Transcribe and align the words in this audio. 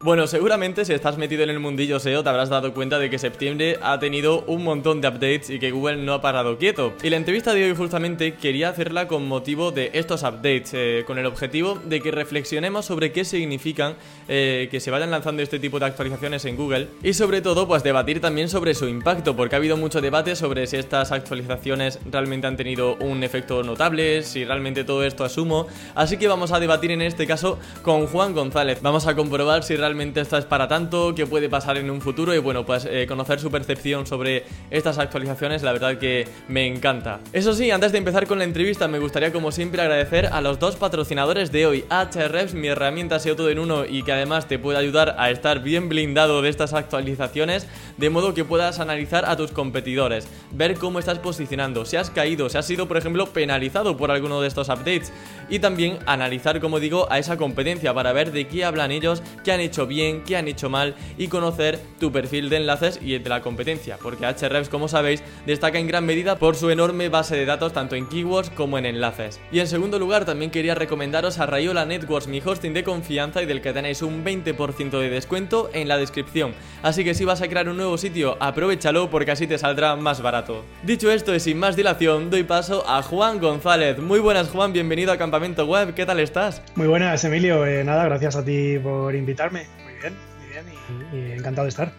Bueno, 0.00 0.28
seguramente 0.28 0.84
si 0.84 0.92
estás 0.92 1.18
metido 1.18 1.42
en 1.42 1.50
el 1.50 1.58
mundillo 1.58 1.98
SEO 1.98 2.22
te 2.22 2.28
habrás 2.28 2.48
dado 2.50 2.72
cuenta 2.72 3.00
de 3.00 3.10
que 3.10 3.18
septiembre 3.18 3.80
ha 3.82 3.98
tenido 3.98 4.42
un 4.42 4.62
montón 4.62 5.00
de 5.00 5.08
updates 5.08 5.50
y 5.50 5.58
que 5.58 5.72
Google 5.72 5.96
no 5.96 6.14
ha 6.14 6.20
parado 6.20 6.56
quieto. 6.56 6.94
Y 7.02 7.10
la 7.10 7.16
entrevista 7.16 7.52
de 7.52 7.64
hoy 7.64 7.74
justamente 7.74 8.34
quería 8.34 8.68
hacerla 8.68 9.08
con 9.08 9.26
motivo 9.26 9.72
de 9.72 9.90
estos 9.94 10.22
updates, 10.22 10.70
eh, 10.72 11.02
con 11.04 11.18
el 11.18 11.26
objetivo 11.26 11.80
de 11.84 12.00
que 12.00 12.12
reflexionemos 12.12 12.84
sobre 12.84 13.10
qué 13.10 13.24
significan 13.24 13.96
eh, 14.28 14.68
que 14.70 14.78
se 14.78 14.92
vayan 14.92 15.10
lanzando 15.10 15.42
este 15.42 15.58
tipo 15.58 15.80
de 15.80 15.86
actualizaciones 15.86 16.44
en 16.44 16.54
Google 16.54 16.86
y 17.02 17.14
sobre 17.14 17.40
todo 17.40 17.66
pues 17.66 17.82
debatir 17.82 18.20
también 18.20 18.48
sobre 18.48 18.74
su 18.74 18.86
impacto, 18.86 19.34
porque 19.34 19.56
ha 19.56 19.58
habido 19.58 19.76
mucho 19.76 20.00
debate 20.00 20.36
sobre 20.36 20.68
si 20.68 20.76
estas 20.76 21.10
actualizaciones 21.10 21.98
realmente 22.08 22.46
han 22.46 22.56
tenido 22.56 22.94
un 23.00 23.24
efecto 23.24 23.64
notable, 23.64 24.22
si 24.22 24.44
realmente 24.44 24.84
todo 24.84 25.02
esto 25.02 25.26
es 25.26 25.36
humo. 25.36 25.66
Así 25.96 26.18
que 26.18 26.28
vamos 26.28 26.52
a 26.52 26.60
debatir 26.60 26.92
en 26.92 27.02
este 27.02 27.26
caso 27.26 27.58
con 27.82 28.06
Juan 28.06 28.32
González. 28.32 28.78
Vamos 28.80 29.08
a 29.08 29.16
comprobar 29.16 29.64
si 29.64 29.74
realmente 29.74 29.87
realmente 29.88 30.20
esto 30.20 30.36
es 30.36 30.44
para 30.44 30.68
tanto, 30.68 31.14
qué 31.14 31.26
puede 31.26 31.48
pasar 31.48 31.78
en 31.78 31.90
un 31.90 32.02
futuro 32.02 32.34
y 32.34 32.38
bueno, 32.38 32.66
pues 32.66 32.84
eh, 32.84 33.06
conocer 33.08 33.40
su 33.40 33.50
percepción 33.50 34.06
sobre 34.06 34.44
estas 34.70 34.98
actualizaciones, 34.98 35.62
la 35.62 35.72
verdad 35.72 35.96
que 35.96 36.28
me 36.46 36.66
encanta. 36.66 37.20
Eso 37.32 37.54
sí, 37.54 37.70
antes 37.70 37.92
de 37.92 37.96
empezar 37.96 38.26
con 38.26 38.36
la 38.36 38.44
entrevista, 38.44 38.86
me 38.86 38.98
gustaría 38.98 39.32
como 39.32 39.50
siempre 39.50 39.80
agradecer 39.80 40.26
a 40.26 40.42
los 40.42 40.58
dos 40.58 40.76
patrocinadores 40.76 41.50
de 41.52 41.66
hoy, 41.66 41.84
Ahrefs, 41.88 42.52
mi 42.52 42.68
herramienta 42.68 43.18
SEO 43.18 43.34
todo 43.34 43.48
en 43.48 43.58
uno 43.58 43.86
y 43.86 44.02
que 44.02 44.12
además 44.12 44.46
te 44.46 44.58
puede 44.58 44.76
ayudar 44.76 45.16
a 45.18 45.30
estar 45.30 45.62
bien 45.62 45.88
blindado 45.88 46.42
de 46.42 46.50
estas 46.50 46.74
actualizaciones, 46.74 47.66
de 47.96 48.10
modo 48.10 48.34
que 48.34 48.44
puedas 48.44 48.80
analizar 48.80 49.24
a 49.24 49.38
tus 49.38 49.52
competidores, 49.52 50.28
ver 50.52 50.74
cómo 50.74 50.98
estás 50.98 51.18
posicionando, 51.18 51.86
si 51.86 51.96
has 51.96 52.10
caído, 52.10 52.50
si 52.50 52.58
has 52.58 52.66
sido 52.66 52.88
por 52.88 52.98
ejemplo 52.98 53.30
penalizado 53.30 53.96
por 53.96 54.10
alguno 54.10 54.42
de 54.42 54.48
estos 54.48 54.68
updates 54.68 55.14
y 55.48 55.60
también 55.60 55.98
analizar, 56.04 56.60
como 56.60 56.78
digo, 56.78 57.10
a 57.10 57.18
esa 57.18 57.38
competencia 57.38 57.94
para 57.94 58.12
ver 58.12 58.32
de 58.32 58.46
qué 58.46 58.66
hablan 58.66 58.90
ellos, 58.90 59.22
qué 59.44 59.52
han 59.52 59.60
hecho 59.60 59.77
bien, 59.86 60.22
qué 60.22 60.36
han 60.36 60.48
hecho 60.48 60.68
mal 60.70 60.94
y 61.16 61.28
conocer 61.28 61.78
tu 61.98 62.12
perfil 62.12 62.48
de 62.48 62.56
enlaces 62.56 62.98
y 63.02 63.18
de 63.18 63.28
la 63.28 63.42
competencia, 63.42 63.98
porque 64.02 64.26
Ahrefs, 64.26 64.68
como 64.68 64.88
sabéis, 64.88 65.22
destaca 65.46 65.78
en 65.78 65.86
gran 65.86 66.06
medida 66.06 66.38
por 66.38 66.56
su 66.56 66.70
enorme 66.70 67.08
base 67.08 67.36
de 67.36 67.44
datos 67.44 67.72
tanto 67.72 67.96
en 67.96 68.06
keywords 68.08 68.50
como 68.50 68.78
en 68.78 68.86
enlaces. 68.86 69.40
Y 69.52 69.60
en 69.60 69.66
segundo 69.66 69.98
lugar, 69.98 70.24
también 70.24 70.50
quería 70.50 70.74
recomendaros 70.74 71.38
a 71.38 71.46
Rayola 71.46 71.84
Networks, 71.84 72.28
mi 72.28 72.40
hosting 72.44 72.74
de 72.74 72.84
confianza 72.84 73.42
y 73.42 73.46
del 73.46 73.60
que 73.60 73.72
tenéis 73.72 74.02
un 74.02 74.24
20% 74.24 74.98
de 74.98 75.10
descuento 75.10 75.70
en 75.72 75.88
la 75.88 75.98
descripción. 75.98 76.54
Así 76.82 77.04
que 77.04 77.14
si 77.14 77.24
vas 77.24 77.42
a 77.42 77.48
crear 77.48 77.68
un 77.68 77.76
nuevo 77.76 77.98
sitio, 77.98 78.36
aprovechalo 78.40 79.10
porque 79.10 79.32
así 79.32 79.46
te 79.46 79.58
saldrá 79.58 79.96
más 79.96 80.22
barato. 80.22 80.64
Dicho 80.82 81.10
esto 81.10 81.34
y 81.34 81.40
sin 81.40 81.58
más 81.58 81.76
dilación, 81.76 82.30
doy 82.30 82.44
paso 82.44 82.84
a 82.88 83.02
Juan 83.02 83.38
González. 83.38 83.98
Muy 83.98 84.20
buenas 84.20 84.48
Juan, 84.48 84.72
bienvenido 84.72 85.12
a 85.12 85.18
Campamento 85.18 85.66
Web, 85.66 85.94
¿qué 85.94 86.06
tal 86.06 86.20
estás? 86.20 86.62
Muy 86.74 86.86
buenas 86.86 87.24
Emilio, 87.24 87.66
eh, 87.66 87.84
nada, 87.84 88.04
gracias 88.04 88.36
a 88.36 88.44
ti 88.44 88.78
por 88.78 89.14
invitarme 89.14 89.67
bien, 89.98 90.14
muy 90.38 90.48
bien 90.48 91.28
y, 91.28 91.32
encantado 91.32 91.64
de 91.64 91.70
estar. 91.70 91.92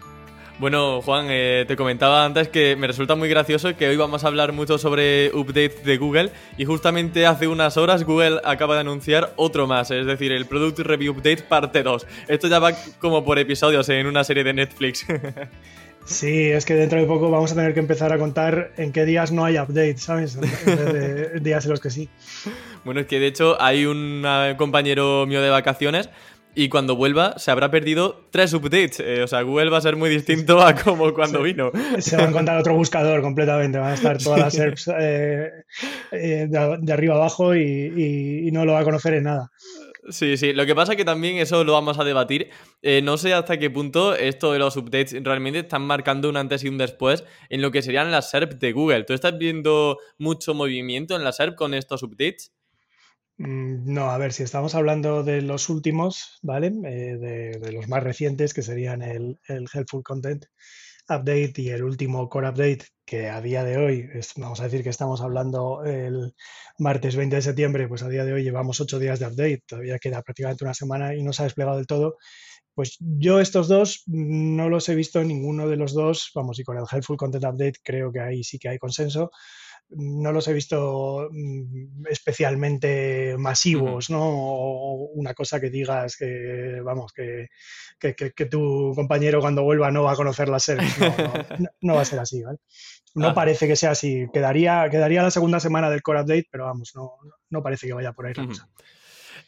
Bueno, 0.60 1.02
Juan, 1.02 1.28
eh, 1.30 1.64
te 1.70 1.78
comentaba 1.78 2.26
antes 2.26 2.50
que 2.50 2.76
me 2.76 2.86
resulta 2.86 3.16
muy 3.16 3.30
gracioso 3.30 3.78
que 3.78 3.88
hoy 3.88 3.96
vamos 3.96 4.26
a 4.26 4.28
hablar 4.28 4.52
mucho 4.52 4.78
sobre 4.78 5.32
updates 5.34 5.86
de 5.86 5.98
Google 5.98 6.32
y 6.58 6.66
justamente 6.66 7.26
hace 7.26 7.48
unas 7.48 7.78
horas 7.78 8.04
Google 8.04 8.42
acaba 8.44 8.74
de 8.74 8.82
anunciar 8.82 9.32
otro 9.38 9.68
más, 9.68 9.90
es 9.92 10.06
decir, 10.06 10.34
el 10.34 10.48
Product 10.48 10.80
Review 10.80 11.14
Update 11.14 11.44
parte 11.44 11.82
2. 11.82 12.06
Esto 12.28 12.50
ya 12.50 12.60
va 12.60 12.74
como 13.00 13.24
por 13.24 13.40
episodios 13.40 13.88
en 13.88 14.06
una 14.06 14.26
serie 14.26 14.44
de 14.44 14.54
Netflix. 14.54 15.06
Sí, 16.06 16.50
es 16.50 16.66
que 16.66 16.74
dentro 16.74 17.00
de 17.00 17.06
poco 17.06 17.30
vamos 17.30 17.52
a 17.52 17.56
tener 17.56 17.76
que 17.76 17.82
empezar 17.82 18.12
a 18.12 18.18
contar 18.18 18.72
en 18.78 18.92
qué 18.92 19.06
días 19.06 19.32
no 19.32 19.46
hay 19.46 19.60
update, 19.60 19.98
¿sabes? 20.00 20.36
En 20.36 20.42
vez 20.42 20.94
de 20.94 21.40
días 21.40 21.66
en 21.66 21.72
los 21.72 21.80
que 21.80 21.92
sí. 21.92 22.10
Bueno, 22.84 23.02
es 23.02 23.06
que 23.06 23.20
de 23.20 23.28
hecho 23.28 23.62
hay 23.62 23.86
un 23.86 24.26
compañero 24.58 25.28
mío 25.28 25.40
de 25.42 25.52
vacaciones 25.52 26.10
y 26.56 26.68
cuando 26.70 26.96
vuelva 26.96 27.38
se 27.38 27.52
habrá 27.52 27.70
perdido 27.72 28.26
tres 28.32 28.54
updates. 28.54 29.00
Eh, 29.00 29.24
o 29.24 29.28
sea, 29.28 29.42
Google 29.44 29.70
va 29.70 29.78
a 29.78 29.82
ser 29.82 29.96
muy 29.96 30.10
distinto 30.10 30.62
a 30.62 30.76
como 30.76 31.14
cuando 31.14 31.42
vino. 31.44 31.72
Se 32.00 32.18
va 32.18 32.24
a 32.24 32.28
encontrar 32.28 32.58
otro 32.58 32.76
buscador 32.76 33.22
completamente. 33.22 33.78
Van 33.78 33.92
a 33.92 33.94
estar 33.94 34.18
todas 34.18 34.40
las 34.40 34.54
SERPs 34.54 34.90
eh, 35.00 35.52
eh, 36.12 36.48
de, 36.50 36.94
arriba 36.94 37.16
abajo 37.16 37.56
y, 37.56 38.50
no 38.52 38.66
lo 38.66 38.74
va 38.74 38.80
a 38.80 38.84
conocer 38.84 39.14
en 39.14 39.26
nada. 39.26 39.52
Sí, 40.10 40.38
sí. 40.38 40.54
Lo 40.54 40.66
que 40.66 40.74
pasa 40.74 40.94
es 40.94 40.98
que 40.98 41.06
también 41.06 41.38
eso 41.38 41.64
lo 41.64 41.74
vamos 41.74 42.00
a 42.00 42.04
debatir. 42.04 42.50
no 43.04 43.18
sé 43.18 43.34
hasta 43.34 43.60
qué 43.60 43.70
punto 43.70 44.16
esto 44.16 44.52
de 44.52 44.60
los 44.60 44.76
updates 44.76 45.16
realmente 45.24 45.60
están 45.60 45.84
marcando 45.84 46.30
un 46.30 46.38
antes 46.38 46.64
y 46.64 46.68
un 46.68 46.80
después 46.80 47.24
en 47.50 47.62
lo 47.62 47.70
que 47.72 47.84
serían 47.84 48.10
las 48.10 48.32
SERP 48.32 48.54
de 48.54 48.72
Google. 48.72 49.04
¿Tú 49.04 49.14
estás 49.14 49.38
viendo 49.38 50.00
mucho 50.18 50.56
movimiento 50.56 51.16
en 51.16 51.24
la 51.24 51.32
SERP 51.32 51.56
con 51.56 51.76
estos 51.76 52.02
updates? 52.02 52.52
Mm, 53.40 53.94
no, 53.94 54.12
a 54.12 54.18
ver, 54.18 54.34
si 54.34 54.44
estamos 54.44 54.76
hablando 54.76 55.24
de 55.24 55.42
los 55.42 55.70
últimos, 55.70 56.40
¿vale? 56.42 56.68
Eh, 56.86 57.18
de, 57.18 57.72
los 57.72 57.88
más 57.88 58.04
recientes, 58.04 58.54
que 58.54 58.62
serían 58.62 59.02
el, 59.02 59.40
Helpful 59.74 60.04
Content 60.04 60.46
Update 61.10 61.54
y 61.58 61.70
el 61.70 61.84
último 61.84 62.30
Core 62.30 62.50
Update, 62.50 62.86
que 63.06 63.30
a 63.30 63.42
día 63.42 63.64
de 63.64 63.78
hoy, 63.78 64.10
vamos 64.38 64.60
a 64.60 64.66
decir 64.66 64.84
que 64.84 64.90
estamos 64.90 65.22
hablando 65.22 65.84
el 65.86 66.34
martes 66.80 67.16
20 67.16 67.38
de 67.38 67.42
septiembre, 67.42 67.88
pues 67.88 68.04
a 68.04 68.10
día 68.10 68.26
de 68.26 68.34
hoy 68.34 68.44
llevamos 68.44 68.82
ocho 68.82 69.00
días 69.00 69.20
de 69.20 69.28
update, 69.28 69.64
todavía 69.68 70.00
queda 70.00 70.22
prácticamente 70.22 70.66
una 70.66 70.74
semana 70.74 71.16
y 71.16 71.24
no 71.24 71.34
se 71.34 71.44
ha 71.44 71.46
desplegado 71.46 71.78
del 71.78 71.88
todo. 71.88 72.18
Pues 72.76 72.98
yo 73.00 73.40
estos 73.40 73.68
dos 73.68 74.04
no 74.08 74.70
los 74.70 74.90
he 74.90 74.96
visto 74.96 75.24
ninguno 75.24 75.68
de 75.70 75.78
los 75.78 75.94
dos, 75.94 76.32
vamos, 76.36 76.60
y 76.60 76.64
con 76.64 76.78
el 76.78 76.86
Helpful 76.92 77.18
Content 77.18 77.46
Update 77.46 77.80
creo 77.84 78.12
que 78.12 78.20
ahí 78.22 78.44
sí 78.44 78.60
que 78.60 78.70
hay 78.70 78.80
consenso 78.80 79.32
no 79.92 80.32
los 80.32 80.48
he 80.48 80.54
visto 80.54 81.30
mm, 81.32 82.06
especialmente 82.10 83.36
masivos, 83.38 84.10
¿no? 84.10 84.22
O 84.22 85.10
una 85.14 85.34
cosa 85.34 85.60
que 85.60 85.70
digas 85.70 86.16
que, 86.16 86.82
vamos, 86.84 87.12
que, 87.14 87.50
que, 88.00 88.46
tu 88.46 88.94
compañero 88.96 89.42
cuando 89.42 89.64
vuelva 89.64 89.92
no 89.92 90.04
va 90.04 90.14
a 90.14 90.16
conocer 90.16 90.50
la 90.50 90.60
serie. 90.60 90.88
No, 91.82 91.96
va 91.96 92.02
a 92.02 92.06
ser 92.06 92.20
así, 92.20 92.44
¿vale? 92.44 92.60
No 93.16 93.30
ah. 93.30 93.34
parece 93.34 93.68
que 93.68 93.76
sea 93.76 93.92
así. 93.92 94.28
Quedaría, 94.32 94.88
quedaría 94.90 95.24
la 95.24 95.32
segunda 95.32 95.60
semana 95.60 95.90
del 95.90 96.02
Core 96.02 96.22
Update, 96.22 96.48
pero 96.52 96.66
vamos, 96.66 96.92
no, 96.96 97.14
no 97.50 97.64
parece 97.64 97.88
que 97.88 97.94
vaya 97.94 98.14
por 98.14 98.28
ahí 98.28 98.34
la 98.36 98.46
cosa. 98.46 98.70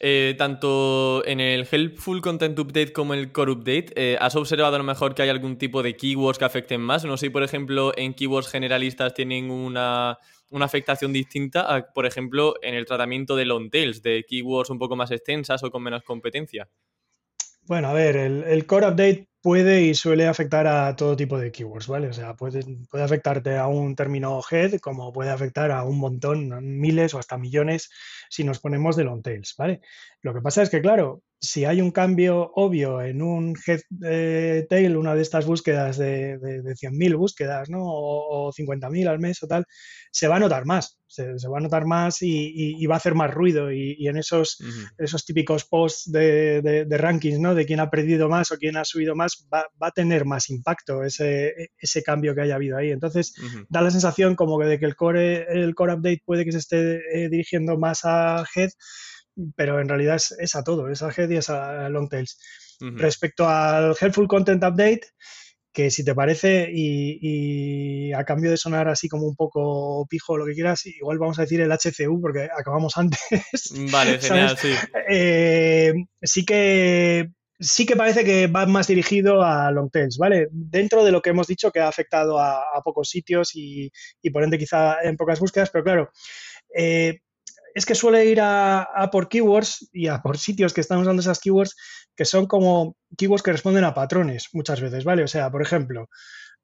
Eh, 0.04 0.34
tanto 0.36 1.24
en 1.26 1.38
el 1.38 1.64
Helpful 1.70 2.20
Content 2.20 2.58
Update 2.58 2.92
como 2.92 3.14
el 3.14 3.30
Core 3.30 3.52
Update, 3.52 3.92
eh, 3.94 4.18
¿has 4.20 4.34
observado 4.34 4.74
a 4.74 4.78
lo 4.78 4.84
mejor 4.84 5.14
que 5.14 5.22
hay 5.22 5.28
algún 5.28 5.56
tipo 5.58 5.80
de 5.80 5.94
keywords 5.94 6.40
que 6.40 6.44
afecten 6.44 6.80
más? 6.80 7.04
No 7.04 7.16
sé, 7.16 7.30
por 7.30 7.44
ejemplo, 7.44 7.92
en 7.96 8.12
keywords 8.12 8.48
generalistas 8.48 9.14
tienen 9.14 9.48
una, 9.52 10.18
afectación 10.60 11.12
distinta 11.12 11.86
por 11.94 12.04
ejemplo, 12.04 12.54
en 12.62 12.74
el 12.74 12.84
tratamiento 12.84 13.36
de 13.36 13.44
long 13.44 13.70
tails, 13.70 14.02
de 14.02 14.24
keywords 14.28 14.70
un 14.70 14.80
poco 14.80 14.96
más 14.96 15.12
extensas 15.12 15.62
o 15.62 15.70
con 15.70 15.84
menos 15.84 16.02
competencia. 16.02 16.68
Bueno, 17.62 17.86
a 17.86 17.92
ver, 17.92 18.16
el, 18.16 18.66
Core 18.66 18.88
Update 18.88 19.28
puede 19.42 19.82
y 19.82 19.94
suele 19.94 20.26
afectar 20.28 20.66
a 20.66 20.94
todo 20.96 21.16
tipo 21.16 21.38
de 21.38 21.50
keywords, 21.50 21.88
¿vale? 21.88 22.08
O 22.08 22.12
sea, 22.12 22.34
puede, 22.34 22.64
afectarte 22.92 23.58
a 23.58 23.66
un 23.66 23.96
término 23.96 24.40
head 24.50 24.78
como 24.80 25.12
puede 25.12 25.30
afectar 25.30 25.72
a 25.72 25.82
un 25.84 25.98
montón, 25.98 26.78
miles 26.80 27.12
o 27.14 27.18
hasta 27.18 27.36
millones 27.38 27.90
si 28.30 28.44
nos 28.44 28.60
ponemos 28.60 28.96
de 28.96 29.04
long 29.04 29.22
tails, 29.22 29.54
¿vale? 29.58 29.80
Lo 30.22 30.32
que 30.32 30.40
pasa 30.40 30.62
es 30.62 30.70
que, 30.70 30.80
claro, 30.80 31.22
si 31.42 31.64
hay 31.64 31.80
un 31.80 31.90
cambio 31.90 32.52
obvio 32.54 33.02
en 33.02 33.20
un 33.20 33.56
head 33.66 33.80
eh, 34.04 34.64
tail, 34.70 34.96
una 34.96 35.16
de 35.16 35.22
estas 35.22 35.44
búsquedas 35.44 35.98
de, 35.98 36.38
de, 36.38 36.62
100.000 36.62 37.16
búsquedas, 37.16 37.68
¿no? 37.68 37.80
O, 37.82 38.52
50.000 38.52 39.08
al 39.08 39.18
mes 39.18 39.42
o 39.42 39.48
tal, 39.48 39.66
se 40.12 40.28
va 40.28 40.36
a 40.36 40.38
notar 40.38 40.66
más, 40.66 41.00
se, 41.08 41.24
va 41.48 41.58
a 41.58 41.60
notar 41.60 41.84
más 41.84 42.18
y, 42.22 42.86
va 42.86 42.94
a 42.94 42.98
hacer 42.98 43.16
más 43.16 43.34
ruido. 43.34 43.72
Y, 43.72 44.06
en 44.06 44.18
esos, 44.18 44.58
esos 44.98 45.24
típicos 45.24 45.64
posts 45.64 46.12
de, 46.12 46.86
rankings, 46.90 47.40
¿no? 47.40 47.56
De 47.56 47.66
quién 47.66 47.80
ha 47.80 47.90
perdido 47.90 48.28
más 48.28 48.52
o 48.52 48.56
quién 48.56 48.76
ha 48.76 48.84
subido 48.84 49.16
más, 49.16 49.48
va, 49.52 49.66
a 49.80 49.90
tener 49.90 50.24
más 50.24 50.48
impacto 50.48 51.02
ese, 51.02 51.70
ese, 51.76 52.04
cambio 52.04 52.36
que 52.36 52.42
haya 52.42 52.54
habido 52.54 52.76
ahí. 52.76 52.92
Entonces, 52.92 53.34
da 53.68 53.82
la 53.82 53.90
sensación 53.90 54.36
como 54.36 54.60
que 54.60 54.66
de 54.66 54.78
que 54.78 54.86
el 54.86 54.94
core, 54.94 55.46
el 55.50 55.74
core 55.74 55.94
update 55.94 56.22
puede 56.24 56.44
que 56.44 56.52
se 56.52 56.58
esté 56.58 57.00
eh, 57.12 57.28
dirigiendo 57.28 57.76
más 57.78 58.04
a 58.04 58.44
head 58.54 58.70
pero 59.56 59.80
en 59.80 59.88
realidad 59.88 60.16
es, 60.16 60.56
a 60.56 60.64
todo, 60.64 60.88
es 60.88 61.02
a 61.02 61.10
head 61.10 61.30
y 61.30 61.36
es 61.36 61.50
a 61.50 61.88
long 61.88 62.08
tails. 62.08 62.38
Respecto 62.80 63.48
al 63.48 63.94
Helpful 64.00 64.26
Content 64.26 64.64
Update, 64.64 65.02
que 65.72 65.90
si 65.90 66.04
te 66.04 66.14
parece, 66.14 66.68
y, 66.70 68.12
a 68.12 68.24
cambio 68.24 68.50
de 68.50 68.56
sonar 68.56 68.88
así 68.88 69.08
como 69.08 69.26
un 69.26 69.36
poco 69.36 70.06
pijo 70.08 70.34
o 70.34 70.36
lo 70.36 70.44
que 70.44 70.54
quieras, 70.54 70.84
igual 70.86 71.18
vamos 71.18 71.38
a 71.38 71.42
decir 71.42 71.60
el 71.60 71.72
HCU 71.72 72.20
porque 72.20 72.48
acabamos 72.56 72.96
antes. 72.96 73.20
Vale, 73.90 74.18
genial, 74.18 74.56
sí. 74.58 74.74
Eh, 75.08 75.92
sí 76.20 76.44
que 76.44 77.30
sí 77.58 77.86
que 77.86 77.96
parece 77.96 78.24
que 78.24 78.48
va 78.48 78.66
más 78.66 78.88
dirigido 78.88 79.42
a 79.42 79.70
long 79.70 79.90
tails, 79.90 80.18
¿vale? 80.18 80.48
Dentro 80.50 81.04
de 81.04 81.12
lo 81.12 81.22
que 81.22 81.30
hemos 81.30 81.46
dicho 81.46 81.70
que 81.70 81.80
ha 81.80 81.88
afectado 81.88 82.38
a, 82.38 82.64
pocos 82.84 83.08
sitios 83.08 83.52
y, 83.54 83.90
por 84.32 84.42
ende 84.42 84.58
quizá 84.58 85.00
en 85.02 85.16
pocas 85.16 85.38
búsquedas, 85.38 85.70
pero 85.70 85.84
claro, 85.84 86.10
eh, 86.76 87.20
es 87.74 87.86
que 87.86 87.94
suele 87.94 88.26
ir 88.26 88.40
a, 88.40 89.08
por 89.10 89.28
keywords 89.28 89.88
y 89.92 90.08
a 90.08 90.20
por 90.22 90.38
sitios 90.38 90.72
que 90.72 90.80
están 90.80 90.98
usando 90.98 91.20
esas 91.20 91.40
keywords 91.40 91.76
que 92.16 92.24
son 92.24 92.46
como 92.46 92.96
keywords 93.16 93.42
que 93.42 93.52
responden 93.52 93.84
a 93.84 93.94
patrones 93.94 94.48
muchas 94.52 94.80
veces, 94.80 95.04
¿vale? 95.04 95.24
O 95.24 95.28
sea, 95.28 95.50
por 95.50 95.62
ejemplo, 95.62 96.08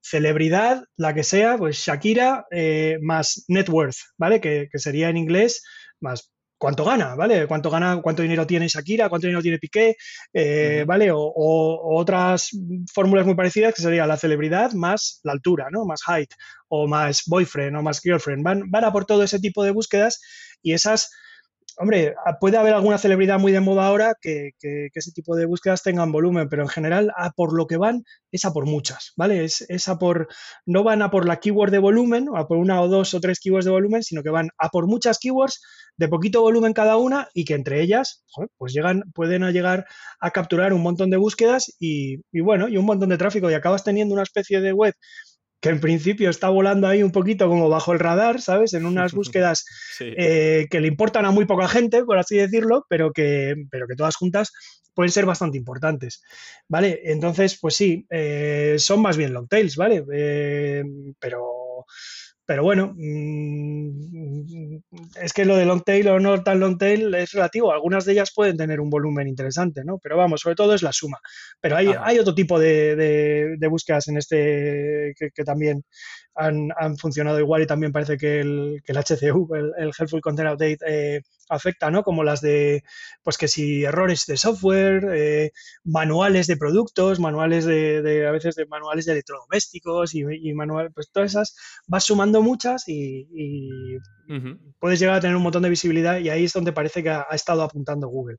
celebridad, 0.01 0.83
la 0.97 1.15
que 1.15 1.25
sea, 1.25 1.57
pues 1.57 1.79
Shakira 1.79 2.47
eh, 2.51 2.99
más 3.03 3.45
net 3.49 3.69
worth, 3.69 3.97
¿vale? 4.17 4.41
Que, 4.41 4.69
sería 4.75 5.09
en 5.09 5.17
inglés 5.17 5.63
más 6.01 6.31
cuánto 6.59 6.85
gana, 6.85 7.15
¿vale? 7.15 7.47
Cuánto 7.47 7.71
gana, 7.71 8.01
cuánto 8.03 8.23
dinero 8.23 8.47
tiene 8.47 8.69
Shakira, 8.69 9.09
cuánto 9.09 9.27
dinero 9.27 9.43
tiene 9.43 9.59
Piqué, 9.59 9.97
eh, 10.33 10.85
¿vale? 10.87 11.11
O, 11.13 11.99
otras 11.99 12.51
fórmulas 12.93 13.25
muy 13.25 13.35
parecidas 13.35 13.75
que 13.75 13.83
sería 13.83 14.07
la 14.07 14.17
celebridad 14.17 14.73
más 14.73 15.21
la 15.23 15.33
altura, 15.33 15.69
¿no? 15.71 15.87
Más 15.87 16.03
height, 16.07 16.31
o 16.69 16.87
más 16.87 17.23
boyfriend, 17.27 17.77
o 17.77 17.83
más 17.83 18.01
girlfriend. 18.01 18.43
Van, 18.43 18.71
van 18.71 18.85
a 18.85 18.93
por 18.93 19.07
todo 19.07 19.23
ese 19.23 19.39
tipo 19.39 19.65
de 19.65 19.71
búsquedas 19.71 20.21
y 20.63 20.73
esas 20.73 21.11
hombre, 21.79 22.15
puede 22.41 22.57
haber 22.57 22.75
alguna 22.75 22.99
celebridad 22.99 23.39
muy 23.39 23.53
de 23.53 23.61
moda 23.61 23.87
ahora 23.87 24.15
que, 24.21 24.53
ese 24.61 25.13
tipo 25.13 25.37
de 25.37 25.47
búsquedas 25.47 25.83
tengan 25.83 26.13
volumen, 26.13 26.49
pero 26.49 26.63
en 26.63 26.69
general, 26.69 27.13
a 27.17 27.31
por 27.31 27.57
lo 27.57 27.67
que 27.67 27.77
van 27.77 28.05
es 28.33 28.45
a 28.45 28.53
por 28.53 28.67
muchas, 28.67 29.13
¿vale? 29.17 29.45
Es, 29.45 29.89
a 29.89 29.99
por, 29.99 30.29
no 30.67 30.83
van 30.83 31.03
a 31.03 31.11
por 31.11 31.27
la 31.27 31.39
keyword 31.39 31.71
de 31.71 31.79
volumen, 31.79 32.29
a 32.35 32.47
por 32.47 32.59
una 32.59 32.81
o 32.83 32.89
dos 32.89 33.15
o 33.15 33.21
tres 33.21 33.41
keywords 33.41 33.65
de 33.65 33.71
volumen, 33.71 34.03
sino 34.03 34.23
que 34.23 34.31
van 34.31 34.51
a 34.59 34.69
por 34.69 34.87
muchas 34.87 35.19
keywords 35.19 35.63
de 35.97 36.09
poquito 36.09 36.43
volumen 36.43 36.73
cada 36.73 36.97
una 36.97 37.29
y 37.33 37.45
que 37.45 37.55
entre 37.55 37.81
ellas, 37.81 38.25
pues 38.57 38.73
llegan, 38.73 39.03
pueden 39.15 39.43
llegar 39.53 39.87
a 40.21 40.31
capturar 40.31 40.73
un 40.73 40.83
montón 40.83 41.11
de 41.11 41.17
búsquedas 41.17 41.75
y, 41.79 42.17
y 42.33 42.41
bueno, 42.41 42.69
y 42.69 42.77
un 42.77 42.87
montón 42.87 43.09
de 43.09 43.19
tráfico 43.19 43.51
y 43.51 43.55
acabas 43.55 43.85
teniendo 43.85 44.15
una 44.15 44.23
especie 44.23 44.61
de 44.61 44.73
web 44.73 44.95
que 45.61 45.71
en 45.71 45.81
principio 45.81 46.31
está 46.31 46.49
volando 46.49 46.87
ahí 46.87 47.03
un 47.03 47.13
poquito 47.13 47.49
como 47.49 47.69
bajo 47.69 47.93
el 47.93 47.99
radar, 47.99 48.41
¿sabes? 48.41 48.75
En 48.75 48.87
unas 48.87 49.13
búsquedas 49.15 49.65
eh, 50.01 50.67
que 50.71 50.81
le 50.81 50.89
importan 50.89 51.25
a 51.25 51.31
muy 51.31 51.47
poca 51.47 51.69
gente, 51.69 52.05
por 52.05 52.19
así 52.19 52.37
decirlo, 52.37 52.87
pero 52.89 53.13
que, 53.13 53.55
pero 53.71 53.87
que 53.87 53.97
todas 53.97 54.17
juntas 54.17 54.53
pueden 54.95 55.13
ser 55.13 55.27
bastante 55.27 55.57
importantes, 55.57 56.23
¿vale? 56.67 57.01
Entonces, 57.05 57.57
pues 57.61 57.77
sí, 57.77 58.05
eh, 58.11 58.77
son 58.79 59.01
más 59.01 59.17
bien 59.17 59.33
long 59.33 59.49
tails, 59.49 59.77
¿vale? 59.77 60.05
Eh, 60.13 60.83
pero 61.21 61.87
pero 62.49 62.63
bueno, 62.63 62.95
mm, 62.97 64.79
es 65.21 65.35
que 65.35 65.45
lo 65.45 65.55
de 65.55 65.67
long 65.67 65.83
tail 65.85 66.09
o 66.09 66.19
no 66.19 66.43
tan 66.43 66.59
long 66.59 66.79
tail 66.79 67.15
es 67.15 67.33
relativo. 67.33 67.71
Algunas 67.71 68.07
de 68.07 68.13
ellas 68.13 68.33
pueden 68.35 68.57
tener 68.57 68.81
un 68.81 68.89
volumen 68.89 69.29
interesante, 69.29 69.83
¿no? 69.85 69.99
Pero 69.99 70.17
vamos, 70.17 70.41
sobre 70.41 70.57
todo 70.57 70.73
es 70.73 70.83
la 70.83 70.95
suma. 70.95 71.19
Pero 71.61 71.77
hay, 71.77 71.93
hay 72.01 72.19
otro 72.19 72.35
tipo 72.35 72.59
de, 72.59 73.59
búsquedas 73.69 74.09
en 74.09 74.17
este 74.17 75.13
que, 75.19 75.45
también 75.45 75.85
han, 76.39 76.97
funcionado 76.97 77.39
igual 77.41 77.63
y 77.63 77.67
también 77.67 77.93
parece 77.93 78.17
que 78.17 78.41
el, 78.41 78.83
que 78.85 78.93
el 78.93 78.99
HCU, 78.99 79.49
el, 79.55 79.93
Helpful 79.99 80.21
Content 80.21 80.51
Update, 80.51 80.79
eh, 80.87 81.23
afecta, 81.49 81.91
¿no? 81.91 82.03
Como 82.03 82.23
las 82.23 82.41
de, 82.41 82.85
pues 83.23 83.37
que 83.39 83.49
si 83.49 83.85
errores 83.85 84.25
de 84.27 84.37
software, 84.37 85.09
eh, 85.15 85.53
manuales 85.85 86.47
de 86.47 86.57
productos, 86.57 87.19
manuales 87.19 87.65
de, 87.65 88.27
a 88.27 88.31
veces 88.31 88.55
de 88.55 88.67
manuales 88.67 89.07
de 89.07 89.13
electrodomésticos 89.13 90.15
y, 90.15 90.23
y 90.23 90.55
manual, 90.55 90.93
pues 90.93 91.11
todas 91.11 91.33
esas 91.33 91.57
vas 91.87 92.05
sumando 92.05 92.43
muchas 92.43 92.85
y, 92.87 93.27
puedes 94.79 95.01
llegar 95.01 95.17
a 95.17 95.21
tener 95.21 95.35
un 95.35 95.43
montón 95.43 95.63
de 95.63 95.71
visibilidad 95.71 96.19
y 96.19 96.29
ahí 96.29 96.45
es 96.45 96.53
donde 96.53 96.73
parece 96.73 97.03
que 97.03 97.09
ha 97.09 97.27
estado 97.33 97.63
apuntando 97.63 98.09
Google. 98.09 98.37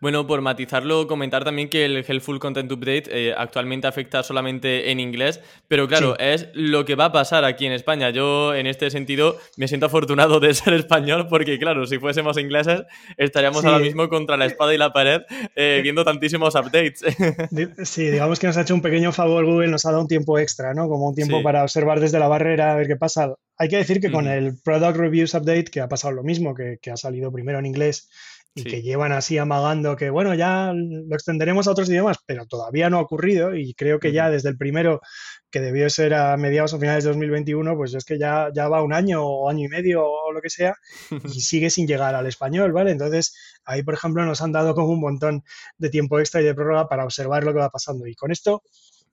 Bueno, 0.00 0.26
por 0.26 0.40
matizarlo, 0.40 1.06
comentar 1.06 1.44
también 1.44 1.68
que 1.68 1.84
el 1.84 2.04
Helpful 2.06 2.40
Content 2.40 2.70
Update 2.72 3.04
eh, 3.06 3.34
actualmente 3.36 3.86
afecta 3.86 4.24
solamente 4.24 4.90
en 4.90 4.98
inglés, 4.98 5.40
pero 5.68 5.86
claro, 5.86 6.18
es 6.18 6.48
lo 6.54 6.84
que 6.84 6.96
va 6.96 7.06
a 7.06 7.12
pasar 7.12 7.44
aquí 7.44 7.64
en 7.64 7.72
España. 7.72 8.10
Yo, 8.10 8.54
en 8.54 8.66
este 8.66 8.90
sentido, 8.90 9.38
me 9.56 9.68
siento 9.68 9.86
afortunado 9.86 10.40
de 10.40 10.52
ser 10.52 10.74
español 10.74 11.28
porque, 11.28 11.58
claro, 11.58 11.86
si 11.86 11.98
fuésemos 11.98 12.38
ingleses, 12.38 12.82
estaríamos 13.16 13.64
ahora 13.64 13.78
mismo 13.78 14.08
contra 14.08 14.36
la 14.36 14.46
espada 14.46 14.74
y 14.74 14.78
la 14.78 14.92
pared 14.92 15.22
eh, 15.54 15.80
viendo 15.82 16.04
tantísimos 16.04 16.54
updates. 16.56 17.04
sí, 17.84 18.10
digamos 18.10 18.40
que 18.40 18.48
nos 18.48 18.56
ha 18.56 18.62
hecho 18.62 18.74
un 18.74 18.82
pequeño 18.82 19.12
favor 19.12 19.44
Google, 19.44 19.68
nos 19.68 19.84
ha 19.84 19.90
dado 19.90 20.02
un 20.02 20.08
tiempo 20.08 20.38
extra, 20.38 20.74
¿no? 20.74 20.88
Como 20.88 21.08
un 21.08 21.14
tiempo 21.14 21.42
para 21.42 21.62
observar 21.62 22.00
desde 22.00 22.18
la 22.18 22.26
barrera, 22.26 22.72
a 22.72 22.76
ver 22.76 22.88
qué 22.88 22.96
pasa. 22.96 23.34
Hay 23.58 23.68
que 23.68 23.76
decir 23.76 24.00
que 24.00 24.10
con 24.10 24.26
el 24.26 24.58
Product 24.62 24.96
Reviews 24.96 25.34
Update, 25.34 25.66
que 25.66 25.80
ha 25.80 25.88
pasado 25.88 26.12
lo 26.12 26.22
mismo, 26.22 26.54
que, 26.54 26.78
que 26.82 26.90
ha 26.90 26.96
salido 26.96 27.32
primero 27.32 27.58
en 27.58 27.66
inglés 27.66 28.08
y 28.56 28.64
que 28.64 28.80
llevan 28.80 29.12
así 29.12 29.36
amagando 29.36 29.96
que, 29.96 30.08
bueno, 30.08 30.34
ya 30.34 30.72
lo 30.74 31.14
extenderemos 31.14 31.68
a 31.68 31.72
otros 31.72 31.90
idiomas, 31.90 32.16
pero 32.24 32.46
todavía 32.46 32.88
no 32.88 32.96
ha 32.96 33.02
ocurrido 33.02 33.54
y 33.54 33.74
creo 33.74 34.00
que 34.00 34.12
ya 34.12 34.30
desde 34.30 34.48
el 34.48 34.56
primero, 34.56 35.02
que 35.50 35.60
debió 35.60 35.90
ser 35.90 36.14
a 36.14 36.38
mediados 36.38 36.72
o 36.72 36.78
finales 36.78 37.04
de 37.04 37.10
2021, 37.10 37.76
pues 37.76 37.94
es 37.94 38.06
que 38.06 38.18
ya, 38.18 38.48
ya 38.54 38.68
va 38.68 38.82
un 38.82 38.94
año 38.94 39.22
o 39.22 39.50
año 39.50 39.66
y 39.66 39.68
medio 39.68 40.06
o 40.06 40.32
lo 40.32 40.40
que 40.40 40.48
sea 40.48 40.74
y 41.10 41.10
sigue 41.40 41.68
sin 41.68 41.86
llegar 41.86 42.14
al 42.14 42.26
español, 42.26 42.72
¿vale? 42.72 42.92
Entonces, 42.92 43.36
ahí, 43.66 43.82
por 43.82 43.92
ejemplo, 43.92 44.24
nos 44.24 44.40
han 44.40 44.52
dado 44.52 44.74
como 44.74 44.88
un 44.88 45.00
montón 45.00 45.44
de 45.76 45.90
tiempo 45.90 46.18
extra 46.18 46.40
y 46.40 46.44
de 46.44 46.54
prórroga 46.54 46.88
para 46.88 47.04
observar 47.04 47.44
lo 47.44 47.52
que 47.52 47.58
va 47.58 47.68
pasando. 47.68 48.06
Y 48.06 48.14
con 48.14 48.32
esto, 48.32 48.62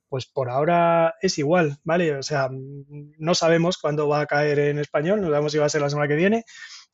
pues 0.07 0.25
por 0.25 0.49
ahora 0.49 1.15
es 1.21 1.37
igual, 1.37 1.79
¿vale? 1.83 2.15
O 2.15 2.23
sea, 2.23 2.49
no 2.49 3.35
sabemos 3.35 3.77
cuándo 3.77 4.07
va 4.07 4.21
a 4.21 4.25
caer 4.25 4.59
en 4.59 4.79
español, 4.79 5.19
no 5.19 5.27
sabemos 5.27 5.51
si 5.51 5.57
va 5.57 5.65
a 5.65 5.69
ser 5.69 5.81
la 5.81 5.89
semana 5.89 6.07
que 6.07 6.15
viene 6.15 6.45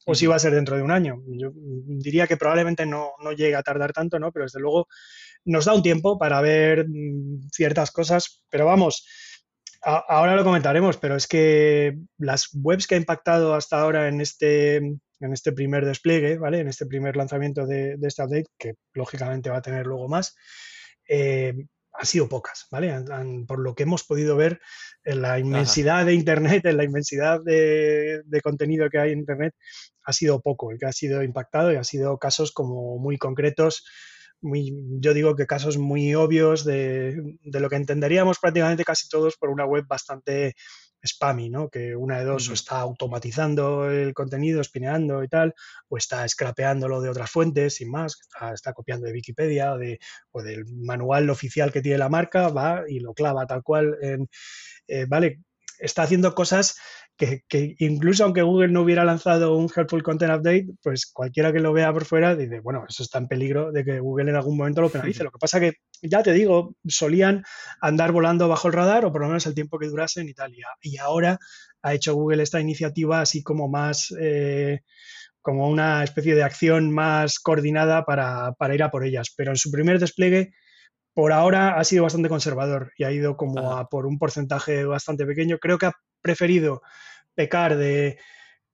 o 0.05 0.15
si 0.15 0.27
va 0.27 0.35
a 0.35 0.39
ser 0.39 0.53
dentro 0.53 0.75
de 0.75 0.83
un 0.83 0.91
año. 0.91 1.21
Yo 1.27 1.51
diría 1.53 2.27
que 2.27 2.37
probablemente 2.37 2.85
no, 2.85 3.11
no 3.23 3.31
llegue 3.31 3.55
a 3.55 3.63
tardar 3.63 3.93
tanto, 3.93 4.19
¿no? 4.19 4.31
Pero 4.31 4.45
desde 4.45 4.59
luego 4.59 4.87
nos 5.45 5.65
da 5.65 5.73
un 5.73 5.83
tiempo 5.83 6.17
para 6.17 6.41
ver 6.41 6.87
mm, 6.87 7.49
ciertas 7.51 7.91
cosas, 7.91 8.43
pero 8.49 8.65
vamos, 8.65 9.05
ahora 9.81 10.35
lo 10.35 10.43
comentaremos, 10.43 10.97
pero 10.97 11.15
es 11.15 11.27
que 11.27 11.97
las 12.17 12.49
webs 12.53 12.87
que 12.87 12.95
ha 12.95 12.97
impactado 12.97 13.55
hasta 13.55 13.79
ahora 13.79 14.07
en 14.07 14.21
este, 14.21 14.77
en 14.77 15.33
este 15.33 15.51
primer 15.51 15.85
despliegue, 15.85 16.37
¿vale? 16.37 16.59
En 16.59 16.67
este 16.67 16.85
primer 16.85 17.15
lanzamiento 17.15 17.65
de, 17.65 17.97
de 17.97 18.07
este 18.07 18.23
update, 18.23 18.47
que 18.57 18.73
lógicamente 18.93 19.49
va 19.49 19.57
a 19.57 19.61
tener 19.61 19.85
luego 19.85 20.07
más, 20.07 20.35
eh, 21.07 21.53
han 21.99 22.05
sido 22.05 22.29
pocas, 22.29 22.65
¿vale? 22.71 22.95
por 23.45 23.59
lo 23.59 23.75
que 23.75 23.83
hemos 23.83 24.05
podido 24.05 24.37
ver 24.37 24.61
en 25.03 25.21
la 25.21 25.37
inmensidad 25.37 26.05
de 26.05 26.13
Internet, 26.13 26.65
en 26.65 26.77
la 26.77 26.85
inmensidad 26.85 27.41
de, 27.43 28.23
contenido 28.41 28.89
que 28.89 28.99
hay 28.99 29.11
en 29.11 29.19
Internet, 29.19 29.53
ha 30.05 30.13
sido 30.13 30.39
poco 30.39 30.71
el 30.71 30.79
que 30.79 30.85
ha 30.85 30.93
sido 30.93 31.21
impactado 31.23 31.73
y 31.73 31.75
ha 31.75 31.83
sido 31.83 32.17
casos 32.17 32.53
como 32.53 32.97
muy 32.99 33.17
concretos, 33.17 33.85
muy, 34.39 34.73
yo 35.01 35.13
digo 35.13 35.35
que 35.35 35.45
casos 35.45 35.77
muy 35.77 36.15
obvios 36.15 36.63
de, 36.63 37.21
de 37.43 37.59
lo 37.59 37.69
que 37.69 37.75
entenderíamos 37.75 38.39
prácticamente 38.39 38.85
casi 38.85 39.09
todos 39.09 39.35
por 39.35 39.49
una 39.49 39.65
web 39.65 39.83
bastante 39.85 40.55
spammy, 41.05 41.49
¿no? 41.49 41.69
Que 41.69 41.95
una 41.95 42.19
de 42.19 42.25
dos 42.25 42.49
o 42.49 42.53
está 42.53 42.79
automatizando 42.79 43.89
el 43.89 44.13
contenido, 44.13 44.61
espineando 44.61 45.23
y 45.23 45.27
tal, 45.27 45.53
o 45.87 45.97
está 45.97 46.27
scrapeándolo 46.27 47.01
de 47.01 47.09
otras 47.09 47.31
fuentes, 47.31 47.75
sin 47.75 47.89
más, 47.89 48.19
está, 48.53 48.73
copiando 48.73 49.07
de 49.07 49.13
Wikipedia 49.13 49.73
o, 49.73 49.77
de, 49.77 49.99
o 50.31 50.41
del 50.41 50.65
manual 50.65 51.29
oficial 51.29 51.71
que 51.71 51.81
tiene 51.81 51.97
la 51.97 52.09
marca, 52.09 52.49
va 52.49 52.83
y 52.87 52.99
lo 52.99 53.13
clava 53.13 53.45
tal 53.45 53.63
cual 53.63 53.97
en, 54.01 54.29
eh, 54.87 55.05
¿vale? 55.07 55.41
Está 55.79 56.03
haciendo 56.03 56.35
cosas 56.35 56.77
que, 57.19 57.75
incluso 57.79 58.23
aunque 58.23 58.43
Google 58.43 58.69
no 58.69 58.81
hubiera 58.81 59.03
lanzado 59.03 59.57
un 59.57 59.69
Helpful 59.73 60.03
Content 60.03 60.31
Update, 60.31 60.67
pues 60.81 61.05
cualquiera 61.11 61.51
que 61.51 61.59
lo 61.59 61.73
vea 61.73 61.91
por 61.91 62.05
fuera 62.05 62.33
dice, 62.33 62.61
bueno, 62.61 62.85
eso 62.87 63.03
está 63.03 63.17
en 63.17 63.27
peligro 63.27 63.73
de 63.73 63.83
que 63.83 63.99
Google 63.99 64.29
en 64.29 64.37
algún 64.37 64.57
momento 64.57 64.81
lo 64.81 64.89
penalice. 64.89 65.23
Lo 65.25 65.31
que 65.31 65.37
pasa 65.37 65.59
que, 65.59 65.73
ya 66.01 66.23
te 66.23 66.31
digo, 66.31 66.75
solían 66.87 67.43
andar 67.81 68.13
volando 68.13 68.47
bajo 68.47 68.69
el 68.69 68.73
radar 68.73 69.03
o 69.03 69.11
por 69.11 69.21
lo 69.21 69.27
menos 69.27 69.45
el 69.47 69.53
tiempo 69.53 69.77
que 69.77 69.87
durase 69.87 70.21
en 70.21 70.29
Italia. 70.29 70.67
Y 70.81 70.97
ahora 70.97 71.37
ha 71.81 71.93
hecho 71.93 72.13
Google 72.13 72.43
esta 72.43 72.61
iniciativa 72.61 73.21
así 73.21 73.43
como 73.43 73.67
más... 73.67 74.13
Eh, 74.19 74.79
como 75.41 75.69
una 75.69 76.03
especie 76.03 76.35
de 76.35 76.43
acción 76.43 76.91
más 76.91 77.39
coordinada 77.39 78.03
para, 78.03 78.53
ir 78.73 78.83
a 78.83 78.91
por 78.91 79.05
ellas. 79.05 79.33
Pero 79.35 79.51
en 79.51 79.57
su 79.57 79.71
primer 79.71 79.97
despliegue, 79.97 80.51
por 81.13 81.31
ahora 81.31 81.79
ha 81.79 81.83
sido 81.85 82.03
bastante 82.03 82.29
conservador 82.29 82.91
y 82.97 83.05
ha 83.05 83.11
ido 83.11 83.37
como 83.37 83.71
a 83.71 83.87
por 83.87 84.05
un 84.05 84.19
porcentaje 84.19 84.83
bastante 84.83 85.25
pequeño. 85.25 85.57
Creo 85.57 85.77
que 85.77 85.87
ha 85.87 85.93
preferido 86.21 86.81
pecar 87.35 87.77
de 87.77 88.17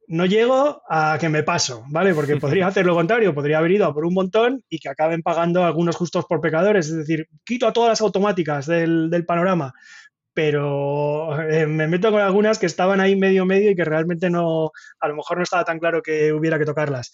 no 0.08 0.26
llego 0.26 0.82
a 0.90 1.18
que 1.20 1.30
me 1.30 1.44
paso, 1.44 1.84
¿vale? 1.90 2.14
Porque 2.14 2.38
podría 2.38 2.68
hacer 2.68 2.86
lo 2.86 2.96
contrario, 2.96 3.34
podría 3.34 3.60
haber 3.60 3.72
ido 3.72 3.86
a 3.86 3.94
por 3.94 4.06
un 4.06 4.14
montón 4.14 4.64
y 4.70 4.80
que 4.80 4.90
acaben 4.90 5.22
pagando 5.22 5.64
algunos 5.64 5.96
justos 5.96 6.26
por 6.26 6.42
pecadores, 6.42 6.88
es 6.88 6.98
decir, 6.98 7.28
quito 7.44 7.68
a 7.68 7.74
todas 7.74 7.90
las 7.90 8.02
automáticas 8.02 8.66
del, 8.66 9.26
panorama, 9.28 9.74
pero 10.34 11.40
eh, 11.50 11.66
me 11.66 11.88
meto 11.88 12.12
con 12.12 12.22
algunas 12.22 12.60
que 12.60 12.66
estaban 12.66 13.00
ahí 13.00 13.16
medio 13.16 13.46
medio 13.46 13.72
y 13.72 13.76
que 13.76 13.86
realmente 13.86 14.30
no, 14.30 14.72
a 15.00 15.08
lo 15.08 15.16
mejor 15.16 15.38
no 15.38 15.44
estaba 15.44 15.64
tan 15.64 15.80
claro 15.80 16.02
que 16.02 16.34
hubiera 16.34 16.60
que 16.60 16.66
tocarlas. 16.66 17.12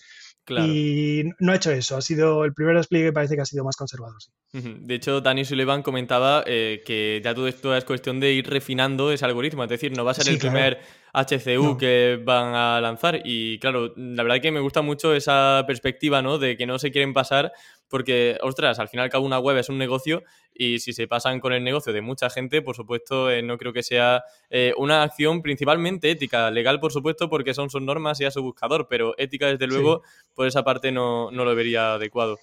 Y 0.50 1.24
no 1.40 1.52
ha 1.52 1.56
hecho 1.56 1.72
eso, 1.72 1.98
ha 1.98 2.02
sido 2.02 2.44
el 2.44 2.54
primer 2.54 2.76
despliegue 2.76 3.14
parece 3.14 3.36
que 3.36 3.42
ha 3.42 3.46
sido 3.46 3.64
más 3.64 3.76
conservador. 3.76 4.18
De 4.52 4.96
hecho, 4.96 5.22
Danny 5.22 5.46
Sullivan 5.46 5.82
comentaba 5.82 6.44
eh, 6.46 6.82
que 6.86 7.22
ya 7.24 7.34
todo 7.34 7.48
esto 7.48 7.76
es 7.76 7.86
cuestión 7.86 8.20
de 8.20 8.34
ir 8.34 8.50
refinando 8.50 9.12
ese 9.12 9.24
algoritmo, 9.24 9.64
es 9.64 9.70
decir, 9.70 9.96
no 9.96 10.04
va 10.04 10.12
a 10.12 10.16
ser 10.16 10.34
el 10.34 10.40
primer 10.40 10.80
HCU 11.14 11.78
que 11.78 12.20
van 12.24 12.54
a 12.56 12.82
lanzar. 12.82 13.22
Y 13.24 13.60
claro, 13.60 13.94
la 13.96 14.24
verdad 14.24 14.42
que 14.42 14.52
me 14.52 14.60
gusta 14.60 14.82
mucho 14.82 15.14
esa 15.14 15.64
perspectiva, 15.68 16.22
¿no? 16.22 16.38
De 16.38 16.58
que 16.58 16.66
no 16.66 16.80
se 16.80 16.92
quieren 16.92 17.14
pasar 17.14 17.54
porque, 17.92 18.38
ostras, 18.42 18.80
al 18.80 18.88
final 18.88 19.10
cada 19.10 19.22
una 19.22 19.38
web 19.38 19.58
es 19.58 19.68
un 19.68 19.78
negocio 19.78 20.24
y 20.54 20.80
si 20.80 20.94
se 20.94 21.08
pasan 21.08 21.42
con 21.42 21.52
el 21.52 21.62
negocio 21.62 21.92
de 21.92 22.02
mucha 22.02 22.30
gente, 22.30 22.62
por 22.62 22.76
supuesto, 22.76 23.30
eh, 23.30 23.44
no 23.44 23.58
creo 23.58 23.74
que 23.74 23.84
sea 23.84 24.24
eh, 24.50 24.74
una 24.78 25.04
acción 25.04 25.42
principalmente 25.42 26.10
ética, 26.10 26.50
legal, 26.52 26.80
por 26.80 26.94
supuesto, 26.94 27.30
porque 27.30 27.54
son 27.54 27.70
sus 27.70 27.82
normas 27.82 28.22
y 28.22 28.26
a 28.26 28.32
su 28.32 28.42
buscador, 28.42 28.88
pero 28.90 29.14
ética, 29.18 29.48
desde 29.48 29.68
luego, 29.68 30.04
por 30.34 30.48
esa 30.48 30.64
parte 30.64 30.92
no, 30.92 31.30
lo 31.32 31.54
vería 31.54 31.96
adecuado. 31.96 32.40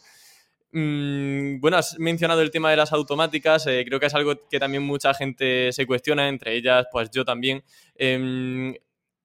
Mm, 0.72 1.60
bueno, 1.60 1.78
has 1.78 1.98
mencionado 1.98 2.42
el 2.42 2.50
tema 2.50 2.70
de 2.70 2.76
las 2.76 2.92
automáticas, 2.92 3.66
eh, 3.66 3.84
creo 3.86 3.98
que 3.98 4.06
es 4.06 4.14
algo 4.14 4.34
que 4.50 4.58
también 4.58 4.82
mucha 4.82 5.14
gente 5.14 5.72
se 5.72 5.86
cuestiona, 5.86 6.28
entre 6.28 6.56
ellas, 6.56 6.86
pues 6.92 7.10
yo 7.10 7.24
también. 7.24 7.64
Em, 7.94 8.74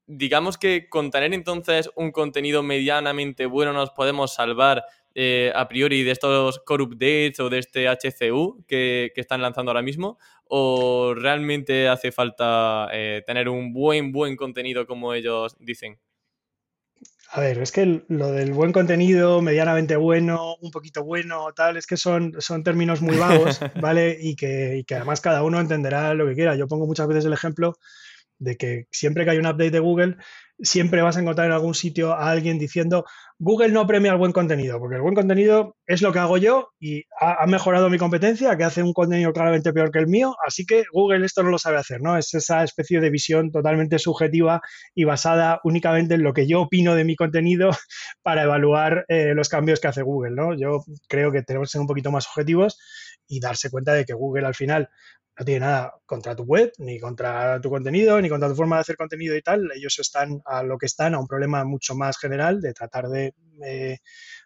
digamos 0.08 0.58
que 0.58 0.90
con 0.90 1.12
tener 1.12 1.34
entonces 1.34 1.90
un 1.96 2.12
contenido 2.12 2.62
medianamente 2.62 3.46
bueno 3.46 3.72
nos 3.72 3.92
podemos 3.92 4.34
salvar 4.34 4.84
eh, 5.16 5.52
a 5.56 5.68
priori 5.68 6.04
de 6.04 6.12
estos 6.12 6.60
core 6.60 6.84
updates 6.84 7.40
o 7.40 7.50
de 7.50 7.60
este 7.60 7.88
HCU 7.88 8.66
que, 8.68 9.12
están 9.16 9.42
lanzando 9.42 9.72
ahora 9.72 9.82
mismo? 9.82 10.18
¿O 10.46 11.14
realmente 11.16 11.88
hace 11.88 12.12
falta 12.12 12.88
eh, 12.92 13.24
tener 13.26 13.50
un 13.50 13.74
buen, 13.74 14.12
buen 14.12 14.36
contenido 14.36 14.86
como 14.86 15.14
ellos 15.14 15.56
dicen? 15.60 16.00
A 17.36 17.40
ver, 17.40 17.58
es 17.58 17.72
que 17.72 18.04
lo 18.10 18.32
del 18.32 18.54
buen 18.54 18.72
contenido, 18.72 19.42
medianamente 19.42 19.96
bueno, 19.96 20.56
un 20.62 20.70
poquito 20.70 21.04
bueno, 21.04 21.52
tal, 21.56 21.78
es 21.78 21.88
que 21.88 21.98
son, 21.98 22.36
son 22.40 22.64
términos 22.64 23.02
muy 23.02 23.18
vagos, 23.18 23.60
¿vale? 23.82 24.18
Y 24.22 24.36
que, 24.36 24.78
y 24.78 24.84
que 24.84 24.96
además 24.96 25.20
cada 25.20 25.42
uno 25.42 25.60
entenderá 25.60 26.14
lo 26.14 26.28
que 26.28 26.36
quiera. 26.36 26.56
Yo 26.56 26.68
pongo 26.68 26.86
muchas 26.86 27.08
veces 27.08 27.26
el 27.26 27.34
ejemplo 27.34 27.76
de 28.40 28.58
que 28.58 28.88
siempre 28.92 29.24
que 29.24 29.32
hay 29.32 29.38
un 29.38 29.48
update 29.48 29.72
de 29.72 29.80
Google, 29.80 30.18
siempre 30.60 31.02
vas 31.02 31.18
a 31.18 31.22
encontrar 31.22 31.48
en 31.48 31.54
algún 31.54 31.74
sitio 31.74 32.14
a 32.14 32.30
alguien 32.30 32.60
diciendo, 32.60 33.06
Google 33.40 33.70
no 33.70 33.86
premia 33.88 34.12
el 34.12 34.18
buen 34.18 34.32
contenido, 34.32 34.80
porque 34.80 34.96
el 34.96 35.02
buen 35.02 35.16
contenido 35.16 35.76
es 35.86 36.02
lo 36.02 36.14
que 36.14 36.20
hago 36.20 36.38
yo 36.38 36.70
y 36.80 37.04
ha, 37.20 37.46
mejorado 37.48 37.90
mi 37.90 37.98
competencia, 37.98 38.56
que 38.56 38.64
hace 38.64 38.84
un 38.84 38.94
contenido 38.94 39.34
claramente 39.34 39.74
peor 39.74 39.92
que 39.92 40.00
el 40.00 40.08
mío, 40.08 40.36
así 40.46 40.66
que 40.66 40.84
Google 40.92 41.26
esto 41.26 41.44
no 41.44 41.50
lo 41.50 41.58
sabe 41.58 41.78
hacer, 41.78 42.02
¿no? 42.02 42.18
Es 42.18 42.34
esa 42.34 42.64
especie 42.64 43.02
de 43.02 43.10
visión 43.10 43.52
totalmente 43.52 44.00
subjetiva 44.00 44.62
y 44.96 45.04
basada 45.04 45.60
únicamente 45.64 46.14
en 46.16 46.24
lo 46.24 46.34
que 46.34 46.48
yo 46.48 46.62
opino 46.62 46.96
de 46.96 47.04
mi 47.04 47.16
contenido 47.16 47.72
para 48.24 48.44
evaluar 48.44 49.06
eh, 49.08 49.34
los 49.36 49.50
cambios 49.50 49.80
que 49.80 49.88
hace 49.88 50.04
Google, 50.04 50.36
¿no? 50.36 50.56
Yo 50.58 50.84
creo 51.08 51.32
que 51.32 51.42
tenemos 51.42 51.70
que 51.70 51.72
ser 51.74 51.82
un 51.82 51.88
poquito 51.88 52.12
más 52.12 52.28
objetivos 52.28 52.80
y 53.28 53.40
darse 53.40 53.70
cuenta 53.70 53.94
de 53.94 54.06
que 54.06 54.14
Google 54.14 54.46
al 54.46 54.56
final 54.56 54.90
no 55.38 55.46
tiene 55.46 55.62
nada 55.62 55.96
contra 56.06 56.36
tu 56.36 56.44
web, 56.44 56.72
ni 56.78 57.00
contra 57.00 57.60
tu 57.60 57.70
contenido, 57.70 58.22
ni 58.22 58.30
contra 58.30 58.50
tu 58.50 58.56
forma 58.56 58.78
de 58.78 58.82
hacer 58.82 58.98
contenido 58.98 59.36
y 59.36 59.42
tal. 59.42 59.72
Ellos 59.76 59.98
están 60.00 60.42
a 60.46 60.64
lo 60.64 60.78
que 60.78 60.86
están, 60.86 61.16
a 61.16 61.20
un 61.20 61.28
problema 61.28 61.64
mucho 61.64 61.96
más 61.96 62.18
general 62.18 62.62
de 62.62 62.74
tratar 62.74 63.08
de 63.10 63.34
eh, 63.66 63.98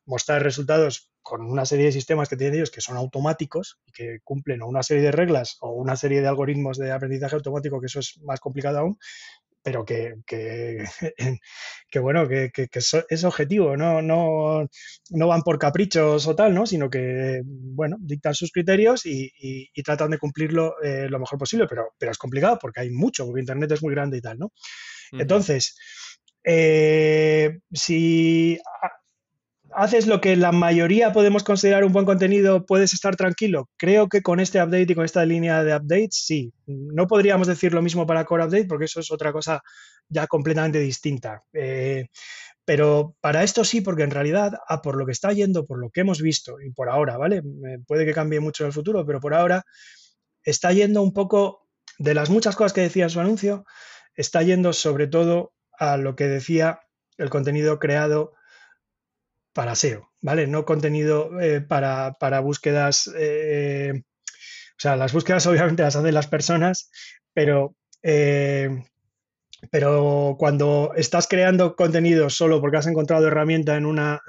mostrar 0.06 0.42
resultados 0.44 1.12
con 1.22 1.42
una 1.42 1.66
serie 1.66 1.88
de 1.88 1.92
sistemas 1.92 2.30
que 2.30 2.38
tienen 2.38 2.56
ellos 2.56 2.72
que 2.72 2.80
son 2.80 2.96
automáticos 2.96 3.82
y 3.86 3.92
que 3.92 4.20
cumplen 4.24 4.64
una 4.64 4.82
serie 4.82 5.04
de 5.04 5.12
reglas 5.12 5.58
o 5.60 5.72
una 5.72 5.98
serie 5.98 6.22
de 6.22 6.28
algoritmos 6.28 6.78
de 6.78 6.94
aprendizaje 6.94 7.36
automático, 7.36 7.82
que 7.82 7.88
eso 7.88 8.00
es 8.00 8.18
más 8.24 8.40
complicado 8.40 8.80
aún, 8.80 8.98
pero 9.68 9.84
que, 9.84 10.14
que, 10.26 10.86
bueno, 12.00 12.26
que, 12.26 12.70
es 13.10 13.24
objetivo, 13.26 13.76
¿no? 13.76 14.02
No, 14.02 14.66
no 15.10 15.28
van 15.28 15.42
por 15.42 15.60
caprichos 15.60 16.26
o 16.26 16.36
tal, 16.38 16.54
¿no? 16.54 16.66
Sino 16.66 16.90
que, 16.90 17.42
bueno, 17.44 17.98
dictan 18.00 18.34
sus 18.34 18.54
criterios 18.54 19.06
y, 19.06 19.30
tratan 19.84 20.12
de 20.12 20.20
cumplirlo 20.20 20.82
eh, 20.82 21.10
lo 21.10 21.20
mejor 21.20 21.38
posible, 21.38 21.68
pero, 21.68 21.90
pero 21.98 22.14
es 22.14 22.18
complicado 22.18 22.58
porque 22.62 22.80
hay 22.80 22.92
mucho, 22.92 23.26
porque 23.26 23.42
Internet 23.42 23.70
es 23.74 23.84
muy 23.84 23.94
grande 23.94 24.16
y 24.20 24.22
tal, 24.22 24.40
¿no? 24.40 24.54
Entonces, 25.12 25.78
eh, 26.46 27.60
si 27.74 28.58
haces 29.74 30.08
lo 30.08 30.22
que 30.22 30.36
la 30.36 30.52
mayoría 30.52 31.14
podemos 31.14 31.44
considerar 31.44 31.84
un 31.84 31.94
buen 31.94 32.06
contenido, 32.06 32.66
puedes 32.66 32.94
estar 32.94 33.16
tranquilo. 33.16 33.70
Creo 33.78 34.10
que 34.10 34.22
con 34.22 34.40
este 34.40 34.62
update 34.62 34.92
y 34.92 34.96
con 34.96 35.06
esta 35.06 35.26
línea 35.26 35.64
de 35.64 35.76
updates, 35.76 36.24
sí. 36.26 36.54
No 36.66 37.08
podríamos 37.08 37.48
decir 37.48 37.74
lo 37.74 37.82
mismo 37.82 38.06
para 38.06 38.26
Core 38.26 38.46
Update 38.46 38.66
porque 38.66 38.86
eso 38.86 39.00
es 39.00 39.12
otra 39.12 39.32
cosa 39.32 39.62
ya 40.10 40.28
completamente 40.28 40.80
distinta. 40.80 41.44
Eh, 41.54 42.08
pero 42.66 43.16
para 43.22 43.44
esto 43.44 43.64
sí, 43.64 43.82
porque 43.82 44.04
en 44.04 44.12
realidad, 44.12 44.54
a 44.68 44.82
por 44.82 44.98
lo 44.98 45.06
que 45.06 45.14
está 45.14 45.32
yendo, 45.32 45.66
por 45.66 45.80
lo 45.80 45.90
que 45.90 46.02
hemos 46.02 46.22
visto 46.22 46.60
y 46.60 46.72
por 46.72 46.90
ahora, 46.90 47.18
¿vale? 47.18 47.42
Puede 47.88 48.06
que 48.06 48.14
cambie 48.14 48.40
mucho 48.40 48.64
en 48.64 48.68
el 48.68 48.74
futuro, 48.74 49.06
pero 49.06 49.20
por 49.20 49.34
ahora 49.34 49.64
está 50.44 50.72
yendo 50.74 51.02
un 51.02 51.14
poco 51.14 51.68
de 51.98 52.14
las 52.14 52.30
muchas 52.30 52.56
cosas 52.56 52.74
que 52.74 52.82
decía 52.82 53.06
en 53.06 53.10
su 53.10 53.20
anuncio, 53.20 53.66
está 54.16 54.44
yendo 54.44 54.74
sobre 54.74 55.08
todo 55.08 55.54
a 55.80 55.98
lo 55.98 56.16
que 56.16 56.28
decía 56.28 56.82
el 57.18 57.30
contenido 57.30 57.80
creado 57.80 58.34
para 59.58 59.74
SEO, 59.74 60.12
¿vale? 60.22 60.46
No 60.46 60.66
contenido 60.66 61.42
eh, 61.42 61.62
para, 61.62 62.16
búsquedas, 62.42 63.10
eh, 63.18 64.04
o 64.04 64.78
sea, 64.78 64.96
las 64.96 65.14
búsquedas 65.14 65.48
obviamente 65.48 65.82
las 65.82 65.96
hacen 65.96 66.14
las 66.14 66.28
personas, 66.28 66.92
pero 67.34 67.76
eh, 68.04 68.70
pero 69.72 70.36
cuando 70.38 70.92
estás 70.96 71.28
creando 71.28 71.76
contenido 71.76 72.30
solo 72.30 72.62
porque 72.62 72.78
has 72.78 72.88
encontrado 72.88 73.28
herramienta 73.28 73.76
en 73.76 73.86
una, 73.86 74.22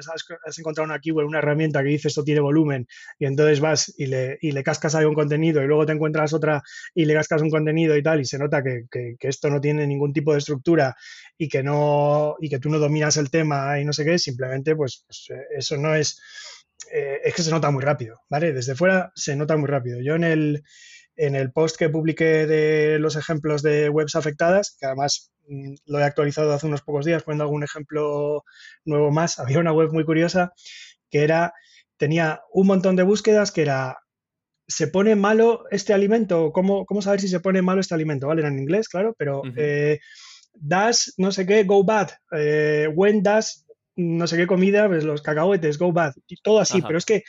has, 0.46 0.58
encontrado 0.58 0.86
una 0.86 0.98
keyword, 0.98 1.26
una 1.26 1.38
herramienta 1.38 1.82
que 1.82 1.90
dice 1.90 2.08
esto 2.08 2.24
tiene 2.24 2.40
volumen, 2.40 2.86
y 3.18 3.26
entonces 3.26 3.60
vas 3.60 3.94
y 3.98 4.06
le, 4.06 4.38
y 4.40 4.52
le 4.52 4.62
cascas 4.62 4.94
un 4.94 5.14
contenido 5.14 5.62
y 5.62 5.66
luego 5.66 5.86
te 5.86 5.92
encuentras 5.92 6.32
otra 6.32 6.62
y 6.94 7.04
le 7.04 7.14
cascas 7.14 7.42
un 7.42 7.50
contenido 7.50 7.96
y 7.96 8.02
tal, 8.02 8.20
y 8.20 8.24
se 8.24 8.38
nota 8.38 8.62
que, 8.62 8.86
esto 9.20 9.50
no 9.50 9.60
tiene 9.60 9.86
ningún 9.86 10.12
tipo 10.12 10.32
de 10.32 10.38
estructura 10.38 10.96
y 11.36 11.48
que 11.48 11.62
no, 11.62 12.36
y 12.40 12.48
que 12.48 12.58
tú 12.58 12.70
no 12.70 12.78
dominas 12.78 13.16
el 13.16 13.30
tema 13.30 13.78
y 13.78 13.84
no 13.84 13.92
sé 13.92 14.04
qué, 14.04 14.18
simplemente 14.18 14.74
pues, 14.74 15.04
pues 15.06 15.26
eh, 15.30 15.44
eso 15.56 15.76
no 15.76 15.94
es, 15.94 16.20
eh, 16.92 17.20
es 17.24 17.34
que 17.34 17.42
se 17.42 17.50
nota 17.50 17.70
muy 17.70 17.82
rápido, 17.82 18.22
¿vale? 18.30 18.52
Desde 18.52 18.74
fuera 18.74 19.12
se 19.14 19.36
nota 19.36 19.56
muy 19.56 19.68
rápido. 19.68 20.00
Yo 20.00 20.14
en 20.14 20.24
el 20.24 20.62
en 21.18 21.34
el 21.34 21.50
post 21.52 21.76
que 21.76 21.88
publiqué 21.88 22.46
de 22.46 22.98
los 23.00 23.16
ejemplos 23.16 23.62
de 23.62 23.90
webs 23.90 24.14
afectadas, 24.14 24.76
que 24.78 24.86
además 24.86 25.32
mm, 25.48 25.74
lo 25.86 25.98
he 25.98 26.04
actualizado 26.04 26.52
hace 26.52 26.66
unos 26.66 26.82
pocos 26.82 27.04
días 27.04 27.24
poniendo 27.24 27.44
algún 27.44 27.64
ejemplo 27.64 28.44
nuevo 28.84 29.10
más, 29.10 29.38
había 29.38 29.58
una 29.58 29.72
web 29.72 29.92
muy 29.92 30.04
curiosa 30.04 30.52
que 31.10 31.24
era, 31.24 31.52
tenía 31.96 32.40
un 32.52 32.68
montón 32.68 32.96
de 32.96 33.02
búsquedas 33.02 33.50
que 33.50 33.62
era, 33.62 33.98
¿se 34.66 34.86
pone 34.86 35.16
malo 35.16 35.64
este 35.70 35.92
alimento? 35.92 36.52
¿Cómo, 36.52 36.86
cómo 36.86 37.02
saber 37.02 37.20
si 37.20 37.28
se 37.28 37.40
pone 37.40 37.62
malo 37.62 37.80
este 37.80 37.94
alimento? 37.94 38.28
¿Vale? 38.28 38.42
Era 38.42 38.50
en 38.50 38.58
inglés, 38.58 38.88
claro, 38.88 39.14
pero 39.18 39.42
eh, 39.56 39.98
das, 40.52 41.14
no 41.16 41.32
sé 41.32 41.46
qué, 41.46 41.64
go 41.64 41.82
bad, 41.82 42.10
eh, 42.32 42.88
when 42.94 43.22
does 43.22 43.66
no 43.98 44.28
sé 44.28 44.36
qué 44.36 44.46
comida, 44.46 44.86
pues 44.86 45.02
los 45.02 45.22
cacahuetes, 45.22 45.76
go 45.76 45.92
bad, 45.92 46.14
y 46.28 46.36
todo 46.36 46.60
así, 46.60 46.80
pero 46.82 46.98
es 46.98 47.04
que 47.04 47.24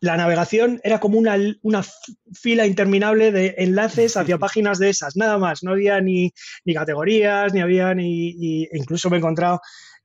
la 0.00 0.16
navegación 0.16 0.80
era 0.82 0.98
como 0.98 1.18
una, 1.18 1.36
una, 1.60 1.84
fila 2.32 2.66
interminable 2.66 3.30
de 3.30 3.54
enlaces 3.58 4.16
hacia 4.16 4.38
páginas 4.38 4.78
de 4.78 4.88
esas, 4.88 5.16
nada 5.16 5.36
más, 5.36 5.62
no 5.62 5.72
había 5.72 6.00
ni, 6.00 6.32
ni 6.64 6.74
categorías, 6.74 7.52
ni 7.52 7.60
había 7.60 7.94
ni, 7.94 8.66
incluso 8.72 9.10
me 9.10 9.16
he 9.16 9.18
encontrado 9.18 9.60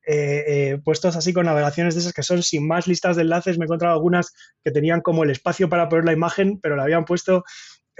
eh, 0.06 0.44
eh, 0.48 0.78
puestos 0.84 1.16
así 1.16 1.32
con 1.32 1.46
navegaciones 1.46 1.96
de 1.96 2.02
esas 2.02 2.14
que 2.14 2.24
son 2.24 2.44
sin 2.44 2.68
más 2.68 2.88
listas 2.88 3.16
de 3.16 3.22
enlaces, 3.22 3.58
me 3.58 3.64
he 3.64 3.68
encontrado 3.68 3.96
algunas 3.96 4.34
que 4.62 4.72
tenían 4.72 5.00
como 5.00 5.24
el 5.24 5.30
espacio 5.30 5.70
para 5.70 5.88
poner 5.88 6.04
la 6.04 6.14
imagen, 6.14 6.60
pero 6.60 6.76
la 6.76 6.84
habían 6.84 7.06
puesto 7.06 7.46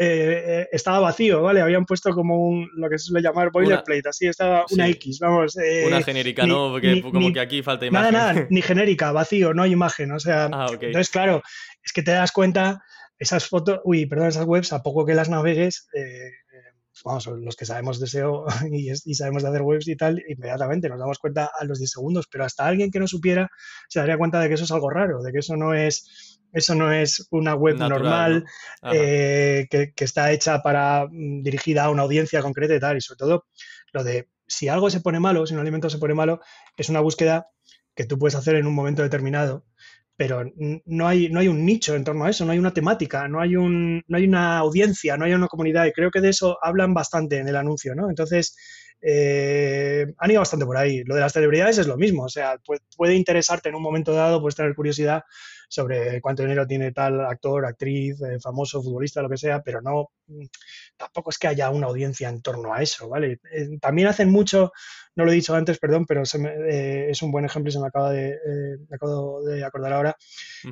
eh, 0.02 0.68
estaba 0.72 1.00
vacío, 1.00 1.42
¿vale? 1.42 1.62
Habían 1.62 1.86
puesto 1.86 2.12
como 2.12 2.38
un, 2.38 2.70
lo 2.76 2.90
que 2.90 2.98
se 2.98 3.06
suele 3.06 3.28
llamar 3.28 3.52
boilerplate, 3.52 4.08
así 4.08 4.28
estaba 4.28 4.66
una 4.72 4.88
X, 4.88 5.20
vamos. 5.20 5.56
una 5.86 6.02
genérica, 6.02 6.48
¿no? 6.48 6.72
Porque 6.72 7.02
como 7.02 7.34
que 7.34 7.40
aquí 7.40 7.62
falta 7.62 7.86
imagen. 7.86 8.14
Nada, 8.14 8.34
nada, 8.34 8.48
ni 8.50 8.62
genérica, 8.62 9.12
vacío, 9.12 9.54
no 9.54 9.64
hay 9.64 9.72
imagen, 9.72 10.12
o 10.12 10.20
sea. 10.20 10.50
Ah, 10.52 10.68
entonces, 10.72 11.10
claro, 11.10 11.42
es 11.84 11.92
que 11.92 12.02
te 12.02 12.12
das 12.12 12.32
cuenta, 12.32 12.82
esas 13.18 13.48
fotos, 13.48 13.82
uy, 13.84 14.06
perdón, 14.06 14.30
esas 14.30 14.46
webs, 14.46 14.72
a 14.72 14.82
poco 14.82 15.06
que 15.06 15.14
las 15.14 15.30
navegues, 15.30 15.88
eh, 15.94 16.32
vamos, 17.04 17.28
los 17.28 17.56
que 17.56 17.66
sabemos 17.66 18.00
de 18.00 18.08
SEO 18.08 18.46
y, 18.72 18.92
y, 18.92 19.14
sabemos 19.16 19.44
de 19.44 19.50
hacer 19.50 19.62
webs 19.62 19.88
y 19.88 19.96
tal, 19.96 20.24
inmediatamente 20.28 20.90
nos 20.90 21.00
damos 21.00 21.20
cuenta 21.20 21.50
a 21.58 21.66
los 21.66 21.80
10 21.80 21.92
segundos, 21.92 22.28
pero 22.32 22.46
hasta 22.46 22.66
alguien 22.66 22.92
que 22.92 23.00
no 23.00 23.08
supiera 23.08 23.50
se 23.88 24.00
daría 24.00 24.18
cuenta 24.18 24.40
de 24.40 24.48
que 24.48 24.54
eso 24.56 24.64
es 24.64 24.72
algo 24.72 24.90
raro, 24.90 25.22
de 25.22 25.32
que 25.32 25.40
eso 25.40 25.56
no 25.56 25.74
es 25.74 26.39
eso 26.54 26.76
no 26.76 26.92
es 26.92 27.28
una 27.32 27.56
web 27.56 27.78
normal 27.78 28.46
eh, 28.92 29.68
que, 29.70 29.94
que, 29.94 30.04
está 30.04 30.32
hecha 30.32 30.62
para 30.62 31.08
mm, 31.10 31.44
dirigida 31.44 31.86
a 31.86 31.90
una 31.90 32.04
audiencia 32.04 32.42
concreta 32.42 32.76
y 32.76 32.80
tal. 32.80 32.98
Y 32.98 33.02
sobre 33.02 33.18
todo, 33.18 33.46
lo 33.94 34.04
de 34.04 34.30
si 34.48 34.68
algo 34.68 34.90
se 34.90 35.02
pone 35.02 35.20
malo, 35.20 35.46
si 35.46 35.54
un 35.54 35.60
alimento 35.60 35.90
se 35.90 36.00
pone 36.00 36.14
malo, 36.14 36.40
es 36.76 36.90
una 36.90 37.02
búsqueda 37.02 37.48
que 37.96 38.06
tú 38.06 38.18
puedes 38.18 38.36
hacer 38.36 38.56
en 38.56 38.68
un 38.68 38.74
momento 38.74 39.02
determinado 39.04 39.66
pero 40.20 40.44
no 40.86 41.08
hay, 41.08 41.30
no 41.30 41.40
hay 41.40 41.48
un 41.48 41.66
nicho 41.66 41.96
en 41.96 42.04
torno 42.04 42.26
a 42.26 42.30
eso, 42.30 42.44
no 42.44 42.52
hay 42.52 42.60
una 42.60 42.74
temática, 42.74 43.30
no 43.30 43.40
hay, 43.40 43.56
un, 43.56 44.04
no 44.06 44.18
hay 44.18 44.26
una 44.26 44.58
audiencia, 44.58 45.16
no 45.16 45.24
hay 45.24 45.34
una 45.34 45.48
comunidad, 45.48 45.86
y 45.86 45.94
creo 45.94 46.12
que 46.12 46.20
de 46.20 46.28
eso 46.28 46.58
hablan 46.62 46.94
bastante 46.94 47.38
en 47.38 47.48
el 47.48 47.56
anuncio, 47.56 47.96
¿no? 47.96 48.10
Entonces, 48.10 48.54
eh, 49.02 50.06
han 50.18 50.32
ido 50.32 50.42
bastante 50.42 50.66
por 50.66 50.78
ahí. 50.78 51.04
Lo 51.04 51.16
de 51.16 51.22
las 51.22 51.34
celebridades 51.34 51.78
es 51.78 51.88
lo 51.88 51.98
mismo, 51.98 52.24
o 52.24 52.30
sea, 52.30 52.60
puede, 52.98 53.16
interesarte 53.16 53.70
en 53.70 53.76
un 53.76 53.82
momento 53.82 54.14
dado, 54.14 54.42
puedes 54.42 54.56
tener 54.56 54.76
curiosidad 54.76 55.24
sobre 55.68 56.20
cuánto 56.20 56.44
dinero 56.44 56.66
tiene 56.66 56.92
tal 56.92 57.22
actor, 57.22 57.66
actriz, 57.66 58.20
eh, 58.22 58.40
famoso, 58.42 58.82
futbolista, 58.82 59.22
lo 59.22 59.30
que 59.30 59.38
sea, 59.38 59.62
pero 59.62 59.82
no, 59.82 60.10
tampoco 60.98 61.30
es 61.30 61.38
que 61.38 61.48
haya 61.48 61.70
una 61.70 61.88
audiencia 61.88 62.28
en 62.28 62.42
torno 62.42 62.74
a 62.74 62.82
eso, 62.82 63.08
¿vale? 63.08 63.40
Eh, 63.54 63.78
también 63.80 64.08
hacen 64.08 64.32
mucho, 64.32 64.72
no 65.16 65.26
lo 65.26 65.32
he 65.32 65.36
dicho 65.36 65.54
antes, 65.54 65.78
perdón, 65.78 66.06
pero 66.08 66.24
es 66.24 67.22
un 67.22 67.32
buen 67.32 67.46
ejemplo 67.46 67.70
y 67.70 67.74
se 67.74 67.80
me 67.80 67.88
acaba 67.88 68.12
de, 68.12 68.36
acabo 68.92 69.44
de 69.44 69.64
acordar 69.64 69.94
ahora, 69.94 70.16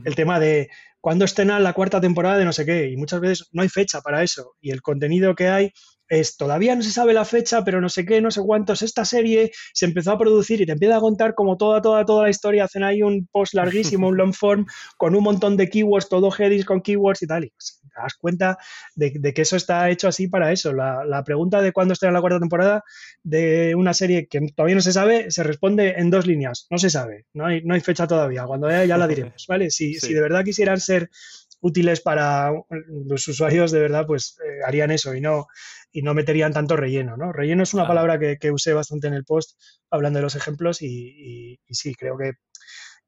el 0.03 0.15
tema 0.15 0.39
de 0.39 0.69
cuándo 1.07 1.23
estrenan 1.23 1.63
la 1.63 1.71
cuarta 1.71 2.01
temporada 2.01 2.37
de 2.37 2.43
no 2.43 2.51
sé 2.51 2.65
qué, 2.65 2.89
y 2.89 2.97
muchas 2.97 3.21
veces 3.21 3.47
no 3.53 3.61
hay 3.61 3.69
fecha 3.69 4.01
para 4.01 4.23
eso, 4.23 4.55
y 4.59 4.71
el 4.71 4.81
contenido 4.81 5.35
que 5.35 5.47
hay 5.47 5.71
es 6.09 6.35
todavía 6.35 6.75
no 6.75 6.81
se 6.81 6.91
sabe 6.91 7.13
la 7.13 7.23
fecha, 7.23 7.63
pero 7.63 7.79
no 7.79 7.87
sé 7.87 8.05
qué, 8.05 8.19
no 8.19 8.29
sé 8.29 8.41
cuántos. 8.41 8.81
Esta 8.81 9.05
serie 9.05 9.51
se 9.73 9.85
empezó 9.85 10.11
a 10.11 10.17
producir 10.17 10.59
y 10.59 10.65
te 10.65 10.73
empieza 10.73 10.97
a 10.97 10.99
contar 10.99 11.33
como 11.33 11.55
toda, 11.55 11.81
toda, 11.81 12.03
toda 12.03 12.23
la 12.23 12.29
historia. 12.29 12.65
Hacen 12.65 12.83
ahí 12.83 13.03
un 13.03 13.25
post 13.31 13.53
larguísimo, 13.53 14.09
un 14.09 14.17
long 14.17 14.33
form, 14.33 14.65
con 14.97 15.15
un 15.15 15.23
montón 15.23 15.55
de 15.55 15.69
keywords, 15.69 16.09
todo 16.09 16.29
headies 16.29 16.65
con 16.65 16.81
keywords 16.81 17.21
y 17.21 17.27
tal. 17.27 17.45
Y 17.45 17.53
te 17.97 18.03
das 18.03 18.15
cuenta 18.15 18.57
de, 18.95 19.33
que 19.33 19.41
eso 19.41 19.55
está 19.55 19.89
hecho 19.89 20.07
así 20.07 20.27
para 20.27 20.51
eso. 20.51 20.73
La, 20.73 21.03
la 21.05 21.23
pregunta 21.23 21.61
de 21.61 21.71
cuándo 21.71 21.93
estará 21.93 22.11
la 22.11 22.21
cuarta 22.21 22.39
temporada 22.39 22.83
de 23.23 23.75
una 23.75 23.93
serie 23.93 24.27
que 24.27 24.41
todavía 24.55 24.75
no 24.75 24.81
se 24.81 24.93
sabe 24.93 25.31
se 25.31 25.43
responde 25.43 25.95
en 25.97 26.09
dos 26.09 26.27
líneas. 26.27 26.67
No 26.69 26.77
se 26.77 26.89
sabe, 26.89 27.25
no 27.33 27.45
hay, 27.45 27.63
no 27.63 27.73
hay 27.73 27.81
fecha 27.81 28.07
todavía. 28.07 28.45
Cuando 28.45 28.67
haya 28.67 28.85
ya 28.85 28.97
la 28.97 29.07
diremos, 29.07 29.45
¿vale? 29.47 29.71
Si, 29.71 29.95
si 29.95 30.13
de 30.13 30.21
verdad 30.21 30.43
quisieran 30.43 30.79
ser 30.79 31.09
útiles 31.59 32.01
para 32.01 32.51
los 32.69 33.27
usuarios, 33.27 33.71
de 33.71 33.79
verdad, 33.79 34.05
pues 34.05 34.37
eh, 34.45 34.59
harían 34.65 34.91
eso 34.91 35.15
y 35.15 35.21
no, 35.21 35.47
y 35.91 36.01
no 36.01 36.13
meterían 36.13 36.53
tanto 36.53 36.75
relleno, 36.75 37.17
¿no? 37.17 37.33
Relleno 37.33 37.63
es 37.63 37.73
una 37.73 37.87
palabra 37.87 38.19
que, 38.19 38.51
usé 38.51 38.73
bastante 38.73 39.07
en 39.07 39.13
el 39.13 39.25
post 39.25 39.59
hablando 39.89 40.19
de 40.19 40.23
los 40.23 40.35
ejemplos 40.35 40.81
y, 40.81 41.59
sí, 41.69 41.95
creo 41.95 42.17
que, 42.17 42.33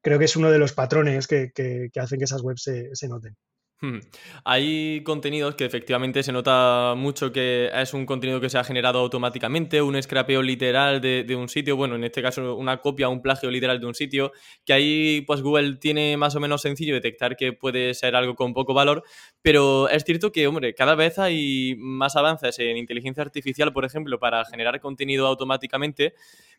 creo 0.02 0.18
que 0.18 0.24
es 0.24 0.36
uno 0.36 0.50
de 0.50 0.58
los 0.58 0.72
patrones 0.72 1.26
que, 1.26 1.52
hacen 1.96 2.18
que 2.18 2.24
esas 2.24 2.42
webs 2.42 2.68
se 2.92 3.08
noten. 3.08 3.36
Hmm. 3.82 4.00
Hay 4.44 5.02
contenidos 5.04 5.54
que 5.54 5.64
efectivamente 5.64 6.22
se 6.22 6.32
nota 6.32 6.92
mucho 6.98 7.32
que 7.32 7.70
es 7.72 7.94
un 7.94 8.04
contenido 8.04 8.38
que 8.38 8.50
se 8.50 8.58
ha 8.58 8.64
generado 8.64 8.98
automáticamente, 8.98 9.80
un 9.80 10.00
scrapeo 10.02 10.42
literal 10.42 11.00
de, 11.00 11.34
un 11.34 11.48
sitio, 11.48 11.76
bueno, 11.76 11.94
en 11.94 12.04
este 12.04 12.20
caso 12.20 12.56
una 12.56 12.82
copia 12.82 13.08
un 13.08 13.22
plagio 13.22 13.50
literal 13.50 13.80
de 13.80 13.86
un 13.86 13.94
sitio, 13.94 14.32
que 14.66 14.74
ahí 14.74 15.20
pues 15.22 15.40
Google 15.40 15.76
tiene 15.76 16.18
más 16.18 16.36
o 16.36 16.40
menos 16.40 16.60
sencillo 16.60 16.92
detectar 16.92 17.36
que 17.36 17.54
puede 17.54 17.94
ser 17.94 18.16
algo 18.16 18.34
con 18.34 18.52
poco 18.52 18.74
valor, 18.74 19.02
pero 19.40 19.88
es 19.88 20.04
cierto 20.04 20.30
que, 20.30 20.46
hombre, 20.46 20.74
cada 20.74 20.94
vez 20.94 21.18
hay 21.18 21.74
más 21.78 22.16
avances 22.16 22.58
en 22.58 22.76
inteligencia 22.76 23.22
artificial, 23.22 23.72
por 23.72 23.86
ejemplo, 23.86 24.18
para 24.18 24.44
generar 24.44 24.78
contenido 24.80 25.26
automáticamente, 25.26 26.12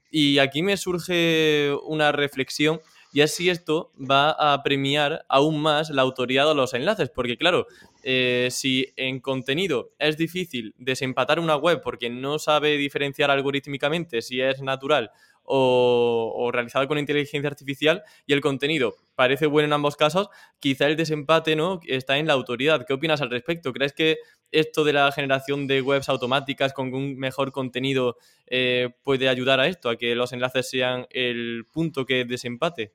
y 0.09 0.39
aquí 0.39 0.63
me 0.63 0.75
surge 0.75 1.71
una 1.85 2.11
reflexión 2.11 2.81
y 3.13 3.21
así 3.21 3.49
esto 3.49 3.91
va 3.99 4.31
a 4.31 4.63
premiar 4.63 5.25
aún 5.27 5.61
más 5.61 5.89
la 5.89 6.01
autoridad 6.01 6.47
de 6.47 6.55
los 6.55 6.73
enlaces, 6.73 7.09
porque 7.09 7.37
claro, 7.37 7.67
eh, 8.03 8.47
si 8.51 8.87
en 8.95 9.19
contenido 9.19 9.91
es 9.99 10.17
difícil 10.17 10.73
desempatar 10.77 11.39
una 11.39 11.55
web 11.55 11.81
porque 11.83 12.09
no 12.09 12.39
sabe 12.39 12.77
diferenciar 12.77 13.29
algorítmicamente 13.29 14.21
si 14.21 14.41
es 14.41 14.61
natural 14.61 15.11
o, 15.43 16.49
realizado 16.53 16.87
con 16.87 16.97
inteligencia 16.97 17.49
artificial 17.49 18.03
y 18.25 18.33
el 18.33 18.41
contenido 18.41 18.95
parece 19.15 19.45
bueno 19.45 19.67
en 19.67 19.73
ambos 19.73 19.95
casos, 19.95 20.29
quizá 20.59 20.87
el 20.87 20.95
desempate 20.95 21.55
¿no? 21.55 21.79
está 21.85 22.17
en 22.17 22.27
la 22.27 22.33
autoridad. 22.33 22.85
¿Qué 22.87 22.93
opinas 22.93 23.21
al 23.21 23.29
respecto? 23.29 23.73
¿Crees 23.73 23.93
que 23.93 24.17
esto 24.51 24.83
de 24.83 24.93
la 24.93 25.11
generación 25.11 25.67
de 25.67 25.81
webs 25.81 26.09
automáticas 26.09 26.73
con 26.73 26.93
un 26.93 27.17
mejor 27.17 27.51
contenido 27.51 28.17
eh, 28.47 28.89
puede 29.03 29.29
ayudar 29.29 29.59
a 29.59 29.67
esto, 29.67 29.89
a 29.89 29.97
que 29.97 30.15
los 30.15 30.33
enlaces 30.33 30.69
sean 30.69 31.05
el 31.11 31.65
punto 31.71 32.05
que 32.05 32.25
desempate? 32.25 32.93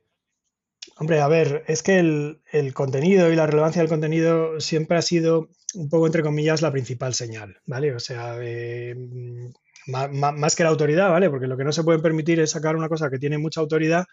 Hombre, 0.99 1.21
a 1.21 1.29
ver, 1.29 1.63
es 1.69 1.83
que 1.83 1.99
el, 1.99 2.73
contenido 2.73 3.31
y 3.31 3.37
la 3.37 3.47
relevancia 3.47 3.83
del 3.83 3.89
contenido 3.91 4.59
siempre 4.61 4.97
ha 4.97 5.03
sido 5.03 5.51
un 5.75 5.91
poco, 5.91 6.07
entre 6.07 6.23
comillas, 6.23 6.63
la 6.63 6.73
principal 6.73 7.13
señal, 7.13 7.59
¿vale? 7.67 7.95
O 7.95 7.99
sea, 7.99 8.39
mm, 8.39 9.53
más, 9.89 10.57
que 10.57 10.63
la 10.63 10.71
autoridad, 10.71 11.11
¿vale? 11.11 11.29
Porque 11.29 11.49
lo 11.49 11.59
que 11.59 11.65
no 11.65 11.73
se 11.73 11.85
puede 11.85 11.99
permitir 11.99 12.41
es 12.41 12.53
sacar 12.53 12.77
una 12.77 12.89
cosa 12.89 13.11
que 13.11 13.19
tiene 13.19 13.37
mucha 13.37 13.61
autoridad, 13.61 14.07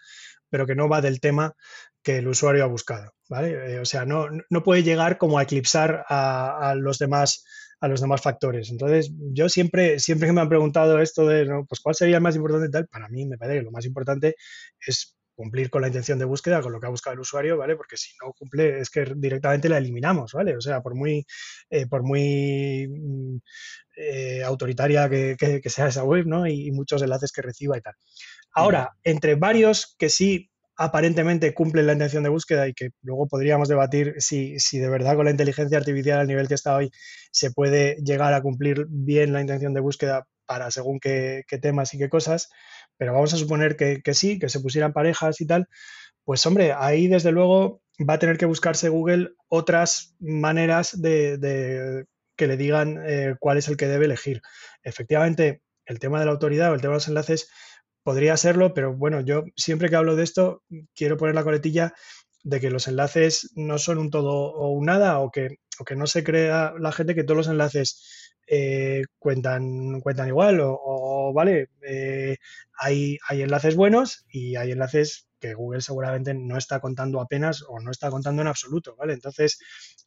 pero 0.50 0.66
que 0.66 0.74
no 0.74 0.86
va 0.86 1.00
del 1.00 1.20
tema 1.20 1.54
que 2.02 2.18
el 2.18 2.28
usuario 2.28 2.64
ha 2.64 2.66
buscado, 2.66 3.14
¿vale? 3.30 3.76
Eh, 3.76 3.78
o 3.80 3.86
sea, 3.86 4.04
no, 4.04 4.28
puede 4.62 4.82
llegar 4.82 5.16
como 5.16 5.38
a 5.38 5.44
eclipsar 5.44 6.04
a, 6.08 6.74
los 6.76 6.98
demás 6.98 7.44
a 7.80 7.88
los 7.88 8.00
demás 8.02 8.20
factores. 8.22 8.70
Entonces, 8.70 9.10
yo 9.32 9.48
siempre, 9.48 9.98
siempre 10.00 10.28
que 10.28 10.32
me 10.34 10.40
han 10.42 10.48
preguntado 10.48 11.00
esto 11.00 11.26
de, 11.26 11.46
pues, 11.68 11.80
¿cuál 11.80 11.94
sería 11.94 12.16
el 12.16 12.22
más 12.22 12.36
importante 12.36 12.68
tal? 12.70 12.86
Para 12.88 13.08
mí 13.08 13.26
me 13.26 13.36
parece 13.38 13.58
que 13.58 13.64
lo 13.64 13.72
más 13.72 13.84
importante 13.84 14.36
es 14.86 15.16
cumplir 15.34 15.70
con 15.70 15.82
la 15.82 15.88
intención 15.88 16.18
de 16.18 16.24
búsqueda, 16.24 16.62
con 16.62 16.72
lo 16.72 16.80
que 16.80 16.86
ha 16.86 16.90
buscado 16.90 17.14
el 17.14 17.20
usuario, 17.20 17.56
¿vale? 17.56 17.76
Porque 17.76 17.96
si 17.96 18.12
no 18.22 18.32
cumple 18.32 18.80
es 18.80 18.90
que 18.90 19.04
directamente 19.16 19.68
la 19.68 19.78
eliminamos, 19.78 20.32
¿vale? 20.32 20.56
O 20.56 20.60
sea, 20.60 20.80
por 20.80 20.94
muy, 20.94 21.26
eh, 21.70 21.86
por 21.86 22.02
muy 22.02 22.88
mm, 22.88 23.36
eh, 23.96 24.42
autoritaria 24.42 25.08
que, 25.08 25.60
sea 25.66 25.88
esa 25.88 26.04
web, 26.04 26.26
¿no? 26.26 26.46
Y, 26.46 26.70
muchos 26.70 27.02
enlaces 27.02 27.32
que 27.32 27.42
reciba 27.42 27.76
y 27.76 27.80
tal. 27.80 27.94
Ahora, 28.52 28.92
entre 29.02 29.34
varios 29.34 29.94
que 29.98 30.08
sí 30.08 30.50
aparentemente 30.76 31.54
cumplen 31.54 31.86
la 31.86 31.92
intención 31.92 32.22
de 32.22 32.30
búsqueda 32.30 32.66
y 32.68 32.74
que 32.74 32.90
luego 33.02 33.28
podríamos 33.28 33.68
debatir 33.68 34.14
si, 34.18 34.58
si 34.58 34.78
de 34.78 34.88
verdad 34.88 35.14
con 35.16 35.24
la 35.24 35.30
inteligencia 35.30 35.78
artificial 35.78 36.18
al 36.18 36.26
nivel 36.26 36.48
que 36.48 36.54
está 36.54 36.76
hoy 36.76 36.90
se 37.30 37.52
puede 37.52 37.96
llegar 38.04 38.34
a 38.34 38.42
cumplir 38.42 38.86
bien 38.88 39.32
la 39.32 39.40
intención 39.40 39.74
de 39.74 39.80
búsqueda 39.80 40.26
para 40.46 40.70
según 40.70 40.98
qué, 41.00 41.44
qué 41.48 41.58
temas 41.58 41.94
y 41.94 41.98
qué 41.98 42.08
cosas, 42.08 42.50
pero 42.96 43.12
vamos 43.12 43.32
a 43.34 43.36
suponer 43.36 43.76
que, 43.76 44.02
sí, 44.14 44.38
que 44.38 44.48
se 44.48 44.60
pusieran 44.60 44.92
parejas 44.92 45.40
y 45.40 45.46
tal, 45.46 45.68
pues 46.24 46.44
hombre, 46.46 46.72
ahí 46.72 47.08
desde 47.08 47.32
luego 47.32 47.82
va 47.98 48.14
a 48.14 48.18
tener 48.18 48.38
que 48.38 48.46
buscarse 48.46 48.88
Google 48.88 49.30
otras 49.48 50.14
maneras 50.20 51.00
de, 51.00 52.06
que 52.36 52.46
le 52.46 52.56
digan 52.56 53.02
eh, 53.06 53.36
cuál 53.38 53.58
es 53.58 53.68
el 53.68 53.76
que 53.76 53.88
debe 53.88 54.06
elegir. 54.06 54.42
Efectivamente, 54.82 55.62
el 55.86 55.98
tema 55.98 56.18
de 56.18 56.26
la 56.26 56.32
autoridad 56.32 56.72
o 56.72 56.74
el 56.74 56.80
tema 56.80 56.92
de 56.92 56.96
los 56.96 57.08
enlaces 57.08 57.48
podría 58.04 58.36
serlo, 58.36 58.74
pero 58.74 58.94
bueno, 58.94 59.20
yo 59.22 59.44
siempre 59.56 59.88
que 59.90 59.96
hablo 59.96 60.14
de 60.14 60.22
esto 60.22 60.62
quiero 60.94 61.16
poner 61.16 61.34
la 61.34 61.42
coletilla 61.42 61.94
de 62.44 62.60
que 62.60 62.70
los 62.70 62.86
enlaces 62.86 63.50
no 63.56 63.78
son 63.78 63.98
un 63.98 64.10
todo 64.10 64.52
o 64.52 64.68
un 64.70 64.86
nada 64.86 65.18
o 65.18 65.30
que, 65.30 65.58
o 65.80 65.84
que 65.84 65.96
no 65.96 66.06
se 66.06 66.22
crea 66.22 66.74
la 66.78 66.92
gente 66.92 67.14
que 67.14 67.24
todos 67.24 67.38
los 67.38 67.48
enlaces 67.48 68.34
eh, 68.46 69.02
cuentan, 69.18 70.00
cuentan 70.02 70.28
igual 70.28 70.60
o, 70.62 71.32
vale, 71.34 71.70
eh, 71.82 72.36
hay, 72.78 73.16
hay 73.26 73.42
enlaces 73.42 73.74
buenos 73.74 74.26
y 74.28 74.56
hay 74.56 74.72
enlaces 74.72 75.26
que 75.40 75.54
Google 75.54 75.80
seguramente 75.80 76.34
no 76.34 76.58
está 76.58 76.80
contando 76.80 77.20
apenas 77.20 77.64
o 77.66 77.80
no 77.80 77.90
está 77.90 78.10
contando 78.10 78.42
en 78.42 78.48
absoluto, 78.48 78.96
¿vale? 78.96 79.14
Entonces, 79.14 79.58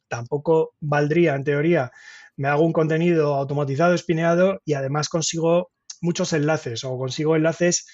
tampoco 0.06 0.74
valdría, 0.80 1.34
en 1.34 1.44
teoría, 1.44 1.90
me 2.36 2.48
hago 2.48 2.64
un 2.64 2.72
contenido 2.72 3.34
automatizado, 3.34 3.94
espineado 3.94 4.60
y 4.64 4.74
además 4.74 5.08
consigo 5.08 5.70
muchos 6.00 6.32
enlaces 6.32 6.84
o 6.84 6.96
consigo 6.98 7.36
enlaces 7.36 7.86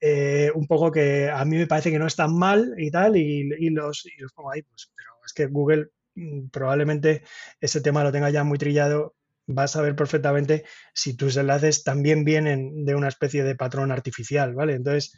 eh, 0.00 0.50
un 0.54 0.66
poco 0.66 0.92
que 0.92 1.30
a 1.30 1.44
mí 1.44 1.56
me 1.56 1.66
parece 1.66 1.90
que 1.90 1.98
no 1.98 2.06
están 2.06 2.36
mal 2.36 2.74
y 2.76 2.90
tal 2.90 3.16
y, 3.16 3.70
los, 3.70 4.04
y 4.06 4.20
los 4.20 4.32
pongo 4.32 4.52
ahí, 4.52 4.62
pues, 4.62 4.92
pero 4.94 5.10
es 5.24 5.32
que 5.32 5.46
Google 5.46 5.88
mm, 6.14 6.48
probablemente 6.48 7.22
ese 7.60 7.80
tema 7.80 8.04
lo 8.04 8.12
tenga 8.12 8.30
ya 8.30 8.44
muy 8.44 8.58
trillado 8.58 9.16
vas 9.46 9.76
a 9.76 9.82
ver 9.82 9.94
perfectamente 9.94 10.64
si 10.92 11.16
tus 11.16 11.36
enlaces 11.36 11.84
también 11.84 12.24
vienen 12.24 12.84
de 12.84 12.94
una 12.94 13.08
especie 13.08 13.44
de 13.44 13.54
patrón 13.54 13.92
artificial, 13.92 14.54
¿vale? 14.54 14.74
Entonces, 14.74 15.12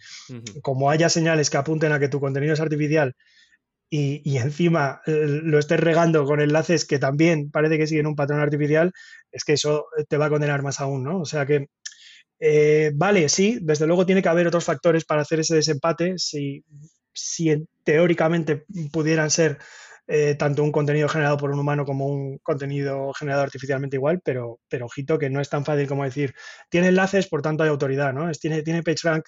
como 0.62 0.90
haya 0.90 1.09
señales 1.09 1.51
que 1.51 1.57
apunten 1.57 1.92
a 1.92 1.98
que 1.98 2.09
tu 2.09 2.20
contenido 2.20 2.53
es 2.53 2.61
artificial 2.61 3.14
y, 3.90 4.37
encima 4.37 5.01
eh, 5.07 5.24
lo 5.27 5.59
estés 5.59 5.81
regando 5.81 6.24
con 6.27 6.40
enlaces 6.40 6.85
que 6.85 6.98
también 6.98 7.51
parece 7.51 7.79
que 7.79 7.87
siguen 7.87 8.07
un 8.07 8.16
patrón 8.16 8.40
artificial, 8.40 8.92
es 9.33 9.44
que 9.44 9.55
eso 9.55 9.87
te 10.09 10.18
va 10.18 10.27
a 10.27 10.31
condenar 10.31 10.62
más 10.62 10.81
aún, 10.81 11.05
¿no? 11.05 11.20
O 11.20 11.24
sea 11.24 11.46
que, 11.46 11.68
eh, 12.40 12.92
vale, 12.94 13.29
sí, 13.29 13.59
desde 13.61 13.87
luego 13.87 14.07
tiene 14.07 14.22
que 14.22 14.29
haber 14.29 14.46
otros 14.46 14.64
factores 14.64 15.05
para 15.05 15.22
hacer 15.22 15.40
ese 15.40 15.57
desempate, 15.57 16.14
si, 16.18 16.64
si 17.12 17.66
teóricamente 17.85 18.64
pudieran 18.92 19.31
ser 19.31 19.59
eh, 20.11 20.37
tanto 20.37 20.64
un 20.64 20.72
contenido 20.72 21.07
generado 21.07 21.37
por 21.37 21.51
un 21.51 21.59
humano 21.59 21.85
como 21.85 22.07
un 22.07 22.38
contenido 22.38 23.12
generado 23.12 23.42
artificialmente 23.42 23.96
igual, 23.96 24.22
pero, 24.24 24.59
pero 24.68 24.87
ojito 24.87 25.18
que 25.18 25.29
no 25.29 25.38
es 25.40 25.51
tan 25.51 25.66
fácil 25.66 25.87
como 25.87 26.05
decir, 26.05 26.35
tiene 26.70 26.88
enlaces, 26.88 27.29
por 27.29 27.42
tanto 27.42 27.62
hay 27.62 27.68
autoridad, 27.68 28.14
¿no? 28.14 28.31
Es, 28.31 28.40
tiene, 28.40 28.62
tiene 28.62 28.83
PageRank, 28.83 29.27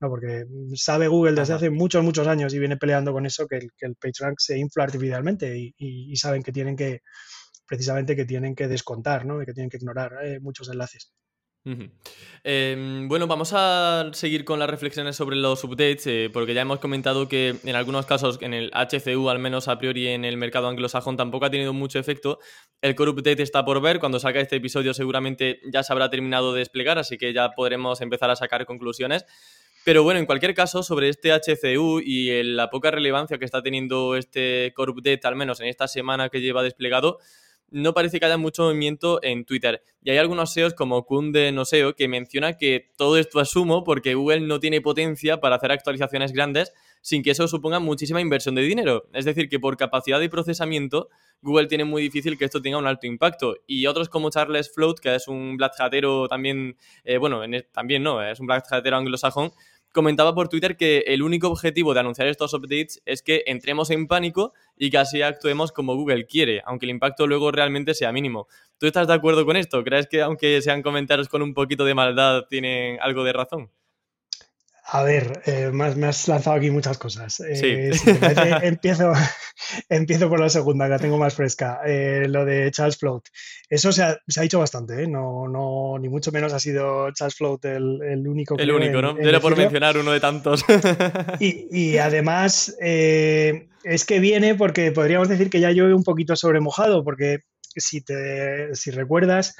no, 0.00 0.10
porque 0.10 0.44
sabe 0.74 1.08
Google 1.08 1.40
desde 1.40 1.54
hace 1.54 1.70
muchos, 1.70 2.04
muchos 2.04 2.26
años 2.26 2.52
y 2.52 2.58
viene 2.58 2.76
peleando 2.76 3.12
con 3.12 3.24
eso, 3.24 3.46
que 3.46 3.56
el, 3.56 3.70
que 3.76 3.86
el 3.86 3.96
PageRank 3.96 4.38
se 4.38 4.58
infla 4.58 4.84
artificialmente 4.84 5.56
y, 5.56 6.16
saben 6.16 6.42
que 6.42 6.52
tienen 6.52 6.76
que, 6.76 7.00
precisamente 7.66 8.14
que 8.16 8.26
tienen 8.26 8.54
que 8.54 8.68
descontar, 8.68 9.24
¿no? 9.24 9.42
Y 9.42 9.46
que 9.46 9.54
tienen 9.54 9.70
que 9.70 9.78
ignorar 9.78 10.12
eh, 10.24 10.40
muchos 10.40 10.68
enlaces. 10.68 11.12
Em, 12.44 13.08
bueno, 13.08 13.26
vamos 13.26 13.52
a 13.52 14.10
seguir 14.12 14.44
con 14.44 14.58
las 14.58 14.70
reflexiones 14.70 15.16
sobre 15.16 15.36
los 15.36 15.62
updates, 15.64 16.06
eh, 16.06 16.30
porque 16.32 16.54
ya 16.54 16.62
hemos 16.62 16.78
comentado 16.78 17.28
que 17.28 17.56
en 17.62 17.76
algunos 17.76 18.06
casos, 18.06 18.38
en 18.40 18.54
el 18.54 18.70
HCU, 18.72 19.28
al 19.28 19.38
menos 19.38 19.68
a 19.68 19.78
priori 19.78 20.08
en 20.08 20.24
el 20.24 20.36
mercado 20.36 20.68
anglosajón, 20.68 21.16
tampoco 21.16 21.46
ha 21.46 21.50
tenido 21.50 21.72
mucho 21.72 21.98
efecto. 21.98 22.38
El 22.80 22.94
core 22.94 23.10
update 23.10 23.42
está 23.42 23.64
por 23.64 23.80
ver, 23.82 23.98
cuando 23.98 24.20
salga 24.20 24.40
este 24.40 24.56
episodio 24.56 24.94
seguramente 24.94 25.60
ya 25.72 25.82
se 25.82 25.92
habrá 25.92 26.10
terminado 26.10 26.52
de 26.52 26.60
desplegar, 26.60 26.98
así 26.98 27.18
que 27.18 27.32
ya 27.32 27.50
podremos 27.50 28.00
empezar 28.00 28.30
a 28.30 28.36
sacar 28.36 28.64
conclusiones. 28.64 29.26
Pero 29.84 30.02
bueno, 30.02 30.20
en 30.20 30.26
cualquier 30.26 30.54
caso, 30.54 30.82
sobre 30.82 31.08
este 31.08 31.32
HCU 31.32 32.00
y 32.00 32.42
la 32.42 32.68
poca 32.68 32.90
relevancia 32.90 33.38
que 33.38 33.44
está 33.44 33.62
teniendo 33.62 34.16
este 34.16 34.72
core 34.74 34.92
update, 34.92 35.26
al 35.26 35.36
menos 35.36 35.60
en 35.60 35.68
esta 35.68 35.88
semana 35.88 36.28
que 36.28 36.40
lleva 36.40 36.62
desplegado, 36.62 37.18
no 37.70 37.94
parece 37.94 38.18
que 38.18 38.26
haya 38.26 38.38
mucho 38.38 38.64
movimiento 38.64 39.22
en 39.22 39.44
Twitter. 39.44 39.82
Y 40.02 40.10
hay 40.10 40.18
algunos 40.18 40.52
SEOs 40.52 40.74
como 40.74 41.04
Kunde 41.04 41.52
No 41.52 41.64
SEO 41.64 41.94
que 41.94 42.08
menciona 42.08 42.56
que 42.56 42.90
todo 42.96 43.16
esto 43.18 43.40
es 43.40 43.50
sumo 43.50 43.84
porque 43.84 44.14
Google 44.14 44.40
no 44.40 44.60
tiene 44.60 44.80
potencia 44.80 45.40
para 45.40 45.56
hacer 45.56 45.72
actualizaciones 45.72 46.32
grandes 46.32 46.72
sin 47.00 47.22
que 47.22 47.30
eso 47.30 47.48
suponga 47.48 47.78
muchísima 47.78 48.20
inversión 48.20 48.54
de 48.54 48.62
dinero. 48.62 49.04
Es 49.12 49.24
decir, 49.24 49.48
que 49.48 49.60
por 49.60 49.76
capacidad 49.76 50.20
de 50.20 50.28
procesamiento, 50.28 51.08
Google 51.40 51.66
tiene 51.66 51.84
muy 51.84 52.02
difícil 52.02 52.36
que 52.36 52.44
esto 52.44 52.60
tenga 52.60 52.78
un 52.78 52.86
alto 52.86 53.06
impacto. 53.06 53.56
Y 53.66 53.86
otros 53.86 54.08
como 54.08 54.30
Charles 54.30 54.72
Float, 54.72 54.98
que 54.98 55.14
es 55.14 55.28
un 55.28 55.56
black 55.56 55.74
hatero 55.78 56.28
también, 56.28 56.76
eh, 57.04 57.18
bueno, 57.18 57.42
también 57.72 58.02
no, 58.02 58.22
es 58.22 58.40
un 58.40 58.46
black 58.46 58.66
hatero 58.70 58.96
anglosajón, 58.96 59.52
comentaba 59.92 60.34
por 60.34 60.48
Twitter 60.48 60.76
que 60.76 60.98
el 61.06 61.22
único 61.22 61.48
objetivo 61.48 61.94
de 61.94 62.00
anunciar 62.00 62.28
estos 62.28 62.54
updates 62.54 63.02
es 63.04 63.22
que 63.22 63.42
entremos 63.46 63.90
en 63.90 64.06
pánico 64.06 64.52
y 64.76 64.90
que 64.90 64.98
así 64.98 65.22
actuemos 65.22 65.72
como 65.72 65.94
Google 65.94 66.26
quiere, 66.26 66.62
aunque 66.66 66.86
el 66.86 66.90
impacto 66.90 67.26
luego 67.26 67.50
realmente 67.50 67.94
sea 67.94 68.12
mínimo. 68.12 68.48
¿Tú 68.78 68.86
estás 68.86 69.08
de 69.08 69.14
acuerdo 69.14 69.44
con 69.44 69.56
esto? 69.56 69.82
¿Crees 69.84 70.06
que 70.06 70.22
aunque 70.22 70.60
sean 70.62 70.82
comentarios 70.82 71.28
con 71.28 71.42
un 71.42 71.54
poquito 71.54 71.84
de 71.84 71.94
maldad, 71.94 72.44
tienen 72.48 72.98
algo 73.00 73.24
de 73.24 73.32
razón? 73.32 73.70
A 74.90 75.02
ver, 75.02 75.42
eh, 75.44 75.70
me, 75.70 75.84
has, 75.84 76.28
lanzado 76.28 76.56
aquí 76.56 76.70
muchas 76.70 76.96
cosas. 76.96 77.40
Eh, 77.40 77.90
empiezo, 78.62 79.12
empiezo 79.90 80.30
por 80.30 80.40
la 80.40 80.48
segunda, 80.48 80.86
que 80.86 80.90
la 80.92 80.98
tengo 80.98 81.18
más 81.18 81.34
fresca. 81.34 81.80
Eh, 81.86 82.24
lo 82.26 82.46
de 82.46 82.70
Charles 82.70 82.96
Float. 82.96 83.24
Eso 83.68 83.92
se 83.92 84.02
ha, 84.02 84.18
se 84.26 84.40
ha 84.40 84.44
dicho 84.44 84.58
bastante, 84.58 85.06
no, 85.06 85.46
no, 85.46 85.98
ni 85.98 86.08
mucho 86.08 86.32
menos 86.32 86.54
ha 86.54 86.58
sido 86.58 87.12
Charles 87.12 87.36
Float 87.36 87.66
el, 87.66 88.00
el 88.02 88.26
único. 88.26 88.56
El 88.56 88.70
único, 88.70 89.02
¿no? 89.02 89.14
Por 89.42 89.58
mencionar 89.58 89.98
uno 89.98 90.12
de 90.12 90.20
tantos. 90.20 90.64
Y, 91.38 91.68
y 91.70 91.98
además, 91.98 92.74
es 92.80 94.04
que 94.06 94.20
viene 94.20 94.54
porque 94.54 94.90
podríamos 94.90 95.28
decir 95.28 95.50
que 95.50 95.60
ya 95.60 95.70
llueve 95.70 95.92
un 95.92 96.04
poquito 96.04 96.34
sobre 96.34 96.60
mojado, 96.60 97.04
porque 97.04 97.40
si, 97.76 98.00
te, 98.00 98.74
si 98.74 98.90
recuerdas, 98.90 99.54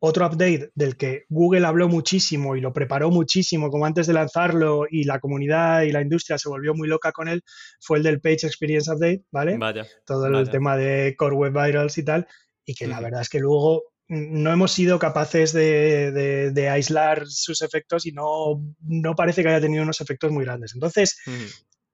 otro 0.00 0.26
update 0.26 0.70
del 0.74 0.96
que 0.96 1.24
Google 1.28 1.66
habló 1.66 1.88
muchísimo 1.88 2.56
y 2.56 2.60
lo 2.60 2.72
preparó 2.72 3.10
muchísimo, 3.10 3.70
como 3.70 3.86
antes 3.86 4.06
de 4.06 4.12
lanzarlo, 4.12 4.86
y 4.88 5.04
la 5.04 5.18
comunidad 5.18 5.82
y 5.82 5.92
la 5.92 6.02
industria 6.02 6.38
se 6.38 6.48
volvió 6.48 6.74
muy 6.74 6.88
loca 6.88 7.12
con 7.12 7.28
él, 7.28 7.42
fue 7.80 7.98
el 7.98 8.04
del 8.04 8.20
Page 8.20 8.46
Experience 8.46 8.90
Update, 8.90 9.24
¿vale? 9.32 9.58
Vaya. 9.58 9.86
Todo 10.06 10.26
el 10.26 10.50
tema 10.50 10.76
de 10.76 11.14
Core 11.16 11.36
Web 11.36 11.52
Vitals 11.52 11.98
y 11.98 12.04
tal, 12.04 12.26
y 12.64 12.74
que 12.74 12.86
la 12.86 13.00
verdad 13.00 13.22
es 13.22 13.28
que 13.28 13.40
luego 13.40 13.82
no 14.08 14.52
hemos 14.52 14.72
sido 14.72 14.98
capaces 14.98 15.52
de, 15.52 16.68
aislar 16.72 17.26
sus 17.26 17.60
efectos 17.62 18.06
y 18.06 18.12
no, 18.12 18.62
no, 18.80 19.14
parece 19.14 19.42
que 19.42 19.48
haya 19.48 19.60
tenido 19.60 19.82
unos 19.82 20.00
efectos 20.00 20.30
muy 20.30 20.44
grandes. 20.44 20.74
Entonces, 20.74 21.18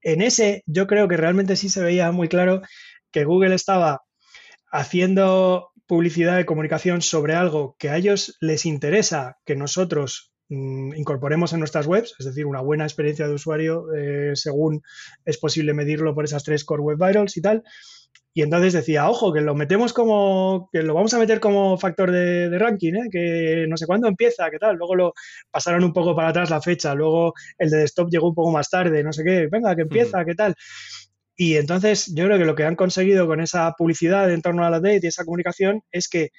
en 0.03 0.23
ese 0.23 0.63
yo 0.67 0.87
creo 0.87 1.09
que 1.09 1.17
realmente 1.17 1.57
sí 1.57 1.69
se 1.69 1.83
veía 1.83 2.13
muy 2.13 2.29
claro 2.29 2.63
que 3.11 3.25
Google 3.25 3.55
estaba 3.55 4.03
haciendo 4.75 5.71
publicidad 5.87 6.37
de 6.37 6.47
comunicación 6.47 7.01
sobre 7.01 7.35
algo 7.35 7.77
que 7.79 7.91
a 7.91 7.97
ellos 7.97 8.37
les 8.41 8.67
interesa 8.67 9.39
que 9.47 9.55
nosotros 9.55 10.33
mm, 10.49 10.95
incorporemos 10.97 11.53
en 11.53 11.61
nuestras 11.61 11.87
webs, 11.87 12.17
es 12.19 12.27
decir, 12.27 12.45
una 12.45 12.61
buena 12.61 12.83
experiencia 12.85 13.29
de 13.29 13.35
usuario 13.35 13.87
eh, 13.95 14.33
según 14.35 14.83
es 15.25 15.39
posible 15.39 15.75
medirlo 15.75 16.13
por 16.13 16.25
esas 16.25 16.43
tres 16.43 16.65
core 16.65 16.83
web 16.83 16.99
virals 16.99 17.37
y 17.37 17.41
tal. 17.41 17.63
Y 18.37 18.43
entonces 18.43 18.73
decía, 18.73 19.09
ojo, 19.09 19.33
que 19.33 19.43
lo 19.43 19.55
metemos 19.55 19.93
como, 19.93 20.69
que 20.73 20.83
lo 20.83 20.93
vamos 20.93 21.15
a 21.15 21.21
meter 21.21 21.39
como 21.39 21.79
factor 21.79 22.11
de, 22.11 22.59
ranking, 22.59 22.95
¿eh? 22.95 23.09
que 23.13 23.67
no 23.69 23.77
sé 23.77 23.87
cuándo 23.87 24.09
empieza, 24.09 24.51
qué 24.51 24.59
tal. 24.59 24.75
Luego 24.75 24.97
lo 24.97 25.15
pasaron 25.53 25.85
un 25.85 25.93
poco 25.93 26.17
para 26.17 26.31
atrás 26.31 26.51
la 26.51 26.61
fecha, 26.61 26.97
luego 26.97 27.33
el 27.59 27.71
de 27.71 27.77
desktop 27.77 28.11
llegó 28.11 28.29
un 28.29 28.35
poco 28.35 28.51
más 28.51 28.69
tarde, 28.69 29.05
no 29.05 29.13
sé 29.13 29.23
qué, 29.23 29.47
venga, 29.47 29.77
que 29.77 29.83
empieza, 29.83 30.25
qué 30.25 30.35
tal. 30.35 30.57
Y 31.37 31.57
entonces 31.57 32.13
yo 32.15 32.27
creo 32.27 32.39
que 32.39 32.45
lo 32.45 32.55
que 32.55 32.65
han 32.65 32.77
conseguido 32.77 33.27
con 33.27 33.41
esa 33.41 33.73
publicidad 33.73 34.31
en 34.33 34.43
torno 34.43 34.65
a 34.65 34.71
la 34.71 34.81
date 34.81 35.01
y 35.03 35.07
esa 35.09 35.25
comunicación 35.25 35.83
es 35.91 36.09
que 36.09 36.31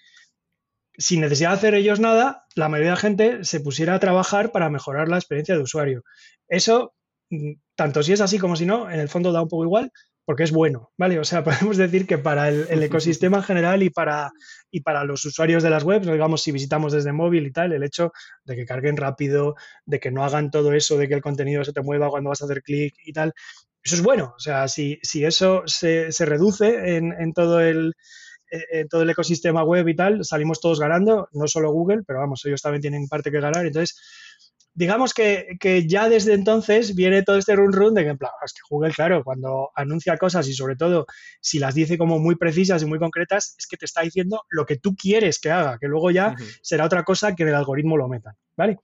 sin 0.97 1.21
necesidad 1.21 1.49
de 1.49 1.55
hacer 1.55 1.75
ellos 1.75 1.99
nada, 1.99 2.45
la 2.55 2.69
mayoría 2.69 2.91
de 2.91 2.95
la 2.95 3.01
gente 3.01 3.43
se 3.43 3.59
pusiera 3.59 3.95
a 3.95 3.99
trabajar 3.99 4.51
para 4.51 4.69
mejorar 4.69 5.09
la 5.09 5.17
experiencia 5.17 5.55
de 5.55 5.61
usuario. 5.61 6.03
Eso, 6.47 6.93
mm, 7.29 7.53
tanto 7.75 8.03
si 8.03 8.13
es 8.13 8.21
así 8.21 8.39
como 8.39 8.55
si 8.55 8.65
no, 8.65 8.89
en 8.89 8.99
el 8.99 9.09
fondo 9.09 9.31
da 9.31 9.41
un 9.41 9.49
poco 9.49 9.65
igual 9.65 9.91
porque 10.25 10.43
es 10.43 10.51
bueno, 10.51 10.91
¿vale? 10.97 11.19
O 11.19 11.23
sea, 11.23 11.43
podemos 11.69 11.77
decir 11.77 12.07
que 12.07 12.17
para 12.17 12.49
el, 12.49 12.67
ecosistema 12.83 13.37
en 13.37 13.43
general 13.43 13.83
y 13.83 13.89
para, 13.89 14.31
y 14.71 14.81
para 14.81 15.03
los 15.03 15.23
usuarios 15.25 15.63
de 15.63 15.69
las 15.69 15.83
webs, 15.83 16.07
digamos, 16.07 16.41
si 16.41 16.51
visitamos 16.51 16.91
desde 16.93 17.13
móvil 17.13 17.45
y 17.45 17.51
tal, 17.51 17.71
el 17.73 17.83
hecho 17.83 18.11
de 18.43 18.55
que 18.55 18.65
carguen 18.65 18.97
rápido, 18.97 19.55
de 19.85 19.99
que 19.99 20.11
no 20.11 20.25
hagan 20.25 20.51
todo 20.51 20.73
eso, 20.73 20.97
de 20.97 21.07
que 21.07 21.13
el 21.13 21.21
contenido 21.21 21.63
se 21.63 21.73
te 21.73 21.81
mueva 21.81 22.09
cuando 22.09 22.29
vas 22.29 22.41
a 22.41 22.45
hacer 22.45 22.63
clic 22.63 22.95
y 23.05 23.13
tal, 23.13 23.33
eso 23.85 23.95
es 23.95 24.01
bueno. 24.01 24.33
O 24.35 24.39
sea, 24.39 24.67
si, 24.67 24.99
eso 25.13 25.61
se, 25.67 26.09
reduce 26.19 26.97
en, 26.97 27.33
todo 27.33 27.61
el, 27.61 27.93
en 28.49 28.87
todo 28.87 29.03
el 29.03 29.09
ecosistema 29.11 29.63
web 29.63 29.87
y 29.87 29.95
tal, 29.95 30.25
salimos 30.25 30.59
todos 30.59 30.79
ganando, 30.79 31.29
no 31.33 31.47
solo 31.47 31.71
Google, 31.71 32.01
pero 32.05 32.19
vamos, 32.19 32.43
ellos 32.45 32.63
también 32.63 32.81
tienen 32.81 33.07
parte 33.07 33.31
que 33.31 33.39
ganar. 33.39 33.63
Entonces, 33.63 33.95
digamos 34.73 35.13
que, 35.13 35.55
ya 35.87 36.09
desde 36.09 36.33
entonces 36.33 36.95
viene 36.95 37.21
todo 37.21 37.37
este 37.37 37.55
run 37.55 37.73
run 37.73 37.93
de 37.93 38.03
que, 38.03 38.09
en 38.09 38.17
plan, 38.17 38.31
es 38.43 38.53
que 38.53 38.61
Google, 38.67 38.91
claro, 38.91 39.23
cuando 39.23 39.69
anuncia 39.75 40.17
cosas 40.17 40.47
y 40.47 40.53
sobre 40.53 40.75
todo 40.75 41.05
si 41.39 41.59
las 41.59 41.75
dice 41.75 41.95
como 41.95 42.17
muy 42.17 42.37
precisas 42.37 42.81
y 42.81 42.87
muy 42.87 42.97
concretas, 42.97 43.53
es 43.59 43.67
que 43.67 43.77
te 43.77 43.85
está 43.85 44.01
diciendo 44.01 44.41
lo 44.49 44.65
que 44.65 44.77
tú 44.77 44.95
quieres 44.95 45.39
que 45.39 45.51
haga, 45.51 45.77
que 45.79 45.87
luego 45.87 46.09
ya 46.09 46.33
será 46.63 46.85
otra 46.85 47.03
cosa 47.03 47.35
que 47.35 47.43
en 47.43 47.49
el 47.49 47.55
algoritmo 47.55 47.97
lo 47.97 48.07
metan, 48.07 48.33
¿vale? 48.57 48.79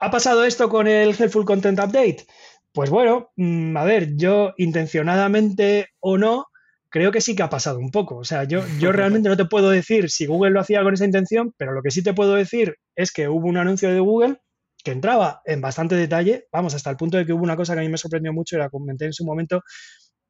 ¿Ha 0.00 0.10
pasado 0.10 0.44
esto 0.44 0.68
con 0.68 0.88
el 0.88 1.10
Helpful 1.10 1.44
Content 1.44 1.78
Update? 1.78 2.26
Pues 2.74 2.90
bueno, 2.90 3.30
mm, 3.36 3.76
a 3.76 3.84
ver, 3.84 4.16
yo 4.16 4.52
intencionadamente 4.58 5.90
o 6.00 6.18
no, 6.18 6.46
creo 6.90 7.12
que 7.12 7.20
sí 7.20 7.36
que 7.36 7.44
ha 7.44 7.48
pasado 7.48 7.78
un 7.78 7.92
poco. 7.92 8.16
O 8.16 8.24
sea, 8.24 8.44
yo, 8.44 8.64
yo 8.80 8.90
realmente 8.92 9.28
no 9.28 9.36
te 9.36 9.44
puedo 9.44 9.70
decir 9.70 10.10
si 10.10 10.26
Google 10.26 10.50
lo 10.50 10.60
hacía 10.60 10.82
con 10.82 10.92
esa 10.92 11.04
intención, 11.04 11.54
pero 11.56 11.72
lo 11.72 11.82
que 11.82 11.92
sí 11.92 12.02
te 12.02 12.14
puedo 12.14 12.34
decir 12.34 12.74
es 12.96 13.12
que 13.12 13.28
hubo 13.28 13.46
un 13.46 13.58
anuncio 13.58 13.92
de 13.92 14.00
Google 14.00 14.38
que 14.82 14.90
entraba 14.90 15.40
en 15.44 15.60
bastante 15.60 15.94
detalle, 15.94 16.46
vamos, 16.52 16.74
hasta 16.74 16.90
el 16.90 16.96
punto 16.96 17.16
de 17.16 17.24
que 17.24 17.32
hubo 17.32 17.44
una 17.44 17.56
cosa 17.56 17.74
que 17.74 17.80
a 17.80 17.82
mí 17.84 17.88
me 17.88 17.96
sorprendió 17.96 18.32
mucho 18.32 18.56
y 18.56 18.58
la 18.58 18.68
comenté 18.68 19.06
en 19.06 19.12
su 19.12 19.24
momento, 19.24 19.62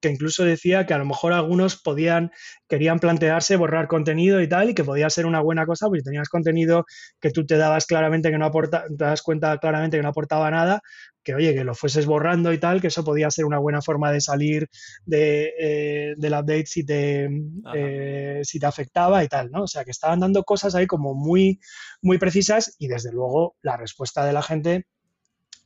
que 0.04 0.10
incluso 0.10 0.44
decía 0.44 0.84
que 0.84 0.92
a 0.92 0.98
lo 0.98 1.06
mejor 1.06 1.32
algunos 1.32 1.80
podían, 1.80 2.30
querían 2.68 2.98
plantearse 2.98 3.56
borrar 3.56 3.88
contenido 3.88 4.42
y 4.42 4.48
tal, 4.48 4.68
y 4.68 4.74
que 4.74 4.84
podía 4.84 5.08
ser 5.08 5.24
una 5.24 5.40
buena 5.40 5.64
cosa, 5.64 5.86
porque 5.86 6.02
tenías 6.02 6.28
contenido 6.28 6.84
que 7.22 7.30
tú 7.30 7.46
te 7.46 7.56
dabas 7.56 7.86
claramente 7.86 8.30
que 8.30 8.36
no 8.36 8.44
aporta, 8.44 8.84
te 8.86 9.02
das 9.02 9.22
cuenta 9.22 9.56
claramente 9.56 9.96
que 9.96 10.02
no 10.02 10.10
aportaba 10.10 10.50
nada, 10.50 10.82
que 11.22 11.34
oye, 11.34 11.54
que 11.54 11.64
lo 11.64 11.74
fueses 11.74 12.04
borrando 12.04 12.52
y 12.52 12.58
tal, 12.58 12.82
que 12.82 12.88
eso 12.88 13.02
podía 13.02 13.30
ser 13.30 13.46
una 13.46 13.58
buena 13.58 13.80
forma 13.80 14.12
de 14.12 14.20
salir 14.20 14.68
de, 15.06 15.54
eh, 15.58 16.14
del 16.18 16.34
update 16.34 16.66
si 16.66 16.84
te, 16.84 17.30
eh, 17.74 18.40
si 18.42 18.58
te 18.58 18.66
afectaba 18.66 19.24
y 19.24 19.28
tal, 19.28 19.50
¿no? 19.50 19.62
O 19.62 19.66
sea, 19.66 19.86
que 19.86 19.90
estaban 19.90 20.20
dando 20.20 20.44
cosas 20.44 20.74
ahí 20.74 20.86
como 20.86 21.14
muy, 21.14 21.60
muy 22.02 22.18
precisas 22.18 22.76
y 22.78 22.88
desde 22.88 23.10
luego 23.10 23.56
la 23.62 23.78
respuesta 23.78 24.26
de 24.26 24.34
la 24.34 24.42
gente 24.42 24.84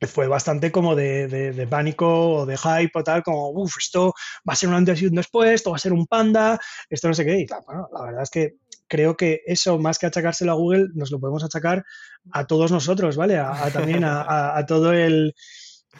fue 0.07 0.29
bastante 0.29 0.71
como 0.71 0.95
de, 0.95 1.67
pánico 1.69 2.31
o 2.31 2.47
de 2.47 2.57
hype 2.57 2.93
o 2.95 3.05
tal, 3.05 3.23
como, 3.23 3.51
uff, 3.51 3.77
esto 3.79 4.15
va 4.49 4.53
a 4.53 4.57
ser 4.57 4.69
un 4.69 4.77
antes 4.77 5.03
y 5.03 5.07
un 5.07 5.15
después, 5.15 5.51
esto 5.51 5.71
va 5.71 5.77
a 5.77 5.81
ser 5.81 5.93
un 5.93 6.07
panda, 6.07 6.59
esto 6.89 7.09
no 7.09 7.15
sé 7.15 7.25
qué. 7.25 7.41
Y 7.41 7.47
bueno, 7.67 7.89
la 7.93 8.03
verdad 8.03 8.23
es 8.23 8.31
que 8.31 8.55
creo 8.87 9.17
que 9.17 9.43
eso, 9.47 9.79
más 9.79 9.99
que 9.99 10.07
achacárselo 10.07 10.53
a 10.53 10.57
Google, 10.57 10.89
nos 10.95 11.11
lo 11.11 11.21
podemos 11.21 11.45
achacar 11.45 11.85
a 12.33 12.47
todos 12.47 12.71
nosotros, 12.71 13.17
¿vale? 13.17 13.39
A, 13.39 13.71
también 13.73 14.05
a, 14.05 14.65
todo 14.67 14.93
el... 14.93 15.35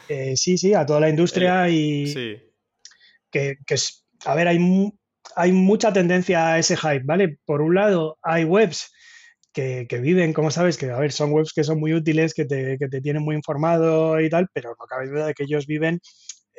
Eh, 0.07 0.37
sí, 0.37 0.57
sí, 0.57 0.73
a 0.73 0.85
toda 0.85 0.99
la 0.99 1.09
industria 1.09 1.69
y... 1.69 2.07
Sí. 2.07 2.37
Que, 3.31 3.57
que, 3.65 3.75
a 4.25 4.33
ver, 4.33 4.47
hay, 4.47 4.91
hay 5.35 5.51
mucha 5.51 5.93
tendencia 5.93 6.53
a 6.53 6.59
ese 6.59 6.75
hype, 6.77 7.03
¿vale? 7.03 7.37
Por 7.45 7.61
un 7.61 7.75
lado, 7.75 8.17
hay 8.23 8.43
webs 8.43 8.91
que, 9.87 9.99
viven, 9.99 10.33
como 10.33 10.51
sabes, 10.51 10.77
que 10.77 10.89
a 10.91 10.99
ver, 10.99 11.11
son 11.11 11.31
webs 11.31 11.53
que 11.53 11.63
son 11.63 11.79
muy 11.79 11.93
útiles, 11.93 12.33
que 12.33 12.45
te, 12.45 12.77
que 12.77 12.87
te 12.87 13.01
tienen 13.01 13.23
muy 13.23 13.35
informado 13.35 14.19
y 14.19 14.29
tal, 14.29 14.47
pero 14.53 14.75
no 14.79 14.85
cabe 14.85 15.07
duda 15.07 15.27
de 15.27 15.33
que 15.33 15.43
ellos 15.43 15.67
viven 15.67 15.99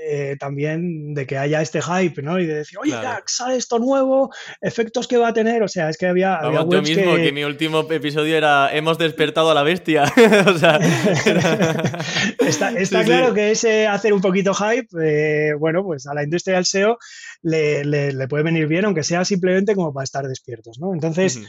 eh, 0.03 0.37
también 0.41 1.13
de 1.13 1.27
que 1.27 1.37
haya 1.37 1.61
este 1.61 1.83
hype, 1.83 2.23
¿no? 2.23 2.41
Y 2.41 2.47
de 2.47 2.55
decir, 2.55 2.79
oye, 2.79 2.95
sale 3.27 3.57
esto 3.57 3.79
nuevo, 3.79 4.31
efectos 4.63 5.07
que 5.07 5.19
va 5.19 5.29
a 5.29 5.35
tener. 5.35 5.63
O 5.63 5.69
sea, 5.69 5.91
es 5.91 5.99
que 5.99 6.07
había. 6.07 6.37
había 6.37 6.61
yo 6.61 6.81
mismo, 6.81 7.17
que... 7.17 7.33
mi 7.33 7.45
último 7.45 7.81
episodio 7.91 8.35
era 8.35 8.75
Hemos 8.75 8.97
despertado 8.97 9.51
a 9.51 9.55
la 9.55 9.63
bestia. 9.63 10.05
o 10.47 10.59
sea. 10.59 10.79
está, 12.39 13.05
claro 13.05 13.35
que 13.35 13.51
ese 13.51 13.87
hacer 13.87 14.15
un 14.15 14.23
poquito 14.23 14.55
hype, 14.55 14.89
eh, 15.03 15.53
bueno, 15.59 15.85
pues 15.85 16.07
a 16.07 16.15
la 16.15 16.25
industria 16.25 16.57
del 16.57 16.65
SEO 16.65 16.97
le, 17.43 17.85
le, 17.85 18.29
puede 18.29 18.45
venir 18.45 18.69
bien, 18.69 18.87
aunque 18.87 19.03
sea 19.03 19.27
simplemente 19.27 19.75
como 19.75 19.93
para 19.93 20.05
estar 20.05 20.27
despiertos, 20.27 20.79
¿no? 20.79 20.95
Entonces. 20.95 21.41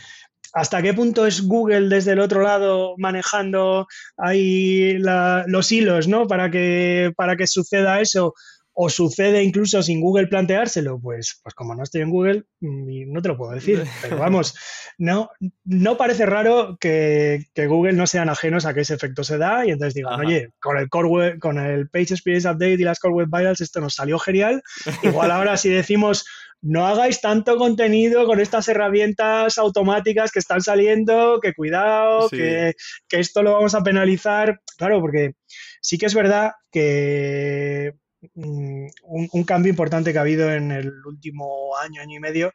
¿Hasta 0.53 0.81
qué 0.81 0.93
punto 0.93 1.25
es 1.25 1.47
Google 1.47 1.87
desde 1.87 2.11
el 2.11 2.19
otro 2.19 2.41
lado 2.41 2.95
manejando 2.97 3.87
ahí 4.17 4.97
los 4.97 5.71
hilos, 5.71 6.07
¿no? 6.07 6.27
Para 6.27 6.51
que, 6.51 7.11
para 7.15 7.35
que 7.35 7.47
suceda 7.47 8.01
eso. 8.01 8.33
O 8.73 8.89
sucede 8.89 9.43
incluso 9.43 9.83
sin 9.83 9.99
Google 9.99 10.27
planteárselo, 10.27 10.97
pues, 10.97 11.41
pues 11.43 11.53
como 11.53 11.75
no 11.75 11.83
estoy 11.83 12.01
en 12.01 12.09
Google, 12.09 12.45
mm, 12.61 13.11
no 13.11 13.21
te 13.21 13.27
lo 13.27 13.37
puedo 13.37 13.51
decir. 13.51 13.83
Pero 14.01 14.17
vamos, 14.17 14.55
no, 14.97 15.29
no 15.65 15.97
parece 15.97 16.25
raro 16.25 16.77
que, 16.79 17.47
Google 17.67 17.93
no 17.93 18.07
sean 18.07 18.29
ajenos 18.29 18.65
a 18.65 18.73
que 18.73 18.81
ese 18.81 18.93
efecto 18.93 19.25
se 19.25 19.37
da 19.37 19.65
y 19.65 19.71
entonces 19.71 19.93
digan, 19.93 20.19
oye, 20.21 20.51
con 20.61 20.77
el 20.77 20.87
core 20.87 21.37
con 21.37 21.59
el 21.59 21.89
Page 21.89 22.13
Experience 22.13 22.47
Update 22.47 22.73
y 22.75 22.83
las 22.83 22.99
Core 22.99 23.15
Web 23.15 23.27
Vitals 23.29 23.59
esto 23.59 23.81
nos 23.81 23.95
salió 23.95 24.17
genial. 24.17 24.63
Igual 25.03 25.31
ahora 25.31 25.57
si 25.57 25.69
decimos 25.69 26.25
no 26.61 26.85
hagáis 26.85 27.21
tanto 27.21 27.57
contenido 27.57 28.25
con 28.25 28.39
estas 28.39 28.67
herramientas 28.67 29.57
automáticas 29.57 30.31
que 30.31 30.39
están 30.39 30.61
saliendo, 30.61 31.39
que 31.41 31.53
cuidado, 31.53 32.29
que, 32.29 32.75
esto 33.09 33.41
lo 33.41 33.53
vamos 33.53 33.73
a 33.73 33.81
penalizar. 33.81 34.61
Claro, 34.77 35.01
porque 35.01 35.33
sí 35.81 35.97
que 35.97 36.05
es 36.05 36.13
verdad 36.13 36.51
que 36.71 37.93
mm, 38.35 38.85
un, 39.03 39.43
cambio 39.43 39.71
importante 39.71 40.11
que 40.11 40.19
ha 40.19 40.21
habido 40.21 40.51
en 40.51 40.71
el 40.71 40.91
último 41.05 41.75
año, 41.77 42.01
año 42.01 42.17
y 42.17 42.19
medio, 42.19 42.51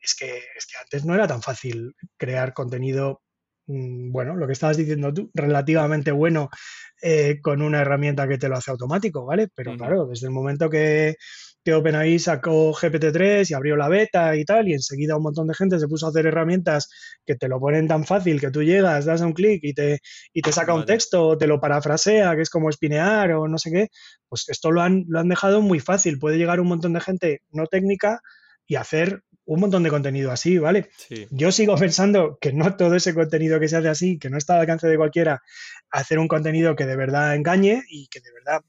es 0.00 0.14
que, 0.14 0.38
es 0.56 0.66
que 0.66 0.78
antes 0.80 1.04
no 1.04 1.14
era 1.14 1.26
tan 1.26 1.42
fácil 1.42 1.96
crear 2.16 2.54
contenido, 2.54 3.22
mm, 3.66 4.12
bueno, 4.12 4.36
lo 4.36 4.46
que 4.46 4.52
estabas 4.52 4.76
diciendo 4.76 5.12
tú, 5.12 5.30
relativamente 5.34 6.12
bueno 6.12 6.48
eh, 7.02 7.40
con 7.42 7.62
una 7.62 7.80
herramienta 7.80 8.28
que 8.28 8.38
te 8.38 8.48
lo 8.48 8.56
hace 8.56 8.70
automático, 8.70 9.24
¿vale? 9.24 9.48
Pero 9.54 9.76
claro, 9.76 10.06
desde 10.06 10.26
el 10.26 10.32
momento 10.32 10.70
que 10.70 11.16
que 11.68 11.74
OpenAI 11.74 12.18
sacó 12.18 12.72
GPT-3 12.72 13.50
y 13.50 13.52
abrió 13.52 13.76
la 13.76 13.90
beta 13.90 14.34
y 14.34 14.46
tal, 14.46 14.68
y 14.68 14.72
enseguida 14.72 15.18
un 15.18 15.22
montón 15.22 15.48
de 15.48 15.52
gente 15.52 15.78
se 15.78 15.86
puso 15.86 16.06
a 16.06 16.08
hacer 16.08 16.24
herramientas 16.24 16.88
que 17.26 17.34
te 17.34 17.46
lo 17.46 17.60
ponen 17.60 17.86
tan 17.86 18.06
fácil 18.06 18.40
que 18.40 18.50
tú 18.50 18.62
llegas, 18.62 19.04
das 19.04 19.20
un 19.20 19.34
clic 19.34 19.60
y 19.62 19.74
te, 19.74 20.00
y 20.32 20.40
te 20.40 20.50
saca 20.50 20.72
un 20.72 20.86
texto, 20.86 21.26
o 21.26 21.36
te 21.36 21.46
lo 21.46 21.60
parafrasea, 21.60 22.34
que 22.36 22.40
es 22.40 22.48
como 22.48 22.70
espinear 22.70 23.32
o 23.32 23.48
no 23.48 23.58
sé 23.58 23.70
qué, 23.70 23.88
pues 24.30 24.48
esto 24.48 24.70
lo 24.72 24.80
han, 24.80 25.04
lo 25.08 25.20
han 25.20 25.28
dejado 25.28 25.60
muy 25.60 25.78
fácil. 25.78 26.18
Puede 26.18 26.38
llegar 26.38 26.58
un 26.58 26.68
montón 26.68 26.94
de 26.94 27.02
gente 27.02 27.42
no 27.50 27.66
técnica 27.66 28.22
y 28.66 28.76
hacer 28.76 29.20
un 29.44 29.60
montón 29.60 29.82
de 29.82 29.90
contenido 29.90 30.32
así, 30.32 30.56
¿vale? 30.56 30.88
Yo 31.30 31.52
sigo 31.52 31.76
pensando 31.76 32.38
que 32.40 32.54
no 32.54 32.76
todo 32.76 32.94
ese 32.94 33.12
contenido 33.12 33.60
que 33.60 33.68
se 33.68 33.76
hace 33.76 33.90
así, 33.90 34.18
que 34.18 34.30
no 34.30 34.38
está 34.38 34.54
al 34.54 34.60
alcance 34.60 34.88
de 34.88 34.96
cualquiera, 34.96 35.42
hacer 35.90 36.18
un 36.18 36.28
contenido 36.28 36.76
que 36.76 36.86
de 36.86 36.96
verdad 36.96 37.34
engañe 37.34 37.82
y 37.90 38.08
que 38.08 38.20
de 38.20 38.32
verdad 38.32 38.62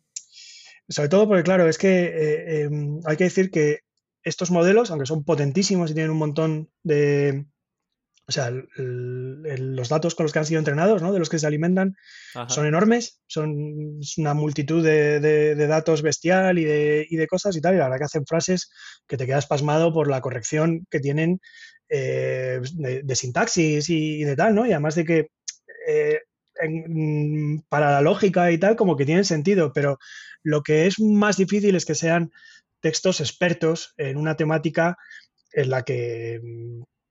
sobre 0.89 1.10
todo 1.10 1.28
porque, 1.28 1.43
claro, 1.43 1.69
es 1.69 1.78
que 1.78 2.06
eh, 2.06 2.62
em, 2.63 2.99
hay 3.06 3.17
que 3.17 3.25
decir 3.25 3.52
que 3.52 3.80
estos 4.23 4.52
modelos, 4.52 4.91
aunque 4.91 5.06
son 5.06 5.23
potentísimos 5.23 5.91
y 5.91 5.93
tienen 5.93 6.12
un 6.12 6.17
montón 6.17 6.69
de, 6.84 7.45
o 8.30 8.32
sea, 8.32 8.52
los 8.75 9.89
datos 9.89 10.13
con 10.13 10.23
los 10.23 10.34
que 10.34 10.38
han 10.39 10.45
sido 10.45 10.60
entrenados, 10.60 11.02
¿no? 11.02 11.12
de 11.12 11.17
los 11.17 11.30
que 11.30 11.39
se 11.39 11.47
alimentan, 11.47 11.95
son 12.47 12.67
enormes, 12.67 13.21
son 13.25 13.99
una 14.17 14.34
multitud 14.36 14.84
de, 14.84 15.56
datos 15.56 16.04
bestial 16.04 16.60
y 16.60 16.63
de, 16.63 17.28
cosas 17.28 17.56
y 17.56 17.62
tal, 17.62 17.73
y 17.73 17.78
la 17.78 17.86
verdad 17.86 17.97
que 17.97 18.06
hacen 18.06 18.28
frases 18.28 18.69
que 19.08 19.17
te 19.17 19.25
quedas 19.25 19.47
pasmado 19.47 19.91
por 19.91 20.10
la 20.10 20.21
corrección 20.21 20.86
que 20.91 20.99
tienen 20.99 21.39
eh, 21.89 22.62
de, 22.73 23.15
sintaxis 23.15 23.89
y, 23.89 24.23
de 24.23 24.36
tal, 24.36 24.54
¿no? 24.54 24.67
Y 24.67 24.73
además 24.73 24.93
de 24.93 25.06
que 25.06 25.32
eh, 25.88 26.19
para 27.67 27.91
la 27.91 28.02
lógica 28.02 28.52
y 28.52 28.60
tal, 28.60 28.75
como 28.75 28.95
que 28.95 29.06
tienen 29.06 29.25
sentido, 29.25 29.71
pero 29.73 29.97
lo 30.43 30.63
que 30.63 30.88
es 30.88 30.99
más 30.99 31.38
difícil 31.38 31.75
es 31.75 31.86
que 31.86 31.95
sean 31.95 32.32
textos 32.82 33.19
expertos 33.19 33.93
en 33.97 34.17
una 34.17 34.36
temática 34.36 34.97
en 35.52 35.69
la 35.69 35.84
que, 35.84 36.39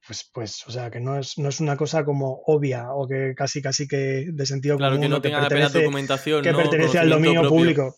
pues, 0.06 0.30
pues, 0.32 0.66
o 0.66 0.70
sea, 0.70 0.90
que 0.90 1.00
no 1.00 1.18
es, 1.18 1.36
no 1.38 1.48
es 1.48 1.60
una 1.60 1.76
cosa 1.76 2.04
como 2.04 2.40
obvia 2.46 2.92
o 2.92 3.06
que 3.06 3.34
casi, 3.36 3.60
casi 3.60 3.86
que 3.86 4.26
de 4.32 4.46
sentido 4.46 4.76
claro, 4.76 4.98
que 4.98 5.08
no 5.08 5.20
tenga 5.20 5.44
apenas 5.44 5.72
documentación, 5.72 6.42
que 6.42 6.54
pertenece 6.54 6.98
al 6.98 7.10
dominio 7.10 7.48
público. 7.48 7.96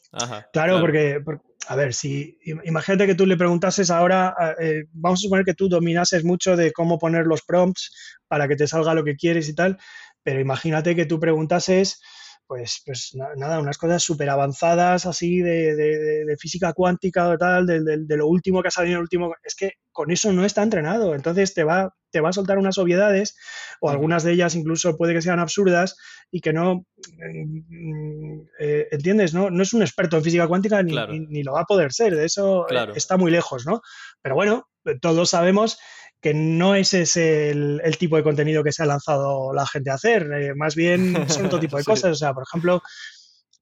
claro, 0.53 0.81
Porque, 0.81 1.23
a 1.69 1.77
ver, 1.77 1.95
si 1.95 2.39
imagínate 2.65 3.07
que 3.07 3.15
tú 3.15 3.27
le 3.27 3.37
preguntases 3.37 3.91
ahora, 3.91 4.35
eh, 4.61 4.85
vamos 4.93 5.21
a 5.21 5.23
suponer 5.23 5.45
que 5.45 5.55
tú 5.55 5.69
dominases 5.69 6.25
mucho 6.25 6.57
de 6.57 6.73
cómo 6.73 6.99
poner 6.99 7.27
los 7.27 7.43
prompts 7.43 8.19
para 8.27 8.49
que 8.49 8.57
te 8.57 8.67
salga 8.67 8.95
lo 8.95 9.05
que 9.05 9.17
quieres 9.17 9.49
y 9.49 9.55
tal, 9.55 9.79
pero 10.23 10.41
imagínate 10.41 10.97
que 10.97 11.07
tú 11.07 11.21
preguntases 11.21 12.01
pues, 12.51 12.83
pues 12.85 13.13
nada, 13.37 13.61
unas 13.61 13.79
cosas 13.79 14.03
súper 14.03 14.29
avanzadas 14.29 15.07
así 15.07 15.39
de, 15.39 16.37
física 16.37 16.73
cuántica 16.73 17.29
o 17.29 17.39
tal, 17.39 17.65
de, 17.65 18.17
lo 18.17 18.27
último 18.27 18.61
que 18.61 18.67
ha 18.67 18.73
salido 18.73 18.95
en 18.95 18.97
el 18.97 19.03
último, 19.03 19.33
es 19.45 19.55
que 19.55 19.75
con 19.93 20.11
eso 20.11 20.33
no 20.33 20.45
está 20.45 20.65
entrenado, 20.65 21.15
entonces 21.15 21.55
te 21.55 21.63
va, 21.63 21.95
te 22.11 22.21
va 22.21 22.31
a 22.31 22.33
soltar 22.33 22.59
unas 22.59 22.77
obviedades 22.79 23.37
o 23.81 23.89
algunas 23.89 24.25
de 24.25 24.33
ellas 24.33 24.57
incluso 24.57 24.97
puede 24.97 25.15
que 25.15 25.23
sean 25.23 25.39
absurdas 25.39 25.97
y 26.33 26.41
que 26.41 26.53
no, 26.53 26.87
mm, 27.19 28.41
eh, 28.59 28.89
¿entiendes? 28.91 29.33
No, 29.33 29.49
no 29.49 29.63
es 29.63 29.73
un 29.73 29.83
experto 29.83 30.17
en 30.17 30.25
física 30.25 30.49
cuántica 30.49 30.83
ni, 30.83 30.97
ni, 31.29 31.45
lo 31.45 31.53
va 31.53 31.61
a 31.61 31.67
poder 31.67 31.93
ser, 31.93 32.17
de 32.17 32.25
eso 32.25 32.67
está 32.97 33.17
muy 33.17 33.31
lejos, 33.31 33.65
¿no? 33.65 33.81
Pero 34.23 34.35
bueno, 34.35 34.69
todos 35.01 35.31
sabemos 35.31 35.79
que 36.21 36.35
no 36.35 36.75
ese 36.75 37.03
es 37.03 37.17
el, 37.17 37.81
tipo 37.99 38.17
de 38.17 38.23
contenido 38.23 38.63
que 38.63 38.73
se 38.73 38.83
ha 38.83 38.87
lanzado 38.87 39.53
la 39.53 39.67
gente 39.67 39.91
a 39.91 39.95
hacer, 39.95 40.31
eh, 40.33 40.55
más 40.55 40.75
bien 40.75 41.15
son 41.29 41.47
otro 41.47 41.61
tipo 41.61 41.77
de 41.77 41.85
cosas. 41.85 42.13
O 42.13 42.15
sea, 42.15 42.35
por 42.35 42.45
ejemplo, 42.47 42.83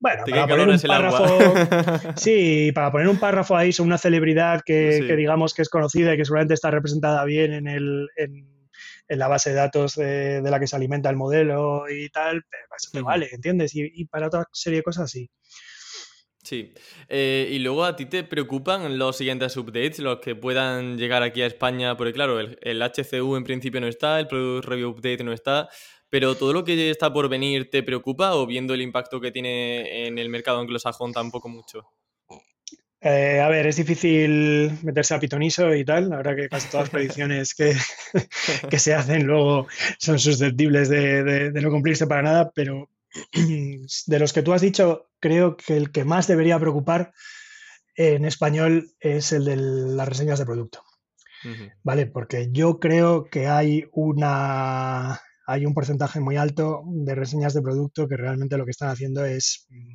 bueno, 0.00 0.22
para 0.28 0.46
poner 0.46 0.68
un 0.68 0.80
párrafo. 0.80 1.26
sí, 2.16 2.70
para 2.72 2.92
poner 2.92 3.08
un 3.08 3.18
párrafo 3.18 3.56
ahí 3.56 3.72
sobre 3.72 3.88
una 3.88 3.98
celebridad 3.98 4.62
que, 4.64 5.00
digamos 5.16 5.54
que 5.54 5.62
es 5.62 5.68
conocida 5.68 6.14
y 6.14 6.16
que 6.16 6.24
seguramente 6.24 6.54
está 6.54 6.70
representada 6.70 7.24
bien 7.24 7.52
en, 7.52 7.66
el, 7.66 8.08
en, 8.16 8.46
la 9.08 9.26
base 9.26 9.50
de 9.50 9.56
datos 9.56 9.96
de, 9.96 10.40
la 10.42 10.60
que 10.60 10.68
se 10.68 10.76
alimenta 10.76 11.10
el 11.10 11.16
modelo 11.16 11.88
y 11.88 12.08
tal, 12.10 12.42
pues 12.68 12.90
eso 12.92 13.04
vale, 13.04 13.28
¿entiendes? 13.32 13.74
Y, 13.74 13.90
y, 13.92 14.04
para 14.04 14.28
otra 14.28 14.46
serie 14.52 14.80
de 14.80 14.84
cosas 14.84 15.10
sí. 15.10 15.28
Sí. 16.48 16.72
Eh, 17.10 17.46
y 17.50 17.58
luego 17.58 17.84
a 17.84 17.94
ti 17.94 18.06
te 18.06 18.24
preocupan 18.24 18.96
los 18.96 19.18
siguientes 19.18 19.54
updates, 19.58 19.98
los 19.98 20.20
que 20.20 20.34
puedan 20.34 20.96
llegar 20.96 21.22
aquí 21.22 21.42
a 21.42 21.46
España, 21.46 21.94
porque 21.94 22.14
claro, 22.14 22.40
el, 22.40 22.82
HCU 22.82 23.36
en 23.36 23.44
principio 23.44 23.82
no 23.82 23.86
está, 23.86 24.18
el 24.18 24.28
Product 24.28 24.66
Review 24.66 24.88
Update 24.88 25.24
no 25.24 25.34
está, 25.34 25.68
pero 26.08 26.36
todo 26.36 26.54
lo 26.54 26.64
que 26.64 26.88
está 26.88 27.12
por 27.12 27.28
venir 27.28 27.68
te 27.68 27.82
preocupa 27.82 28.34
o 28.34 28.46
viendo 28.46 28.72
el 28.72 28.80
impacto 28.80 29.20
que 29.20 29.30
tiene 29.30 30.06
en 30.06 30.18
el 30.18 30.30
mercado 30.30 30.58
anglosajón 30.60 31.12
tampoco 31.12 31.50
mucho. 31.50 31.86
Eh, 33.02 33.40
a 33.40 33.48
ver, 33.50 33.66
es 33.66 33.76
difícil 33.76 34.72
meterse 34.82 35.14
a 35.14 35.20
pitoniso 35.20 35.74
y 35.74 35.84
tal. 35.84 36.08
La 36.08 36.16
verdad 36.16 36.34
que 36.34 36.48
casi 36.48 36.70
todas 36.70 36.86
las 36.86 36.90
predicciones 36.94 37.54
que, 37.54 37.76
que 38.70 38.78
se 38.78 38.94
hacen 38.94 39.26
luego 39.26 39.66
son 39.98 40.18
susceptibles 40.18 40.88
de, 40.88 41.52
no 41.52 41.70
cumplirse 41.70 42.06
para 42.06 42.22
nada, 42.22 42.50
pero 42.54 42.88
de 44.06 44.18
los 44.18 44.32
que 44.32 44.42
tú 44.42 44.52
has 44.52 44.60
dicho, 44.60 45.10
creo 45.20 45.56
que 45.56 45.76
el 45.76 45.90
que 45.90 46.04
más 46.04 46.26
debería 46.26 46.58
preocupar 46.58 47.12
en 47.96 48.24
español 48.24 48.92
es 49.00 49.32
el 49.32 49.44
de 49.44 49.56
las 49.56 50.08
reseñas 50.08 50.38
de 50.38 50.46
producto. 50.46 50.82
¿Vale? 51.84 52.06
Porque 52.06 52.48
yo 52.50 52.80
creo 52.80 53.24
que 53.24 53.46
hay 53.46 53.88
una 53.92 55.20
hay 55.46 55.64
un 55.64 55.72
porcentaje 55.72 56.20
muy 56.20 56.36
alto 56.36 56.82
de 56.84 57.14
reseñas 57.14 57.54
de 57.54 57.62
producto 57.62 58.06
que 58.06 58.18
realmente 58.18 58.58
lo 58.58 58.66
que 58.66 58.72
están 58.72 58.90
haciendo 58.90 59.24
es 59.24 59.66
mm, 59.70 59.94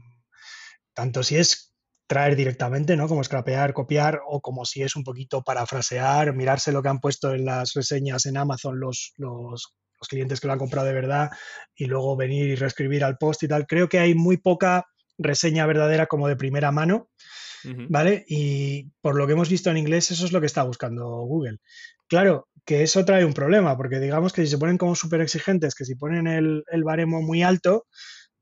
tanto 0.93 1.21
si 1.21 1.36
es 1.36 1.73
traer 2.08 2.36
directamente, 2.36 2.95
¿no? 2.95 3.08
Como 3.08 3.23
scrapear, 3.23 3.73
copiar, 3.73 4.21
o 4.28 4.41
como 4.41 4.65
si 4.65 4.82
es 4.82 4.95
un 4.95 5.04
poquito 5.04 5.43
parafrasear, 5.43 6.36
mirarse 6.36 6.71
lo 6.71 6.82
que 6.82 6.89
han 6.89 6.99
puesto 6.99 7.34
en 7.34 7.45
las 7.45 7.73
reseñas 7.73 8.26
en 8.26 8.38
Amazon 8.38 8.80
los, 8.80 9.13
los 9.17 9.76
clientes 10.08 10.39
que 10.39 10.48
lo 10.48 10.54
han 10.54 10.60
comprado 10.60 10.88
de 10.88 10.94
verdad 10.94 11.30
y 11.76 11.86
luego 11.86 12.16
venir 12.16 12.48
y 12.48 12.56
reescribir 12.56 13.04
al 13.04 13.18
post 13.18 13.44
y 13.44 13.48
tal. 13.48 13.68
Creo 13.68 13.89
que 13.89 14.00
hay 14.00 14.16
muy 14.16 14.38
poca 14.38 14.86
reseña 15.18 15.66
verdadera 15.66 16.08
como 16.08 16.28
de 16.28 16.36
primera 16.36 16.72
mano, 16.72 17.10
¿vale? 17.89 18.26
Y 18.28 18.92
por 19.02 19.16
lo 19.16 19.26
que 19.26 19.34
hemos 19.34 19.50
visto 19.50 19.70
en 19.70 19.78
inglés, 19.78 20.12
eso 20.12 20.26
es 20.26 20.32
lo 20.32 20.39
que 20.39 20.48
está 20.48 20.63
buscando 20.63 21.08
Google. 21.22 21.60
Claro, 22.08 22.48
que 22.66 22.84
eso 22.84 23.06
trae 23.06 23.26
un 23.26 23.34
problema, 23.34 23.78
porque 23.78 24.00
digamos 24.00 24.34
que 24.34 24.44
si 24.44 24.52
se 24.52 24.58
ponen 24.58 24.78
como 24.78 24.96
súper 24.96 25.22
exigentes, 25.22 25.76
que 25.76 25.86
si 25.86 25.96
ponen 25.96 26.28
el, 26.28 26.63
baremo 26.84 27.22
muy 27.22 27.44
alto, 27.44 27.86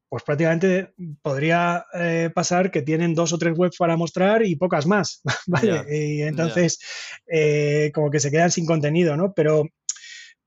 pues 0.09 0.23
prácticamente 0.23 0.93
podría 1.21 1.85
eh, 1.93 2.29
pasar 2.33 2.69
que 2.69 2.81
tienen 2.81 3.15
dos 3.15 3.31
o 3.31 3.37
tres 3.37 3.57
webs 3.57 3.77
para 3.77 3.95
mostrar 3.95 4.45
y 4.45 4.57
pocas 4.57 4.85
más, 4.85 5.21
¿vale? 5.47 5.85
y 5.89 6.21
entonces, 6.23 6.79
eh, 7.27 7.91
como 7.93 8.11
que 8.11 8.19
se 8.19 8.29
quedan 8.29 8.51
sin 8.51 8.65
contenido, 8.65 9.15
¿no? 9.15 9.33
Pero 9.33 9.63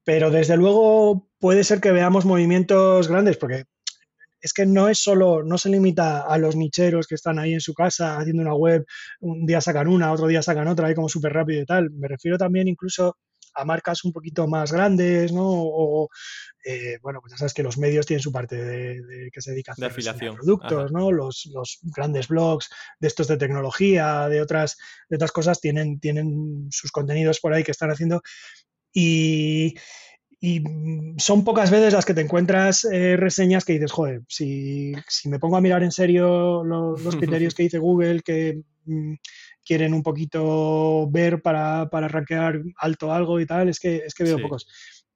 pero 0.05 0.31
desde 0.31 0.57
luego 0.57 1.29
puede 1.39 1.65
ser 1.65 1.81
que 1.81 1.93
veamos 1.93 2.25
movimientos 2.25 3.09
grandes, 3.09 3.37
porque 3.37 3.65
es 4.45 4.53
que 4.53 4.67
no 4.67 4.89
es 4.89 4.99
solo, 4.99 5.43
no 5.43 5.57
se 5.57 5.71
limita 5.71 6.21
a 6.21 6.37
los 6.37 6.55
nicheros 6.55 7.07
que 7.07 7.15
están 7.15 7.39
ahí 7.39 7.55
en 7.55 7.63
su 7.63 7.73
casa 7.73 8.19
haciendo 8.19 8.43
una 8.43 8.55
web, 8.55 8.85
un 9.21 9.47
día 9.47 9.63
sacan 9.63 9.89
una, 9.89 10.13
otro 10.13 10.27
día 10.27 10.43
sacan 10.43 10.69
otra, 10.69 10.87
ahí 10.87 10.95
como 10.95 11.09
súper 11.09 11.33
rápido 11.33 11.63
y 11.63 11.65
tal. 11.65 11.91
Me 11.91 12.09
refiero 12.09 12.37
también 12.37 12.69
incluso 12.69 13.17
a 13.55 13.65
marcas 13.65 14.05
un 14.05 14.13
poquito 14.13 14.47
más 14.47 14.73
grandes, 14.73 15.33
¿no? 15.33 15.45
O, 15.47 16.09
eh, 16.65 16.99
bueno, 17.03 17.21
pues 17.21 17.33
ya 17.33 17.39
sabes 17.39 17.55
que 17.55 17.63
los 17.63 17.79
medios 17.79 18.05
tienen 18.05 18.23
su 18.23 18.33
parte 18.33 18.57
de, 18.57 19.31
que 19.33 19.41
se 19.41 19.53
dedica 19.53 19.73
a 19.73 19.75
hacer 19.75 20.35
productos, 20.35 20.93
¿no? 20.93 21.11
Los, 21.11 21.49
los, 21.53 21.79
grandes 21.83 22.29
blogs 22.29 22.69
de 22.99 23.09
estos 23.09 23.29
de 23.29 23.37
tecnología, 23.37 24.29
de 24.29 24.43
otras, 24.43 24.77
de 25.09 25.17
otras 25.17 25.33
cosas, 25.33 25.61
tienen, 25.61 26.01
tienen 26.01 26.69
sus 26.71 26.91
contenidos 26.91 27.41
por 27.41 27.55
ahí 27.55 27.65
que 27.65 27.71
están 27.71 27.91
haciendo 27.91 28.23
y, 28.95 29.75
mm, 30.41 31.19
son 31.19 31.45
pocas 31.45 31.71
veces 31.71 31.93
las 31.93 32.05
que 32.05 32.15
te 32.15 32.21
encuentras 32.21 32.85
eh, 32.85 33.17
reseñas 33.17 33.65
que 33.65 33.75
dices, 33.75 33.93
joder, 33.93 34.23
si, 34.29 34.95
me 35.25 35.39
pongo 35.39 35.57
a 35.57 35.61
mirar 35.61 35.83
en 35.83 35.93
serio 35.93 36.63
los, 36.65 37.17
criterios 37.17 37.55
que 37.57 37.65
dice 37.65 37.79
Google, 37.79 38.23
que 38.23 38.63
mm, 38.85 39.15
quieren 39.65 39.95
un 39.95 40.03
poquito 40.03 41.09
ver 41.11 41.43
para, 41.43 41.89
para 41.91 42.09
rankear 42.09 42.63
alto 42.79 43.13
algo 43.13 43.41
y 43.41 43.47
tal, 43.47 43.69
es 43.69 43.81
que, 43.81 43.97
es 44.07 44.15
que 44.15 44.25
veo 44.25 44.39
pocos. 44.39 44.67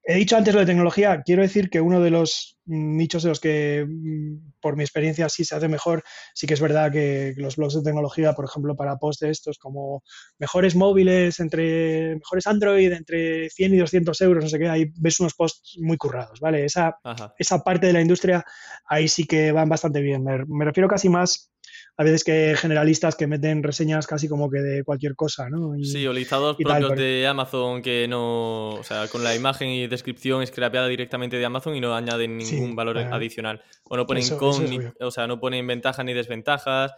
He 0.09 0.15
dicho 0.15 0.35
antes 0.35 0.55
lo 0.55 0.61
de 0.61 0.65
tecnología, 0.65 1.21
quiero 1.23 1.43
decir 1.43 1.69
que 1.69 1.81
uno 1.81 2.01
de 2.01 2.09
los 2.09 2.57
nichos 2.65 3.21
de 3.21 3.29
los 3.29 3.39
que, 3.39 3.85
mm, 3.87 4.53
por 4.59 4.75
mi 4.75 4.81
experiencia, 4.81 5.29
sí 5.29 5.45
se 5.45 5.55
hace 5.55 5.67
mejor, 5.67 6.03
sí 6.33 6.47
que 6.47 6.55
es 6.55 6.61
verdad 6.61 6.91
que 6.91 7.35
los 7.37 7.57
blogs 7.57 7.75
de 7.75 7.83
tecnología, 7.83 8.33
por 8.33 8.45
ejemplo, 8.45 8.75
para 8.75 8.97
post 8.97 9.21
de 9.21 9.29
estos, 9.29 9.59
como 9.59 10.01
mejores 10.39 10.75
móviles, 10.75 11.39
entre 11.39 12.15
mejores 12.15 12.47
Android, 12.47 12.91
entre 12.91 13.51
100 13.51 13.75
y 13.75 13.77
200 13.77 14.19
euros, 14.21 14.43
no 14.43 14.49
sé 14.49 14.57
qué, 14.57 14.67
ahí 14.67 14.85
ves 14.99 15.19
unos 15.19 15.35
posts 15.35 15.77
muy 15.79 15.97
currados, 15.97 16.39
¿vale? 16.39 16.65
Esa, 16.65 16.95
esa 17.37 17.59
parte 17.59 17.85
de 17.85 17.93
la 17.93 18.01
industria, 18.01 18.43
ahí 18.87 19.07
sí 19.07 19.25
que 19.27 19.51
van 19.51 19.69
bastante 19.69 20.01
bien. 20.01 20.23
Me, 20.23 20.65
refiero 20.65 20.87
casi 20.87 21.07
más 21.07 21.51
a 21.97 22.03
veces 22.03 22.23
que 22.23 22.55
generalistas 22.57 23.15
que 23.15 23.27
meten 23.27 23.61
reseñas 23.61 24.07
casi 24.07 24.29
como 24.29 24.49
que 24.49 24.59
de 24.59 24.83
cualquier 24.85 25.15
cosa, 25.15 25.49
¿no? 25.49 25.73
sí, 25.83 26.07
o 26.07 26.13
listados 26.13 26.55
propios 26.55 26.95
de 26.95 27.27
Amazon 27.27 27.81
que 27.81 28.07
no, 28.07 28.69
o 28.69 28.83
sea, 28.83 29.07
con 29.09 29.23
la 29.23 29.35
imagen 29.35 29.69
y 29.69 29.87
descripción 29.87 30.45
scrapeada 30.47 30.87
directamente 30.87 31.37
de 31.37 31.45
Amazon 31.45 31.75
y 31.75 31.81
no 31.81 31.93
añaden 31.93 32.37
ningún 32.37 32.75
valor 32.75 32.97
adicional. 32.97 33.61
O 33.83 33.97
no 33.97 34.05
ponen 34.05 34.29
con, 34.37 34.55
o 35.01 35.11
sea, 35.11 35.27
no 35.27 35.39
ponen 35.39 35.67
ventajas 35.67 36.05
ni 36.05 36.13
desventajas. 36.13 36.93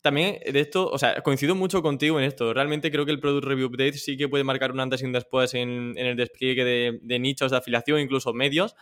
También 0.00 0.38
de 0.52 0.60
esto, 0.60 0.88
o 0.88 0.98
sea, 0.98 1.20
coincido 1.22 1.56
mucho 1.56 1.82
contigo 1.82 2.20
en 2.20 2.26
esto. 2.26 2.54
Realmente 2.54 2.92
creo 2.92 3.04
que 3.04 3.10
el 3.10 3.18
Product 3.18 3.48
Review 3.48 3.66
Update 3.66 3.94
sí 3.94 4.16
que 4.16 4.28
puede 4.28 4.44
marcar 4.44 4.70
un 4.70 4.78
antes 4.78 5.02
y 5.02 5.06
un 5.06 5.12
después 5.12 5.54
en, 5.54 5.94
el 5.96 6.16
despliegue 6.16 6.64
de, 6.64 7.00
de 7.02 7.18
nichos 7.18 7.50
de 7.50 7.56
afiliación, 7.56 7.98
incluso 7.98 8.32
medios. 8.32 8.76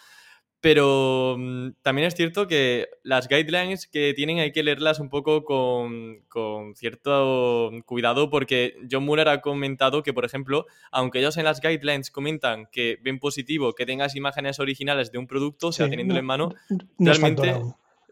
Pero 0.65 1.37
mm, 1.39 1.73
también 1.83 2.09
es 2.09 2.15
cierto 2.15 2.49
que 2.49 2.89
las 3.03 3.29
guidelines 3.29 3.87
que 3.87 4.15
tienen 4.15 4.39
hay 4.39 4.51
que 4.51 4.63
leerlas 4.63 4.99
un 4.99 5.11
poco 5.11 5.45
con, 5.45 6.23
cierto 6.75 7.71
cuidado 7.85 8.31
porque 8.31 8.75
John 8.91 9.05
Muller 9.05 9.29
ha 9.29 9.43
comentado 9.43 10.03
que, 10.03 10.15
por 10.15 10.25
ejemplo, 10.25 10.65
aunque 10.91 11.19
ellos 11.19 11.37
en 11.37 11.45
las 11.45 11.61
guidelines 11.61 12.11
comentan 12.11 12.65
que 12.73 12.97
ven 13.03 13.19
positivo 13.19 13.75
que 13.75 13.85
tengas 13.85 14.17
imágenes 14.17 14.59
originales 14.59 15.13
de 15.13 15.19
un 15.19 15.27
producto, 15.27 15.67
o 15.67 15.73
sea, 15.73 15.91
teniéndolo 15.91 16.21
en 16.21 16.27
mano, 16.27 16.55
realmente... 16.99 17.61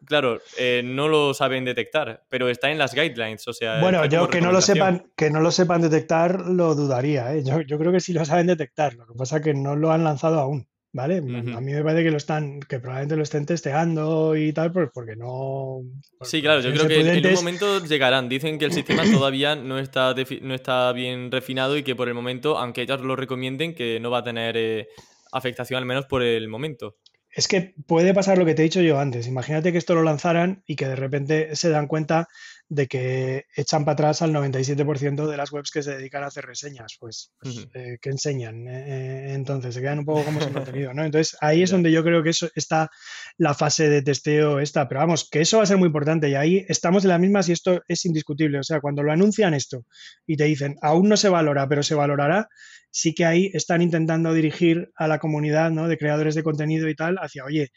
Claro, 0.05 0.41
eh, 0.59 0.83
no 0.85 1.09
lo 1.09 1.33
saben 1.33 1.65
detectar, 1.65 2.25
pero 2.29 2.49
está 2.49 2.71
en 2.71 2.77
las 2.77 2.93
guidelines, 2.93 3.47
o 3.47 3.53
sea. 3.53 3.81
Bueno, 3.81 4.05
yo 4.07 4.29
que 4.29 4.41
no 4.41 4.51
lo 4.51 4.61
sepan, 4.61 5.07
que 5.17 5.31
no 5.31 5.41
lo 5.41 5.53
sepan 5.53 5.81
detectar, 5.81 6.41
lo 6.41 6.75
dudaría. 6.75 7.33
¿eh? 7.33 7.45
Yo, 7.45 7.61
yo, 7.61 7.79
creo 7.79 7.93
que 7.93 8.01
sí 8.01 8.12
lo 8.12 8.25
saben 8.25 8.49
detectar. 8.49 8.95
Lo 8.95 9.07
que 9.07 9.15
pasa 9.15 9.37
es 9.37 9.45
que 9.45 9.55
no 9.55 9.77
lo 9.77 9.93
han 9.93 10.03
lanzado 10.03 10.41
aún. 10.41 10.67
¿Vale? 10.92 11.18
A 11.18 11.20
mí 11.61 11.72
me 11.72 11.83
parece 11.83 12.05
que 12.05 12.11
lo 12.11 12.16
están, 12.18 12.61
que 12.61 12.78
probablemente 12.78 13.16
lo 13.16 13.22
estén 13.22 13.46
testeando 13.46 14.37
y 14.37 14.52
tal, 14.52 14.72
pues 14.72 14.90
porque 14.92 15.16
no. 15.16 15.81
sí, 16.20 16.42
claro, 16.42 16.61
yo 16.61 16.72
creo 16.72 16.87
que 16.87 17.18
en 17.18 17.26
un 17.26 17.35
momento 17.35 17.85
llegarán. 17.85 18.28
Dicen 18.28 18.59
que 18.59 18.66
el 18.66 18.72
sistema 18.72 19.02
todavía 19.11 19.57
no 19.57 19.78
está, 19.78 20.14
no 20.42 20.55
está 20.55 20.92
bien 20.92 21.31
refinado 21.31 21.76
y 21.76 21.83
que 21.83 21.96
por 21.96 22.09
el 22.09 22.14
momento, 22.14 22.59
aunque 22.59 22.83
ellos 22.83 23.00
lo 23.00 23.16
recomienden, 23.16 23.74
que 23.74 24.00
no 24.00 24.11
va 24.11 24.18
a 24.18 24.24
tener 24.24 24.57
eh, 24.57 24.88
afectación 25.33 25.78
al 25.78 25.87
menos 25.87 26.07
por 26.07 26.22
el 26.22 26.48
momento. 26.48 26.96
Es 27.35 27.49
que 27.49 27.75
puede 27.87 28.12
pasar 28.12 28.37
lo 28.37 28.45
que 28.45 28.55
te 28.55 28.62
he 28.62 28.64
dicho 28.64 28.83
yo 28.83 29.01
antes. 29.01 29.27
Imagínate 29.27 29.73
que 29.73 29.79
esto 29.79 29.95
lo 29.95 30.03
lanzaran 30.03 30.62
y 30.66 30.77
que 30.77 30.87
de 30.87 30.97
repente 30.97 31.57
se 31.57 31.71
dan 31.71 31.87
cuenta 31.87 32.29
de 32.68 32.87
que 32.87 33.45
echan 33.55 33.85
para 33.85 33.92
atrás 33.92 34.23
al 34.23 34.33
97% 34.33 35.27
de 35.27 35.37
las 35.37 35.53
webs 35.53 35.71
que 35.71 35.83
se 35.83 35.97
dedican 35.97 36.25
a 36.25 36.29
hacer 36.29 36.47
reseñas, 36.47 36.97
pues, 36.99 37.33
pues 37.38 37.68
eh, 37.75 37.99
que 38.01 38.11
enseñan. 38.11 38.66
Eh, 38.66 38.85
eh, 38.87 39.35
entonces, 39.35 39.75
se 39.75 39.81
quedan 39.81 40.01
un 40.01 40.05
poco 40.07 40.25
como 40.25 40.40
sin 40.40 40.53
contenido, 40.53 40.95
¿no? 40.95 41.05
Entonces, 41.05 41.37
ahí 41.40 41.62
es 41.62 41.71
donde 41.71 41.92
yo 41.92 42.03
creo 42.03 42.23
que 42.23 42.31
eso 42.31 42.49
está 42.55 42.90
la 43.37 43.53
fase 43.53 43.88
de 43.90 44.03
testeo 44.03 44.59
esta, 44.59 44.88
pero 44.88 45.01
vamos, 45.01 45.29
que 45.31 45.40
eso 45.42 45.59
va 45.59 45.64
a 45.64 45.66
ser 45.66 45.77
muy 45.77 45.87
importante 45.87 46.31
y 46.31 46.35
ahí 46.35 46.64
estamos 46.68 47.05
en 47.05 47.11
la 47.11 47.18
misma 47.18 47.42
si 47.42 47.53
esto 47.53 47.83
es 47.88 48.05
indiscutible. 48.07 48.59
O 48.59 48.62
sea, 48.62 48.81
cuando 48.81 49.03
lo 49.03 49.12
anuncian 49.12 49.53
esto 49.53 49.85
y 50.27 50.37
te 50.37 50.45
dicen, 50.45 50.77
aún 50.81 51.09
no 51.09 51.18
se 51.18 51.29
valora, 51.29 51.68
pero 51.68 51.83
se 51.83 51.95
valorará, 51.95 52.49
sí 52.92 53.14
que 53.14 53.24
ahí 53.24 53.50
están 53.55 53.83
intentando 53.83 54.33
dirigir 54.33 54.92
a 54.94 55.09
la 55.09 55.18
comunidad 55.18 55.70
¿no? 55.70 55.88
de 55.88 55.98
creadores 55.98 56.35
de 56.35 56.42
contenido 56.44 56.88
y 56.88 56.94
tal 56.94 57.16
hacia, 57.16 57.44
oye, 57.44 57.70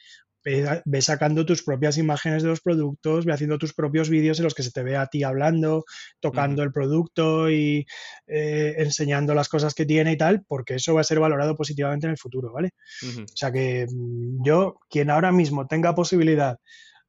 ve, 0.44 1.02
sacando 1.02 1.46
tus 1.46 1.64
propias 1.64 1.98
imágenes 1.98 2.44
de 2.44 2.50
los 2.50 2.62
productos, 2.62 3.26
ve 3.26 3.34
haciendo 3.34 3.58
tus 3.58 3.74
propios 3.74 4.10
vídeos 4.10 4.38
en 4.40 4.44
los 4.44 4.54
que 4.54 4.62
se 4.62 4.72
te 4.72 4.84
ve 4.84 4.96
a 4.96 5.08
ti 5.08 5.24
hablando, 5.24 5.86
tocando 6.20 6.62
el 6.62 6.72
producto 6.72 7.50
y 7.50 7.86
eh, 8.28 8.76
enseñando 8.78 9.34
las 9.34 9.50
cosas 9.50 9.74
que 9.74 9.86
tiene 9.86 10.12
y 10.12 10.18
tal, 10.18 10.44
porque 10.48 10.76
eso 10.76 10.94
va 10.94 11.02
a 11.02 11.06
ser 11.06 11.20
valorado 11.20 11.56
positivamente 11.56 12.06
en 12.06 12.12
el 12.12 12.18
futuro, 12.18 12.54
¿vale? 12.54 12.72
O 13.04 13.36
sea 13.36 13.52
que 13.52 13.88
mm, 13.90 14.44
yo, 14.46 14.80
quien 14.90 15.10
ahora 15.10 15.32
mismo 15.32 15.66
tenga 15.66 15.96
posibilidad 15.96 16.60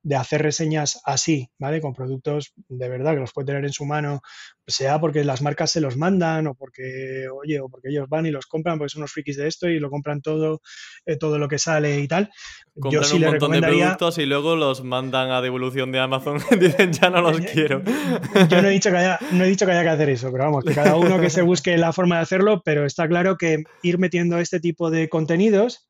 de 0.06 0.14
hacer 0.14 0.40
reseñas 0.40 1.00
así, 1.04 1.50
¿vale? 1.58 1.80
Con 1.80 1.92
productos 1.92 2.52
de 2.68 2.88
verdad 2.88 3.14
que 3.14 3.20
los 3.20 3.32
puede 3.32 3.46
tener 3.46 3.64
en 3.64 3.72
su 3.72 3.84
mano, 3.84 4.20
sea 4.64 5.00
porque 5.00 5.24
las 5.24 5.42
marcas 5.42 5.72
se 5.72 5.80
los 5.80 5.96
mandan 5.96 6.46
o 6.46 6.54
porque, 6.54 7.26
oye, 7.28 7.58
o 7.58 7.68
porque 7.68 7.88
ellos 7.88 8.08
van 8.08 8.24
y 8.24 8.30
los 8.30 8.46
compran 8.46 8.78
porque 8.78 8.90
son 8.90 9.00
unos 9.00 9.10
frikis 9.10 9.36
de 9.36 9.48
esto 9.48 9.68
y 9.68 9.80
lo 9.80 9.90
compran 9.90 10.22
todo, 10.22 10.60
eh, 11.06 11.16
todo 11.16 11.38
lo 11.38 11.48
que 11.48 11.58
sale 11.58 11.98
y 11.98 12.06
tal. 12.06 12.30
Compran 12.78 13.02
yo 13.02 13.08
sí 13.08 13.16
un 13.16 13.22
le 13.22 13.30
montón 13.30 13.50
de 13.50 13.60
productos 13.60 14.18
y 14.18 14.26
luego 14.26 14.54
los 14.54 14.84
mandan 14.84 15.32
a 15.32 15.42
devolución 15.42 15.90
de 15.90 15.98
Amazon 15.98 16.38
y 16.52 16.56
dicen 16.56 16.92
ya 16.92 17.10
no 17.10 17.20
los 17.20 17.40
quiero. 17.40 17.82
Yo 18.48 18.62
no 18.62 18.68
he 18.68 18.70
dicho 18.70 18.90
que 18.90 18.98
haya, 18.98 19.18
no 19.32 19.42
he 19.42 19.48
dicho 19.48 19.66
que 19.66 19.72
haya 19.72 19.82
que 19.82 19.88
hacer 19.88 20.10
eso, 20.10 20.30
pero 20.30 20.44
vamos, 20.44 20.64
que 20.64 20.72
cada 20.72 20.94
uno 20.96 21.20
que 21.20 21.30
se 21.30 21.42
busque 21.42 21.76
la 21.78 21.92
forma 21.92 22.16
de 22.16 22.22
hacerlo, 22.22 22.62
pero 22.64 22.86
está 22.86 23.08
claro 23.08 23.36
que 23.36 23.64
ir 23.82 23.98
metiendo 23.98 24.38
este 24.38 24.60
tipo 24.60 24.88
de 24.90 25.08
contenidos 25.08 25.85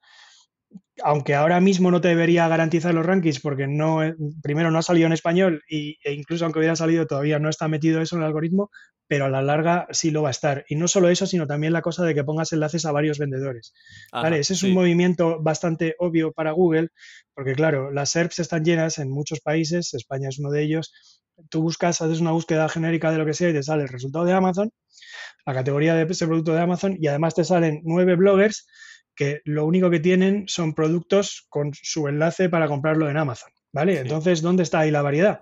aunque 1.02 1.34
ahora 1.34 1.60
mismo 1.60 1.90
no 1.90 2.00
te 2.00 2.08
debería 2.08 2.48
garantizar 2.48 2.94
los 2.94 3.04
rankings 3.04 3.40
porque 3.40 3.66
no, 3.66 4.02
eh, 4.02 4.14
primero 4.42 4.70
no 4.70 4.78
ha 4.78 4.82
salido 4.82 5.06
en 5.06 5.12
español 5.12 5.62
y, 5.68 5.98
e 6.02 6.12
incluso 6.12 6.44
aunque 6.44 6.60
hubiera 6.60 6.76
salido 6.76 7.06
todavía 7.06 7.38
no 7.38 7.48
está 7.48 7.68
metido 7.68 8.00
eso 8.00 8.16
en 8.16 8.22
el 8.22 8.26
algoritmo, 8.26 8.70
pero 9.06 9.26
a 9.26 9.28
la 9.28 9.42
larga 9.42 9.86
sí 9.90 10.10
lo 10.10 10.22
va 10.22 10.28
a 10.28 10.30
estar. 10.30 10.64
Y 10.68 10.76
no 10.76 10.88
solo 10.88 11.08
eso, 11.08 11.26
sino 11.26 11.46
también 11.46 11.72
la 11.72 11.82
cosa 11.82 12.04
de 12.04 12.14
que 12.14 12.24
pongas 12.24 12.52
enlaces 12.52 12.84
a 12.86 12.92
varios 12.92 13.18
vendedores. 13.18 13.72
¿vale? 14.12 14.38
Ese 14.38 14.54
es 14.54 14.62
un 14.62 14.72
movimiento 14.72 15.40
bastante 15.42 15.94
obvio 15.98 16.32
para 16.32 16.52
Google, 16.52 16.88
porque 17.34 17.54
claro, 17.54 17.90
las 17.92 18.10
SERPs 18.10 18.40
están 18.40 18.64
llenas 18.64 18.98
en 18.98 19.10
muchos 19.10 19.40
países, 19.40 19.94
España 19.94 20.28
es 20.28 20.38
uno 20.38 20.50
de 20.50 20.62
ellos. 20.62 21.22
Tú 21.50 21.62
buscas, 21.62 22.00
haces 22.00 22.20
una 22.20 22.32
búsqueda 22.32 22.68
genérica 22.68 23.10
de 23.10 23.18
lo 23.18 23.26
que 23.26 23.34
sea 23.34 23.50
y 23.50 23.52
te 23.52 23.62
sale 23.62 23.82
el 23.82 23.88
resultado 23.88 24.24
de 24.24 24.32
Amazon, 24.32 24.70
la 25.44 25.54
categoría 25.54 25.94
de 25.94 26.10
ese 26.10 26.26
producto 26.26 26.54
de 26.54 26.60
Amazon, 26.62 26.96
y 26.98 27.06
además 27.06 27.34
te 27.34 27.44
salen 27.44 27.82
nueve 27.84 28.16
bloggers 28.16 28.66
que 29.16 29.40
lo 29.44 29.64
único 29.64 29.90
que 29.90 30.00
tienen 30.00 30.44
son 30.46 30.74
productos 30.74 31.46
con 31.48 31.72
su 31.74 32.06
enlace 32.06 32.48
para 32.48 32.68
comprarlo 32.68 33.10
en 33.10 33.16
Amazon. 33.16 33.50
¿Vale? 33.72 33.98
Entonces, 33.98 34.40
¿dónde 34.40 34.62
está 34.62 34.80
ahí 34.80 34.90
la 34.90 35.02
variedad? 35.02 35.40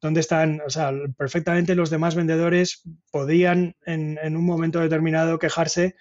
¿Dónde 0.00 0.18
están? 0.18 0.60
O 0.66 0.70
sea, 0.70 0.92
perfectamente 1.16 1.76
los 1.76 1.88
demás 1.88 2.16
vendedores 2.16 2.82
podían 3.12 3.76
en, 3.84 4.36
un 4.36 4.44
momento 4.44 4.80
determinado 4.80 5.38
quejarse 5.38 5.94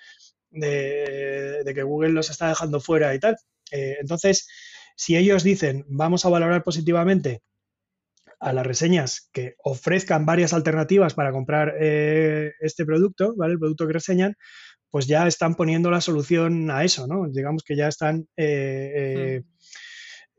de, 0.50 1.62
que 1.76 1.84
Google 1.84 2.14
los 2.14 2.32
está 2.32 2.48
dejando 2.48 2.80
fuera 2.80 3.14
y 3.14 3.20
tal. 3.20 3.38
Eh, 3.72 3.98
entonces, 4.00 4.48
si 4.96 5.16
ellos 5.16 5.44
dicen 5.44 5.86
vamos 5.88 6.26
a 6.26 6.30
valorar 6.30 6.64
positivamente 6.64 7.44
a 8.40 8.54
las 8.54 8.66
reseñas 8.66 9.30
que 9.32 9.56
ofrezcan 9.64 10.26
varias 10.26 10.54
alternativas 10.54 11.14
para 11.14 11.32
comprar 11.32 11.76
eh, 11.80 12.54
este 12.60 12.86
producto, 12.86 13.34
¿vale? 13.36 13.54
El 13.54 13.60
producto 13.60 13.88
que 13.88 13.94
reseñan, 13.94 14.36
pues 14.90 15.08
ya 15.08 15.28
están 15.28 15.56
poniendo 15.56 15.92
la 15.92 16.02
solución 16.02 16.72
a 16.72 16.84
eso, 16.84 17.08
¿no? 17.08 17.28
Digamos 17.30 17.64
que 17.64 17.76
ya 17.76 17.88
están 17.88 18.28
eh, 18.38 18.92
eh, 18.96 19.42
mm. 19.42 19.56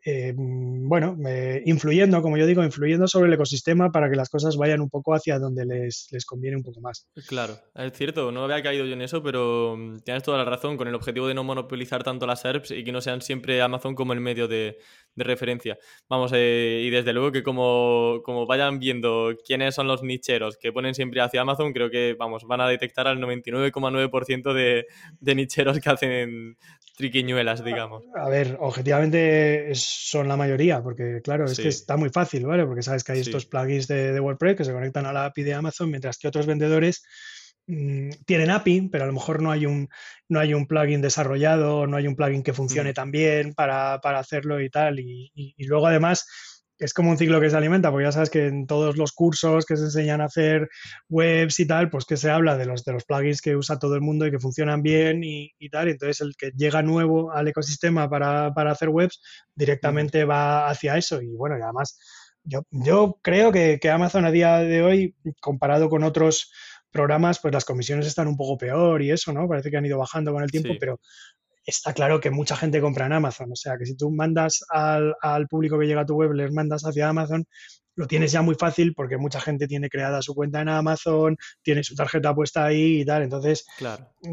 Eh, 0.09 0.33
bueno, 0.37 1.17
influyendo, 1.65 2.23
como 2.23 2.37
yo 2.37 2.47
digo, 2.47 2.63
influyendo 2.63 3.09
sobre 3.09 3.27
el 3.27 3.35
ecosistema 3.35 3.91
para 3.91 4.09
que 4.09 4.15
las 4.15 4.29
cosas 4.29 4.57
vayan 4.57 4.81
un 4.81 4.89
poco 4.89 5.15
hacia 5.15 5.41
donde 5.41 5.67
les, 5.67 6.09
conviene 6.25 6.57
un 6.57 6.63
poco 6.63 6.81
más. 6.81 7.09
Claro, 7.27 7.59
es 7.75 7.93
cierto, 7.93 8.31
no 8.31 8.45
había 8.45 8.63
caído 8.63 8.85
yo 8.85 8.93
en 8.93 9.03
eso, 9.03 9.21
pero 9.21 9.77
mm, 9.77 9.99
tienes 10.05 10.23
toda 10.23 10.39
la 10.39 10.45
razón, 10.45 10.77
con 10.77 10.87
el 10.87 10.95
objetivo 10.95 11.27
de 11.27 11.35
no 11.35 11.43
monopolizar 11.43 12.05
tanto 12.05 12.25
las 12.25 12.43
SERPs 12.43 12.71
y 12.71 12.85
que 12.85 12.93
no 12.93 13.01
sean 13.01 13.21
siempre 13.21 13.61
Amazon 13.61 13.97
como 13.97 14.13
el 14.13 14.21
medio 14.21 14.47
de, 14.47 14.79
referencia. 15.25 15.79
Vamos, 16.09 16.33
eh, 16.35 16.83
y 16.85 16.91
desde 16.91 17.13
luego 17.13 17.33
que 17.33 17.43
como, 17.43 18.21
como 18.25 18.47
vayan 18.47 18.79
viendo 18.79 19.35
quiénes 19.45 19.75
son 19.75 19.87
los 19.87 20.03
nicheros 20.03 20.57
que 20.57 20.73
ponen 20.73 20.95
siempre 20.95 21.21
hacia 21.21 21.41
Amazon, 21.41 21.73
creo 21.73 21.91
que, 21.91 22.15
vamos, 22.19 22.45
van 22.45 22.61
a 22.61 22.69
detectar 22.69 23.07
al 23.07 23.19
99,9% 23.19 24.53
de, 24.53 24.87
de 25.21 25.35
nicheros 25.35 25.81
que 25.81 25.91
hacen 25.91 26.57
triquiñuelas, 26.97 27.63
digamos. 27.63 28.05
A 28.15 28.29
ver, 28.29 28.57
objetivamente 28.59 29.71
son 29.75 30.29
la 30.29 30.37
mayoría, 30.37 30.83
porque 30.83 31.21
claro, 31.23 31.45
es 31.45 31.59
que 31.59 31.69
está 31.69 31.97
muy 31.97 32.09
fácil, 32.09 32.47
¿vale? 32.47 32.65
Porque 32.65 32.83
sabes 32.83 33.05
que 33.05 33.13
hay 33.13 33.21
estos 33.21 33.47
plugins 33.47 33.87
de, 33.87 34.19
WordPress 34.19 34.57
que 34.57 34.65
se 34.65 34.73
conectan 34.73 35.07
a 35.07 35.13
la 35.13 35.27
API 35.27 35.43
de 35.43 35.55
Amazon, 35.55 35.91
mientras 35.91 36.19
que 36.19 36.27
otros 36.27 36.47
vendedores 36.47 37.05
tienen 37.67 38.51
API, 38.51 38.89
pero 38.91 39.05
a 39.05 39.07
lo 39.07 39.13
mejor 39.13 39.43
no 39.43 39.51
hay 39.51 39.67
un, 39.67 39.89
no 40.29 40.41
hay 40.41 40.55
un 40.55 40.67
plugin 40.67 41.01
desarrollado, 41.01 41.87
no 41.87 41.97
hay 41.97 42.07
un 42.07 42.17
plugin 42.17 42.43
que 42.43 42.53
funcione 42.53 42.93
tan 42.93 43.11
bien 43.11 43.55
para, 43.55 43.95
hacerlo 43.95 44.61
y 44.61 44.71
tal. 44.71 45.01
y 45.01 45.55
luego 45.67 45.87
además 45.87 46.27
es 46.79 46.93
como 46.93 47.11
un 47.11 47.19
ciclo 47.19 47.41
que 47.41 47.51
se 47.51 47.57
alimenta, 47.57 47.91
porque 47.91 48.05
ya 48.05 48.13
sabes 48.13 48.31
que 48.31 48.47
en 48.47 48.67
todos 48.67 48.97
los 48.97 49.13
cursos 49.13 49.65
que 49.65 49.77
se 49.77 49.85
enseñan 49.85 50.21
a 50.21 50.27
hacer 50.27 50.69
webs 51.09 51.59
y 51.61 51.67
tal, 51.67 51.91
pues 51.91 52.05
que 52.05 52.17
se 52.17 52.31
habla 52.31 52.57
de 52.57 52.67
los, 52.67 52.85
de 52.85 52.93
los 52.93 53.05
plugins 53.05 53.41
que 53.41 53.57
usa 53.57 53.79
todo 53.79 53.95
el 53.95 54.03
mundo 54.03 54.27
y 54.27 54.31
que 54.31 54.39
funcionan 54.39 54.83
bien 54.83 55.23
y, 55.25 55.53
tal. 55.71 55.89
Entonces 55.89 56.21
el 56.21 56.37
que 56.37 56.53
llega 56.57 56.83
nuevo 56.83 57.33
al 57.33 57.49
ecosistema 57.49 58.09
para, 58.09 58.49
hacer 58.71 58.89
webs 58.91 59.21
directamente 59.55 60.25
va 60.25 60.69
hacia 60.69 60.97
eso. 60.97 61.23
Y 61.23 61.35
bueno, 61.35 61.59
y 61.59 61.63
además 61.63 61.99
yo, 62.45 62.63
yo 62.71 63.19
creo 63.23 63.53
que, 63.53 63.81
Amazon 63.91 64.27
a 64.27 64.31
día 64.31 64.59
de 64.59 64.83
hoy, 64.83 65.17
comparado 65.41 65.89
con 65.89 66.05
otros 66.05 66.53
programas, 66.97 67.39
pues 67.39 67.53
las 67.53 67.65
comisiones 67.65 68.07
están 68.07 68.27
un 68.27 68.37
poco 68.37 68.57
peor 68.57 69.03
y 69.03 69.11
eso, 69.11 69.33
¿no? 69.33 69.47
Parece 69.47 69.71
que 69.71 69.77
han 69.77 69.85
ido 69.85 69.99
bajando 69.99 70.33
con 70.33 70.43
el 70.43 70.51
tiempo, 70.51 70.75
pero 70.81 70.99
está 71.67 71.93
claro 71.93 72.21
que 72.21 72.31
mucha 72.31 72.57
gente 72.57 72.81
compra 72.81 73.07
en 73.07 73.13
Amazon. 73.13 73.53
O 73.53 73.57
sea, 73.57 73.77
que 73.77 73.85
si 73.85 73.97
tú 73.97 74.11
mandas 74.11 74.65
al, 74.71 75.15
público 75.49 75.79
que 75.79 75.87
llega 75.87 76.03
a 76.03 76.07
tu 76.07 76.15
web, 76.15 76.33
les 76.33 76.53
mandas 76.53 76.83
hacia 76.85 77.09
Amazon, 77.09 77.45
lo 77.97 78.07
tienes 78.07 78.33
ya 78.33 78.43
muy 78.43 78.55
fácil 78.55 78.95
porque 78.95 79.17
mucha 79.19 79.41
gente 79.41 79.67
tiene 79.67 79.89
creada 79.89 80.23
su 80.23 80.35
cuenta 80.35 80.61
en 80.61 80.69
Amazon, 80.69 81.37
tiene 81.63 81.83
su 81.83 81.95
tarjeta 81.95 82.35
puesta 82.35 82.65
ahí 82.65 83.01
y 83.01 83.05
tal. 83.05 83.23
Entonces, 83.23 83.67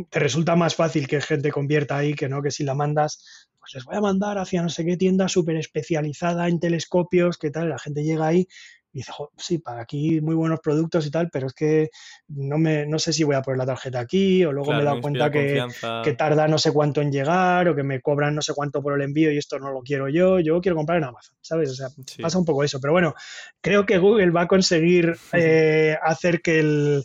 te 0.09 0.19
resulta 0.19 0.55
más 0.55 0.75
fácil 0.75 1.07
que 1.07 1.21
gente 1.21 1.51
convierta 1.51 1.97
ahí 1.97 2.13
que 2.13 2.29
no 2.29 2.41
que 2.41 2.51
si 2.51 2.63
la 2.63 2.75
mandas, 2.75 3.49
pues 3.59 3.73
les 3.73 3.85
voy 3.85 3.95
a 3.95 4.01
mandar 4.01 4.37
hacia 4.37 4.61
no 4.61 4.69
sé 4.69 4.85
qué 4.85 4.97
tienda 4.97 5.27
súper 5.27 5.55
especializada 5.55 6.47
en 6.47 6.59
telescopios, 6.59 7.37
que 7.37 7.51
tal, 7.51 7.69
la 7.69 7.79
gente 7.79 8.03
llega 8.03 8.27
ahí 8.27 8.47
y 8.93 8.99
dice, 8.99 9.11
sí, 9.37 9.57
para 9.57 9.81
aquí 9.81 10.21
muy 10.21 10.35
buenos 10.35 10.59
productos 10.59 11.07
y 11.07 11.11
tal, 11.11 11.29
pero 11.31 11.47
es 11.47 11.53
que 11.53 11.89
no, 12.27 12.59
me, 12.59 12.85
no 12.85 12.99
sé 12.99 13.11
si 13.11 13.23
voy 13.23 13.35
a 13.35 13.41
poner 13.41 13.57
la 13.57 13.65
tarjeta 13.65 13.99
aquí 13.99 14.45
o 14.45 14.51
luego 14.51 14.71
me 14.71 14.81
he 14.81 14.85
dado 14.85 15.01
cuenta 15.01 15.31
que, 15.31 15.65
que, 16.03 16.13
tarda 16.13 16.47
no 16.47 16.59
sé 16.59 16.71
cuánto 16.71 17.01
en 17.01 17.11
llegar 17.11 17.67
o 17.67 17.75
que 17.75 17.81
me 17.81 18.01
cobran 18.01 18.35
no 18.35 18.41
sé 18.43 18.53
cuánto 18.53 18.83
por 18.83 18.93
el 18.93 19.01
envío 19.01 19.31
y 19.31 19.37
esto 19.39 19.57
no 19.57 19.71
lo 19.71 19.81
quiero 19.81 20.09
yo, 20.09 20.39
yo 20.39 20.61
quiero 20.61 20.75
comprar 20.75 20.99
en 20.99 21.05
Amazon, 21.05 21.35
¿sabes? 21.41 21.71
O 21.71 21.73
sea, 21.73 21.87
pasa 22.21 22.37
un 22.37 22.45
poco 22.45 22.63
eso, 22.63 22.79
pero 22.79 22.93
bueno, 22.93 23.15
creo 23.61 23.85
que 23.85 23.97
Google 23.97 24.29
va 24.29 24.41
a 24.41 24.47
conseguir 24.47 25.17
eh, 25.33 25.97
hacer 26.03 26.41
que 26.41 26.59
el 26.59 27.03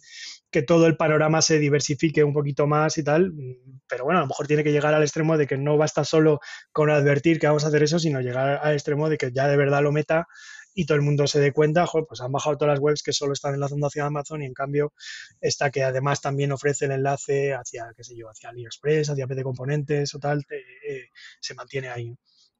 que 0.51 0.63
todo 0.63 0.87
el 0.87 0.97
panorama 0.97 1.43
se 1.43 1.59
diversifique 1.59 2.25
un 2.25 2.33
poquito 2.33 2.67
más 2.67 2.97
y 2.97 3.05
tal, 3.05 3.33
pero 3.87 4.05
bueno, 4.05 4.19
a 4.19 4.23
lo 4.23 4.29
mejor 4.29 4.47
tiene 4.47 4.65
que 4.65 4.73
llegar 4.73 4.95
al 4.95 5.03
extremo 5.03 5.37
de 5.37 5.47
que 5.47 5.59
no 5.59 5.77
basta 5.77 6.05
solo 6.05 6.41
con 6.73 6.91
advertir 6.91 7.39
que 7.39 7.47
vamos 7.47 7.65
a 7.65 7.69
hacer 7.69 7.83
eso, 7.83 7.99
sino 7.99 8.21
llegar 8.21 8.61
al 8.63 8.73
extremo 8.73 9.11
de 9.11 9.19
que 9.19 9.31
ya 9.33 9.47
de 9.47 9.59
verdad 9.59 9.83
lo 9.83 9.93
meta 9.93 10.27
y 10.79 10.87
todo 10.87 10.95
el 10.95 11.03
mundo 11.03 11.27
se 11.27 11.41
dé 11.41 11.51
cuenta, 11.53 11.87
pues 12.09 12.21
han 12.21 12.31
bajado 12.31 12.57
todas 12.57 12.75
las 12.75 12.81
webs 12.81 13.03
que 13.03 13.13
solo 13.13 13.33
están 13.33 13.53
enlazando 13.53 13.89
hacia 13.89 14.07
Amazon 14.07 14.43
y 14.43 14.47
en 14.47 14.55
cambio 14.55 14.93
esta 15.41 15.73
que 15.73 15.83
además 15.83 16.21
también 16.21 16.53
ofrece 16.53 16.85
el 16.85 16.93
enlace 16.93 17.53
hacia, 17.53 17.93
qué 17.97 18.05
sé 18.05 18.17
yo, 18.17 18.29
hacia 18.29 18.51
AliExpress, 18.51 19.11
hacia 19.11 19.27
PC 19.27 19.43
Componentes 19.43 20.15
o 20.15 20.21
tal, 20.21 20.47
eh, 20.49 21.09
se 21.41 21.55
mantiene 21.55 21.89
ahí. 21.89 22.15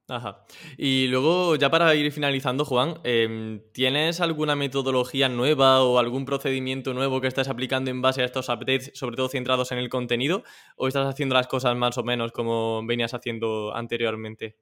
Ajá. 0.09 0.43
Y 0.75 1.07
luego, 1.07 1.55
ya 1.55 1.69
para 1.69 1.95
ir 1.95 2.11
finalizando, 2.11 2.65
Juan, 2.65 2.95
em, 3.05 3.61
¿tienes 3.71 4.19
alguna 4.19 4.55
metodología 4.55 5.29
nueva 5.29 5.83
o 5.83 5.97
algún 5.99 6.25
procedimiento 6.25 6.93
nuevo 6.93 7.21
que 7.21 7.27
estés 7.27 7.47
aplicando 7.47 7.89
en 7.89 8.01
base 8.01 8.23
a 8.23 8.25
estos 8.25 8.49
updates, 8.49 8.91
sobre 8.95 9.15
todo 9.15 9.29
centrados 9.29 9.71
en 9.71 9.77
el 9.77 9.87
contenido? 9.87 10.43
¿O 10.75 10.87
estás 10.89 11.07
haciendo 11.07 11.35
las 11.35 11.47
cosas 11.47 11.75
más 11.77 11.97
o 11.97 12.03
menos 12.03 12.33
como 12.33 12.85
venías 12.85 13.13
haciendo 13.13 13.73
anteriormente? 13.73 14.57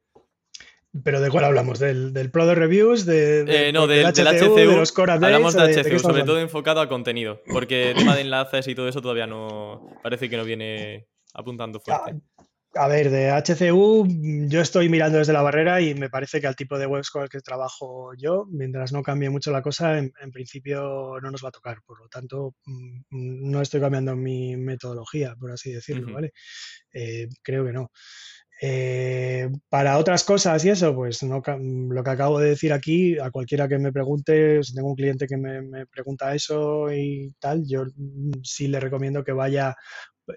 ¿Pero 1.03 1.21
de 1.21 1.29
cuál 1.29 1.45
hablamos? 1.45 1.79
¿Del, 1.79 2.13
del 2.13 2.31
Product 2.31 2.57
Reviews? 2.57 3.05
De, 3.05 3.45
eh, 3.47 3.71
no, 3.71 3.87
del, 3.87 4.05
HCU, 4.05 4.55
de 4.55 4.65
los 4.65 4.91
Core 4.91 5.13
Hablamos 5.13 5.53
de, 5.53 5.83
HCU, 5.83 5.99
sobre 5.99 6.23
todo 6.23 6.39
enfocado 6.39 6.81
a 6.81 6.89
contenido, 6.89 7.41
porque 7.51 7.91
el 7.91 7.97
tema 7.97 8.15
de 8.15 8.21
enlaces 8.21 8.67
y 8.67 8.75
todo 8.75 8.87
eso 8.87 9.01
todavía 9.01 9.27
no... 9.27 9.99
parece 10.03 10.29
que 10.29 10.37
no 10.37 10.43
viene 10.43 11.07
apuntando 11.33 11.79
fuerte. 11.79 12.15
A, 12.75 12.87
ver, 12.87 13.09
de 13.09 13.31
HCU 13.31 14.07
yo 14.47 14.61
estoy 14.61 14.87
mirando 14.87 15.17
desde 15.17 15.33
la 15.33 15.41
barrera 15.41 15.81
y 15.81 15.95
me 15.95 16.09
parece 16.09 16.39
que 16.39 16.47
al 16.47 16.55
tipo 16.55 16.77
de 16.77 16.85
webs 16.85 17.09
con 17.09 17.23
el 17.23 17.29
que 17.29 17.39
trabajo 17.39 18.11
yo, 18.15 18.45
mientras 18.49 18.93
no 18.93 19.01
cambie 19.01 19.29
mucho 19.29 19.51
la 19.51 19.63
cosa, 19.63 19.97
en, 19.97 20.11
principio 20.31 21.19
no 21.21 21.31
nos 21.31 21.43
va 21.43 21.49
a 21.49 21.53
tocar. 21.53 21.79
Por 21.85 21.99
lo 21.99 22.07
tanto, 22.07 22.55
mm, 22.65 23.51
no 23.51 23.61
estoy 23.61 23.81
cambiando 23.81 24.15
mi 24.15 24.55
metodología, 24.57 25.35
por 25.39 25.51
así 25.51 25.71
decirlo, 25.71 26.13
¿vale? 26.13 26.33
Eh, 26.93 27.27
creo 27.41 27.65
que 27.65 27.73
no. 27.73 27.91
Eh, 28.59 29.49
para 29.69 29.97
otras 29.99 30.23
cosas 30.23 30.65
y 30.65 30.69
eso, 30.69 30.95
pues 30.95 31.21
no, 31.21 31.43
lo 31.45 32.03
que 32.03 32.09
acabo 32.09 32.39
de 32.39 32.49
decir 32.49 32.73
aquí, 32.73 33.17
a 33.19 33.29
cualquiera 33.29 33.67
que 33.67 33.77
me 33.77 33.91
pregunte, 33.93 34.63
si 34.63 34.73
tengo 34.73 34.89
un 34.89 34.95
cliente 34.95 35.27
que 35.27 35.37
me, 35.37 35.85
pregunta 35.85 36.33
eso 36.33 36.91
y 36.91 37.33
tal, 37.39 37.63
yo 37.67 37.85
mm, 37.85 38.31
sí 38.43 38.67
le 38.67 38.79
recomiendo 38.79 39.23
que 39.23 39.31
vaya 39.31 39.75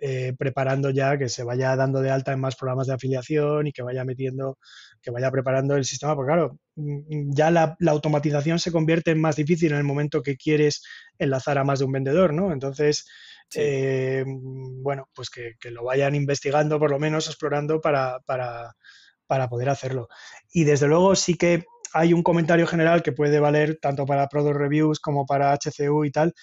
eh, 0.03 0.35
preparando 0.39 0.91
ya, 0.91 1.19
que 1.19 1.29
se 1.31 1.45
vaya 1.45 1.75
dando 1.77 2.01
de 2.03 2.11
alta 2.11 2.33
en 2.33 2.41
más 2.41 2.57
programas 2.57 2.87
de 2.89 2.95
afiliación 2.95 3.67
y 3.67 3.73
que 3.73 3.83
vaya 3.83 4.05
metiendo, 4.05 4.59
que 5.03 5.11
vaya 5.11 5.31
preparando 5.31 5.75
el 5.77 5.85
sistema, 5.87 6.15
porque 6.15 6.33
claro, 6.33 6.59
mm, 6.77 7.33
ya 7.35 7.51
la 7.51 7.77
automatización 7.87 8.59
se 8.59 8.73
convierte 8.73 9.13
en 9.13 9.21
más 9.21 9.37
difícil 9.37 9.73
en 9.73 9.79
el 9.79 9.85
momento 9.85 10.23
que 10.23 10.37
quieres 10.37 10.83
enlazar 11.19 11.59
a 11.59 11.65
más 11.65 11.79
de 11.79 11.87
un 11.87 11.93
vendedor, 11.93 12.35
¿no? 12.35 12.53
Entonces, 12.53 13.07
eh, 13.55 14.25
bueno, 14.27 15.09
pues 15.15 15.31
que, 15.31 15.55
lo 15.71 15.85
vayan 15.85 16.15
investigando, 16.15 16.79
por 16.79 16.91
lo 16.91 16.99
menos 16.99 17.27
explorando 17.27 17.81
para, 17.81 18.21
para, 18.21 19.49
poder 19.49 19.69
hacerlo. 19.69 20.09
Y 20.53 20.65
desde 20.65 20.89
luego 20.89 21.15
sí 21.17 21.35
que 21.35 21.65
hay 21.93 22.13
un 22.13 22.23
comentario 22.23 22.67
general 22.67 23.03
que 23.03 23.13
puede 23.13 23.41
valer 23.41 23.79
tanto 23.81 24.07
para 24.07 24.29
Product 24.29 24.57
Reviews 24.57 25.01
como 25.01 25.27
para 25.27 25.53
HCU 25.53 26.05
y 26.05 26.11
tal, 26.11 26.35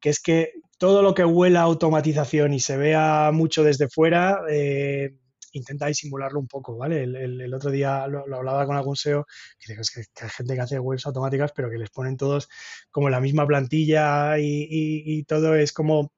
que 0.00 0.10
es 0.10 0.20
que 0.20 0.52
todo 0.78 1.02
lo 1.02 1.14
que 1.14 1.24
huela 1.24 1.60
a 1.60 1.64
automatización 1.64 2.52
y 2.54 2.60
se 2.60 2.76
vea 2.76 3.30
mucho 3.32 3.64
desde 3.64 3.88
fuera, 3.88 4.40
eh, 4.50 5.14
intenta 5.52 5.86
disimularlo 5.86 6.40
un 6.40 6.48
poco, 6.48 6.76
¿vale? 6.76 7.04
El, 7.04 7.54
otro 7.54 7.70
día 7.70 8.06
lo, 8.08 8.24
hablaba 8.34 8.66
con 8.66 8.76
algún 8.76 8.96
SEO, 8.96 9.24
que, 9.58 9.72
es 9.72 9.90
que, 9.90 10.02
hay 10.22 10.30
gente 10.30 10.54
que 10.54 10.60
hace 10.60 10.78
webs 10.78 11.06
automáticas, 11.06 11.52
pero 11.54 11.70
que 11.70 11.78
les 11.78 11.90
ponen 11.90 12.16
todos 12.16 12.48
como 12.90 13.08
la 13.08 13.20
misma 13.20 13.46
plantilla 13.46 14.36
y 14.38 15.24
todo 15.24 15.54
es 15.54 15.72
como 15.72 16.10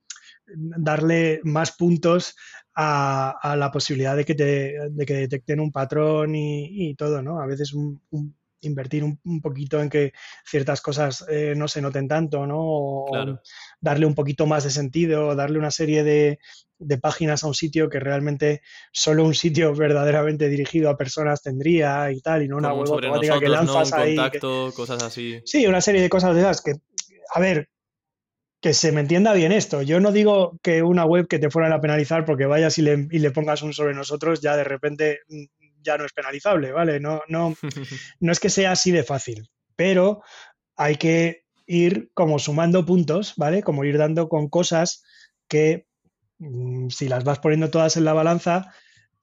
darle 0.55 1.41
más 1.45 1.73
puntos 1.73 2.37
a, 2.75 3.55
la 3.57 3.71
posibilidad 3.71 4.17
de 4.17 4.25
que, 4.25 4.35
te, 4.35 4.75
de 4.91 5.07
que 5.07 5.15
detecten 5.15 5.61
un 5.61 5.73
patrón 5.73 6.35
y, 6.35 6.95
todo, 6.95 7.23
¿no? 7.23 7.41
A 7.41 7.47
veces 7.47 7.73
invertir 8.61 9.05
un, 9.05 9.41
poquito 9.41 9.81
en 9.81 9.89
que 9.89 10.13
ciertas 10.45 10.81
cosas 10.81 11.25
eh, 11.29 11.55
no 11.57 11.69
se 11.69 11.81
noten 11.81 12.09
tanto, 12.09 12.47
¿no? 12.47 12.59
O 12.59 13.39
darle 13.81 14.07
un 14.07 14.15
poquito 14.15 14.47
más 14.47 14.65
de 14.65 14.71
sentido, 14.71 15.35
darle 15.35 15.59
una 15.59 15.71
serie 15.71 16.03
de, 16.05 16.39
páginas 17.01 17.45
a 17.45 17.47
un 17.47 17.55
sitio 17.55 17.89
que 17.89 18.01
realmente 18.01 18.61
solo 18.93 19.25
un 19.25 19.35
sitio 19.35 19.75
verdaderamente 19.75 20.49
dirigido 20.49 20.91
a 20.91 20.97
personas 20.97 21.43
tendría 21.43 22.11
y 22.13 22.21
tal, 22.21 22.43
y 22.43 22.49
no 22.49 22.57
una 22.57 22.75
web 22.75 22.89
automática 22.89 23.41
que 23.41 23.49
lanzas 23.49 23.93
ahí. 23.93 24.17
cosas 24.75 25.03
así. 25.03 25.41
Sí, 25.45 25.67
una 25.67 25.81
serie 25.81 26.03
de 26.03 26.11
cosas 26.11 26.35
de 26.35 26.41
esas 26.41 26.61
que, 26.61 26.75
a 27.35 27.41
ver, 27.41 27.71
que 28.67 28.75
se 28.75 28.91
me 28.91 29.01
entienda 29.01 29.33
bien 29.33 29.53
esto. 29.53 29.83
Yo 29.83 30.01
no 30.01 30.11
digo 30.11 30.59
que 30.61 30.83
una 30.83 31.05
web 31.05 31.29
que 31.29 31.39
te 31.39 31.51
fueran 31.51 31.73
a 31.73 31.81
penalizar 31.81 32.25
porque 32.25 32.47
vayas 32.47 32.79
y 32.79 32.83
le, 32.83 33.07
y 33.13 33.21
le 33.21 33.31
pongas 33.31 33.63
un 33.63 33.73
sobre 33.73 33.95
nosotros, 33.95 34.41
ya 34.41 34.57
de 34.57 34.65
repente 34.65 35.21
mm, 35.29 35.45
ya 35.83 35.97
no 35.97 36.05
es 36.05 36.13
penalizable, 36.13 36.73
¿vale? 36.73 36.99
No, 36.99 37.23
no, 37.29 37.55
no 38.19 38.33
es 38.33 38.41
que 38.41 38.51
sea 38.51 38.73
así 38.73 38.91
de 38.91 39.05
fácil, 39.05 39.49
pero 39.77 40.21
hay 40.75 40.97
que 40.97 41.45
ir 41.65 42.11
como 42.13 42.41
sumando 42.41 42.85
puntos, 42.85 43.35
¿vale? 43.37 43.63
Como 43.63 43.85
ir 43.85 43.99
dando 43.99 44.29
con 44.29 44.49
cosas 44.49 45.05
que 45.47 45.87
mm, 46.39 46.89
si 46.89 47.09
las 47.09 47.23
vas 47.23 47.39
poniendo 47.39 47.71
todas 47.71 47.97
en 47.97 48.05
la 48.05 48.15
balanza, 48.15 48.75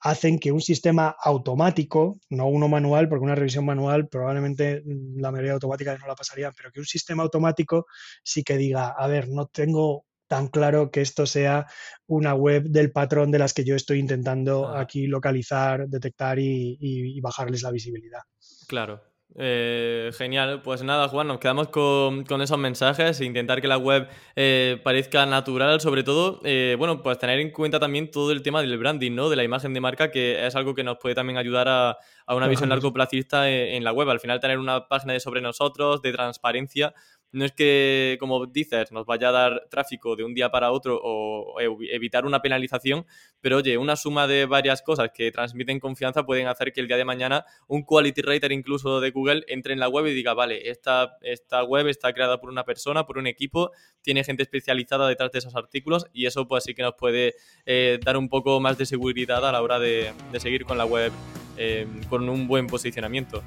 hacen 0.04 0.38
que 0.38 0.52
un 0.52 0.60
sistema 0.60 1.16
automático, 1.24 2.20
no 2.30 2.48
uno 2.48 2.68
manual, 2.68 3.08
porque 3.08 3.24
una 3.24 3.36
revisión 3.36 3.66
manual 3.66 4.10
probablemente 4.10 4.84
la 4.86 5.32
mayoría 5.32 5.54
automática 5.54 5.98
no 5.98 6.08
la 6.08 6.16
pasaría, 6.16 6.52
pero 6.52 6.72
que 6.72 6.82
un 6.82 6.86
sistema 6.86 7.24
automático 7.24 7.86
sí 8.22 8.44
que 8.44 8.58
diga, 8.58 8.90
a 8.90 9.08
ver, 9.08 9.30
no 9.30 9.48
tengo 9.48 10.06
tan 10.28 10.48
claro 10.48 10.92
que 10.92 11.02
esto 11.02 11.26
sea 11.26 11.68
una 12.08 12.34
web 12.34 12.64
del 12.64 12.92
patrón 12.92 13.32
de 13.32 13.40
las 13.40 13.54
que 13.54 13.64
yo 13.64 13.76
estoy 13.76 14.00
intentando 14.00 14.68
aquí 14.68 15.08
localizar, 15.08 15.88
detectar 15.88 16.38
y 16.40 17.20
bajarles 17.22 17.62
la 17.62 17.72
visibilidad. 17.72 18.22
Claro, 18.68 19.02
eh, 19.36 20.12
genial, 20.16 20.62
pues 20.62 20.84
nada, 20.84 21.08
Juan, 21.08 21.28
nos 21.28 21.40
quedamos 21.40 21.70
con, 21.70 22.24
esos 22.42 22.58
mensajes 22.58 23.20
e 23.20 23.26
intentar 23.26 23.62
que 23.62 23.68
la 23.68 23.78
web 23.78 24.08
eh, 24.36 24.80
parezca 24.84 25.26
natural, 25.26 25.82
sobre 25.82 26.04
todo, 26.04 26.40
eh, 26.44 26.76
bueno, 26.78 27.02
pues 27.02 27.18
tener 27.18 27.40
en 27.40 27.50
cuenta 27.50 27.80
también 27.80 28.12
todo 28.12 28.32
el 28.32 28.44
tema 28.44 28.62
del 28.62 28.78
branding, 28.78 29.14
¿no? 29.16 29.30
De 29.30 29.36
la 29.36 29.44
imagen 29.44 29.74
de 29.74 29.82
marca, 29.82 30.12
que 30.12 30.46
es 30.46 30.56
algo 30.56 30.76
que 30.76 30.84
nos 30.84 30.98
puede 31.00 31.16
también 31.16 31.38
ayudar 31.38 31.68
a, 31.68 31.98
una 32.28 32.48
visión 32.48 32.70
largo 32.70 32.94
placista 32.94 33.50
en, 33.50 33.84
la 33.84 33.92
web. 33.92 34.10
Al 34.10 34.20
final, 34.20 34.40
tener 34.40 34.60
una 34.60 34.88
página 34.88 35.14
de 35.14 35.20
sobre 35.20 35.42
nosotros, 35.42 36.02
de 36.02 36.12
transparencia, 36.12 36.94
no 37.34 37.46
es 37.46 37.52
que, 37.52 38.18
como 38.20 38.46
dices, 38.46 38.92
nos 38.92 39.06
vaya 39.08 39.30
a 39.30 39.32
dar 39.32 39.68
tráfico 39.70 40.16
de 40.16 40.24
un 40.24 40.36
día 40.36 40.52
para 40.52 40.72
otro 40.72 41.00
o 41.04 41.60
evitar 41.60 42.26
una 42.26 42.42
penalización, 42.42 43.06
pero 43.42 43.58
oye, 43.58 43.78
una 43.78 43.96
suma 43.96 44.28
de 44.28 44.46
varias 44.46 44.84
cosas 44.84 45.10
que 45.12 45.32
transmiten 45.32 45.80
confianza 45.80 46.26
pueden 46.26 46.48
hacer 46.48 46.72
que 46.72 46.80
el 46.80 46.88
día 46.88 46.96
de 46.96 47.06
mañana 47.06 47.44
un 47.68 47.84
quality 47.84 48.22
rater 48.22 48.52
incluso 48.52 49.02
de 49.02 49.10
Google 49.10 49.44
entre 49.48 49.74
en 49.74 49.80
la 49.80 49.90
web 49.90 50.06
y 50.06 50.14
diga, 50.14 50.36
vale, 50.36 50.70
esta, 50.70 51.18
esta 51.22 51.64
web 51.64 51.88
está 51.88 52.14
creada 52.14 52.40
por 52.40 52.52
una 52.52 52.66
persona, 52.66 53.08
por 53.08 53.18
un 53.18 53.26
equipo, 53.26 53.72
tiene 54.04 54.24
gente 54.24 54.44
especializada 54.44 55.08
detrás 55.08 55.32
de 55.32 55.40
esos 55.40 55.56
artículos 55.56 56.06
y 56.14 56.28
eso 56.28 56.48
pues 56.48 56.66
sí 56.66 56.76
que 56.76 56.84
nos 56.84 56.94
puede 56.94 57.34
eh, 57.66 58.00
dar 58.06 58.16
un 58.16 58.30
poco 58.30 58.60
más 58.60 58.78
de 58.78 58.86
seguridad 58.86 59.44
a 59.44 59.52
la 59.52 59.64
hora 59.64 59.80
de, 59.80 60.14
seguir 60.38 60.66
con 60.66 60.78
la 60.78 60.86
web 60.86 61.12
eh, 61.58 61.88
con 62.10 62.30
un 62.30 62.48
buen 62.48 62.68
posicionamiento. 62.68 63.44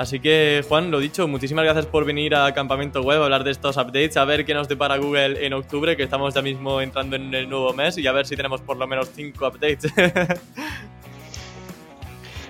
Así 0.00 0.18
que, 0.18 0.64
Juan, 0.66 0.90
lo 0.90 0.98
dicho, 0.98 1.28
muchísimas 1.28 1.62
gracias 1.62 1.84
por 1.84 2.06
venir 2.06 2.34
a 2.34 2.54
Campamento 2.54 3.02
Web 3.02 3.20
a 3.20 3.24
hablar 3.24 3.44
de 3.44 3.50
estos 3.50 3.76
updates, 3.76 4.16
a 4.16 4.24
ver 4.24 4.46
qué 4.46 4.54
nos 4.54 4.66
depara 4.66 4.96
Google 4.96 5.44
en 5.44 5.52
octubre, 5.52 5.94
que 5.94 6.04
estamos 6.04 6.32
ya 6.32 6.40
mismo 6.40 6.80
entrando 6.80 7.16
en 7.16 7.34
el 7.34 7.50
nuevo 7.50 7.74
mes, 7.74 7.98
y 7.98 8.06
a 8.06 8.12
ver 8.12 8.24
si 8.24 8.34
tenemos 8.34 8.62
por 8.62 8.78
lo 8.78 8.86
menos 8.86 9.10
cinco 9.14 9.48
updates. 9.48 9.92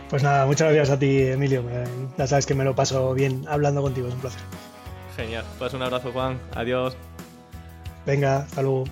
Pues 0.09 0.25
nada, 0.25 0.45
muchas 0.45 0.73
gracias 0.73 0.97
a 0.97 0.99
ti, 0.99 1.23
Emilio. 1.23 1.65
Ya 2.19 2.27
sabes 2.27 2.45
que 2.45 2.53
me 2.53 2.65
lo 2.65 2.75
paso 2.75 3.15
bien 3.15 3.45
hablando 3.49 3.81
contigo, 3.81 4.09
es 4.09 4.15
un 4.15 4.21
placer. 4.21 4.41
Genial. 5.17 5.45
Pues 5.57 5.73
un 5.73 5.83
abrazo, 5.83 6.11
Juan. 6.11 6.41
Adiós. 6.57 6.97
Venga, 8.07 8.39
hasta 8.39 8.63
luego. 8.63 8.85